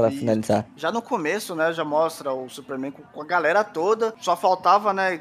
isso. 0.09 0.19
finalizar. 0.19 0.65
Já 0.75 0.91
no 0.91 1.01
começo, 1.01 1.55
né, 1.55 1.71
já 1.73 1.83
mostra 1.85 2.33
o 2.33 2.49
Superman 2.49 2.91
com, 2.91 3.21
a 3.21 3.25
galera 3.25 3.63
toda. 3.63 4.13
Só 4.19 4.35
faltava, 4.35 4.93
né, 4.93 5.17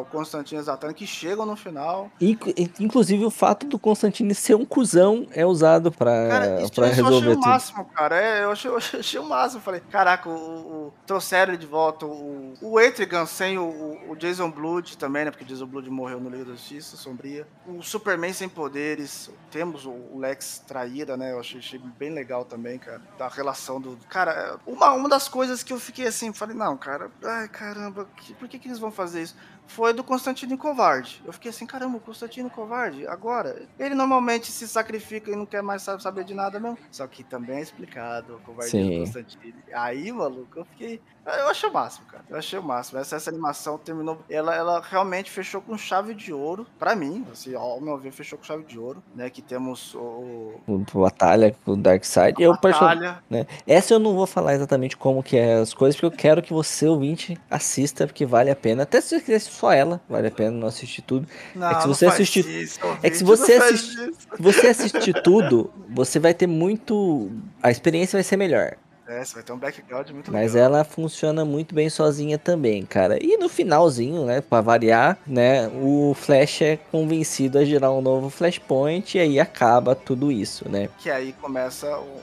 o 0.00 0.04
Constantino 0.06 0.60
e 0.60 0.64
Zatanna 0.64 0.92
que 0.94 1.06
chegam 1.06 1.46
no 1.46 1.56
final. 1.56 2.10
Inclu- 2.20 2.52
Inclusive 2.78 3.24
o 3.24 3.30
fato 3.30 3.66
do 3.66 3.78
Constantine 3.78 4.34
ser 4.34 4.54
um 4.54 4.64
cuzão 4.64 5.26
é 5.32 5.44
usado 5.44 5.90
pra, 5.92 6.28
Cara, 6.28 6.62
isso 6.62 6.72
pra 6.72 6.86
eu 6.86 6.90
achei 6.92 7.02
resolver 7.04 7.28
o 7.30 7.34
tudo. 7.34 7.46
máximo, 7.48 7.84
cara. 7.86 8.20
É, 8.20 8.44
eu 8.44 8.50
achei, 8.50 8.70
eu 8.70 8.76
achei- 8.76 9.20
o 9.20 9.24
máximo. 9.24 9.60
Falei, 9.60 9.80
caraca, 9.90 10.28
o, 10.28 10.32
o- 10.32 10.92
trouxeram 11.06 11.52
ele 11.52 11.60
de 11.60 11.66
volta. 11.66 12.06
O, 12.06 12.54
o 12.62 12.80
Etrigan 12.80 13.26
sem 13.26 13.58
o, 13.58 13.64
o- 14.08 14.16
Jason 14.16 14.50
Blood 14.50 14.96
também, 14.98 15.24
né? 15.24 15.30
Porque 15.30 15.44
o 15.44 15.46
Jason 15.46 15.66
Blood 15.66 15.88
morreu 15.90 16.20
no 16.20 16.28
Liga 16.30 16.44
da 16.44 16.52
Justiça, 16.52 16.96
Sombria. 16.96 17.46
O 17.66 17.82
Superman 17.82 18.32
sem 18.32 18.48
poderes. 18.48 19.30
Temos 19.50 19.84
o 19.86 20.18
Lex 20.18 20.49
traíra, 20.58 21.16
né? 21.16 21.32
Eu 21.32 21.40
achei, 21.40 21.58
achei 21.60 21.78
bem 21.78 22.10
legal 22.10 22.44
também, 22.44 22.78
cara. 22.78 23.00
Da 23.18 23.28
relação 23.28 23.80
do. 23.80 23.96
Cara, 24.08 24.58
uma, 24.66 24.92
uma 24.92 25.08
das 25.08 25.28
coisas 25.28 25.62
que 25.62 25.72
eu 25.72 25.78
fiquei 25.80 26.06
assim, 26.06 26.32
falei, 26.32 26.56
não, 26.56 26.76
cara, 26.76 27.10
ai 27.24 27.48
caramba, 27.48 28.06
que- 28.16 28.34
por 28.34 28.48
que, 28.48 28.58
que 28.58 28.68
eles 28.68 28.78
vão 28.78 28.90
fazer 28.90 29.22
isso? 29.22 29.36
Foi 29.70 29.92
do 29.92 30.02
Constantino 30.02 30.58
Covarde. 30.58 31.22
Eu 31.24 31.32
fiquei 31.32 31.50
assim, 31.50 31.64
caramba, 31.66 31.96
o 31.96 32.00
Constantino 32.00 32.50
Covarde, 32.50 33.06
agora. 33.06 33.62
Ele 33.78 33.94
normalmente 33.94 34.50
se 34.50 34.66
sacrifica 34.66 35.30
e 35.30 35.36
não 35.36 35.46
quer 35.46 35.62
mais 35.62 35.82
sa- 35.82 35.98
saber 36.00 36.24
de 36.24 36.34
nada 36.34 36.58
mesmo. 36.58 36.76
Só 36.90 37.06
que 37.06 37.22
também 37.22 37.58
é 37.58 37.62
explicado 37.62 38.36
o 38.36 38.40
covarde 38.40 38.70
Sim. 38.72 38.90
do 38.90 39.04
Constantino. 39.04 39.54
Aí, 39.72 40.10
maluco, 40.10 40.58
eu 40.58 40.64
fiquei. 40.64 41.00
Eu 41.26 41.48
achei 41.48 41.68
o 41.68 41.72
máximo, 41.72 42.06
cara. 42.06 42.24
Eu 42.28 42.36
achei 42.38 42.58
o 42.58 42.62
máximo. 42.62 42.98
Essa, 42.98 43.14
essa 43.14 43.30
animação 43.30 43.78
terminou. 43.78 44.18
Ela, 44.28 44.56
ela 44.56 44.80
realmente 44.80 45.30
fechou 45.30 45.60
com 45.60 45.76
chave 45.78 46.14
de 46.14 46.32
ouro. 46.32 46.66
Pra 46.78 46.96
mim, 46.96 47.24
assim, 47.30 47.54
ao 47.54 47.80
meu 47.80 47.96
ver, 47.98 48.10
fechou 48.10 48.38
com 48.38 48.44
chave 48.44 48.64
de 48.64 48.78
ouro. 48.78 49.00
Né? 49.14 49.30
Que 49.30 49.40
temos 49.42 49.94
o. 49.94 50.54
O 50.66 50.84
Batalha 50.94 51.54
com 51.64 51.72
o 51.72 51.76
Darkseid. 51.76 52.34
Eu, 52.42 52.52
Batalha. 52.60 53.22
né, 53.30 53.46
Essa 53.66 53.94
eu 53.94 53.98
não 54.00 54.14
vou 54.14 54.26
falar 54.26 54.54
exatamente 54.54 54.96
como 54.96 55.22
que 55.22 55.36
é 55.36 55.54
as 55.54 55.72
coisas, 55.74 55.94
porque 56.00 56.06
eu 56.14 56.18
quero 56.18 56.42
que 56.42 56.52
você, 56.52 56.88
ouvinte, 56.88 57.38
assista, 57.50 58.06
porque 58.06 58.26
vale 58.26 58.50
a 58.50 58.56
pena. 58.56 58.82
Até 58.82 59.00
se 59.00 59.10
você 59.10 59.20
quiser 59.20 59.40
só 59.60 59.70
ela, 59.72 60.00
vale 60.08 60.28
a 60.28 60.30
pena 60.30 60.50
não 60.52 60.66
assistir 60.66 61.02
tudo. 61.02 61.26
Não, 61.54 61.70
É 61.70 61.74
que 61.74 61.82
se 61.82 61.88
você 61.88 62.06
assistir- 62.06 62.46
isso, 62.48 62.80
é 63.02 63.10
que 63.10 63.16
se 63.16 63.24
você 63.24 63.52
assistir- 63.54 64.12
você 64.38 64.66
assistir 64.68 65.22
tudo, 65.22 65.70
você 65.88 66.18
vai 66.18 66.32
ter 66.32 66.46
muito. 66.46 67.30
A 67.62 67.70
experiência 67.70 68.16
vai 68.16 68.24
ser 68.24 68.36
melhor. 68.38 68.76
É, 69.06 69.24
você 69.24 69.34
vai 69.34 69.42
ter 69.42 69.52
um 69.52 69.58
background 69.58 70.08
muito 70.10 70.30
Mas 70.32 70.52
legal. 70.54 70.66
ela 70.74 70.84
funciona 70.84 71.44
muito 71.44 71.74
bem 71.74 71.90
sozinha 71.90 72.38
também, 72.38 72.86
cara. 72.86 73.18
E 73.20 73.36
no 73.36 73.48
finalzinho, 73.48 74.24
né, 74.24 74.40
pra 74.40 74.60
variar, 74.60 75.18
né, 75.26 75.68
o 75.82 76.14
Flash 76.14 76.62
é 76.62 76.76
convencido 76.92 77.58
a 77.58 77.64
gerar 77.64 77.90
um 77.90 78.00
novo 78.00 78.30
Flashpoint 78.30 79.18
e 79.18 79.20
aí 79.20 79.40
acaba 79.40 79.96
tudo 79.96 80.30
isso, 80.30 80.68
né? 80.68 80.88
Que 80.98 81.10
aí 81.10 81.32
começa 81.42 81.88
o- 81.98 82.20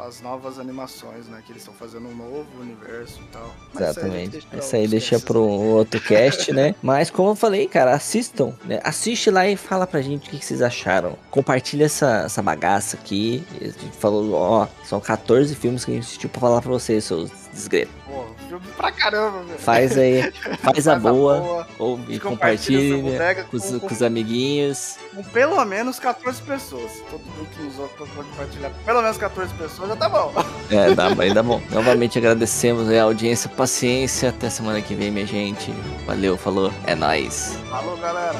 as 0.00 0.20
novas 0.20 0.58
animações, 0.58 1.26
né? 1.26 1.42
Que 1.44 1.52
eles 1.52 1.62
estão 1.62 1.74
fazendo 1.74 2.08
um 2.08 2.14
novo 2.14 2.46
universo 2.60 3.20
e 3.20 3.32
tal. 3.32 3.54
Mas 3.72 3.82
Exatamente. 3.82 4.46
Isso 4.52 4.76
aí 4.76 4.88
deixa 4.88 5.18
para 5.18 5.38
um 5.38 5.74
outro 5.74 6.00
cast, 6.04 6.52
né? 6.52 6.74
Mas 6.82 7.10
como 7.10 7.30
eu 7.30 7.36
falei, 7.36 7.66
cara, 7.66 7.94
assistam, 7.94 8.52
né? 8.64 8.80
Assiste 8.82 9.30
lá 9.30 9.48
e 9.48 9.56
fala 9.56 9.86
pra 9.86 10.02
gente 10.02 10.28
o 10.28 10.30
que 10.30 10.44
vocês 10.44 10.62
acharam. 10.62 11.16
Compartilha 11.30 11.84
essa, 11.84 12.24
essa 12.26 12.42
bagaça 12.42 12.96
aqui. 12.96 13.44
A 13.60 13.64
gente 13.64 13.96
falou, 13.98 14.32
ó, 14.34 14.68
são 14.84 15.00
14 15.00 15.54
filmes 15.54 15.84
que 15.84 15.92
a 15.92 15.94
gente 15.94 16.04
assistiu 16.04 16.28
pra 16.30 16.40
falar 16.40 16.60
pra 16.60 16.70
vocês, 16.70 17.04
seus 17.04 17.30
desgredos. 17.52 17.92
Pô, 18.06 18.25
filme 18.46 18.66
pra 18.76 18.92
caramba, 18.92 19.42
velho. 19.42 19.58
Faz 19.58 19.96
aí, 19.98 20.32
faz, 20.32 20.60
faz 20.60 20.88
a 20.88 20.96
boa, 20.96 21.38
boa 21.38 21.66
ouve, 21.78 22.18
compartilha 22.18 23.44
com, 23.44 23.58
com, 23.58 23.80
com, 23.80 23.86
os 23.94 24.02
amiguinhos. 24.02 24.96
Com 25.14 25.22
pelo 25.24 25.64
menos 25.64 25.98
14 25.98 26.42
pessoas. 26.42 26.92
Todo 27.10 27.20
mundo 27.20 27.48
que 27.54 27.62
nos 27.62 27.78
ouve 27.78 27.94
pra 27.94 28.06
compartilhar 28.06 28.70
pelo 28.84 29.02
menos 29.02 29.16
14 29.16 29.54
pessoas 29.54 29.88
já 29.88 29.96
tá 29.96 30.08
bom. 30.08 30.32
É, 30.70 30.94
dá, 30.94 31.06
ainda 31.06 31.42
bom. 31.42 31.60
Novamente 31.70 32.18
agradecemos 32.18 32.90
a 32.90 33.02
audiência, 33.02 33.48
paciência. 33.48 34.30
Até 34.30 34.50
semana 34.50 34.80
que 34.80 34.94
vem, 34.94 35.10
minha 35.10 35.26
gente. 35.26 35.72
Valeu, 36.06 36.36
falou. 36.36 36.72
É 36.86 36.94
nóis. 36.94 37.58
Falou, 37.70 37.96
galera. 37.96 38.36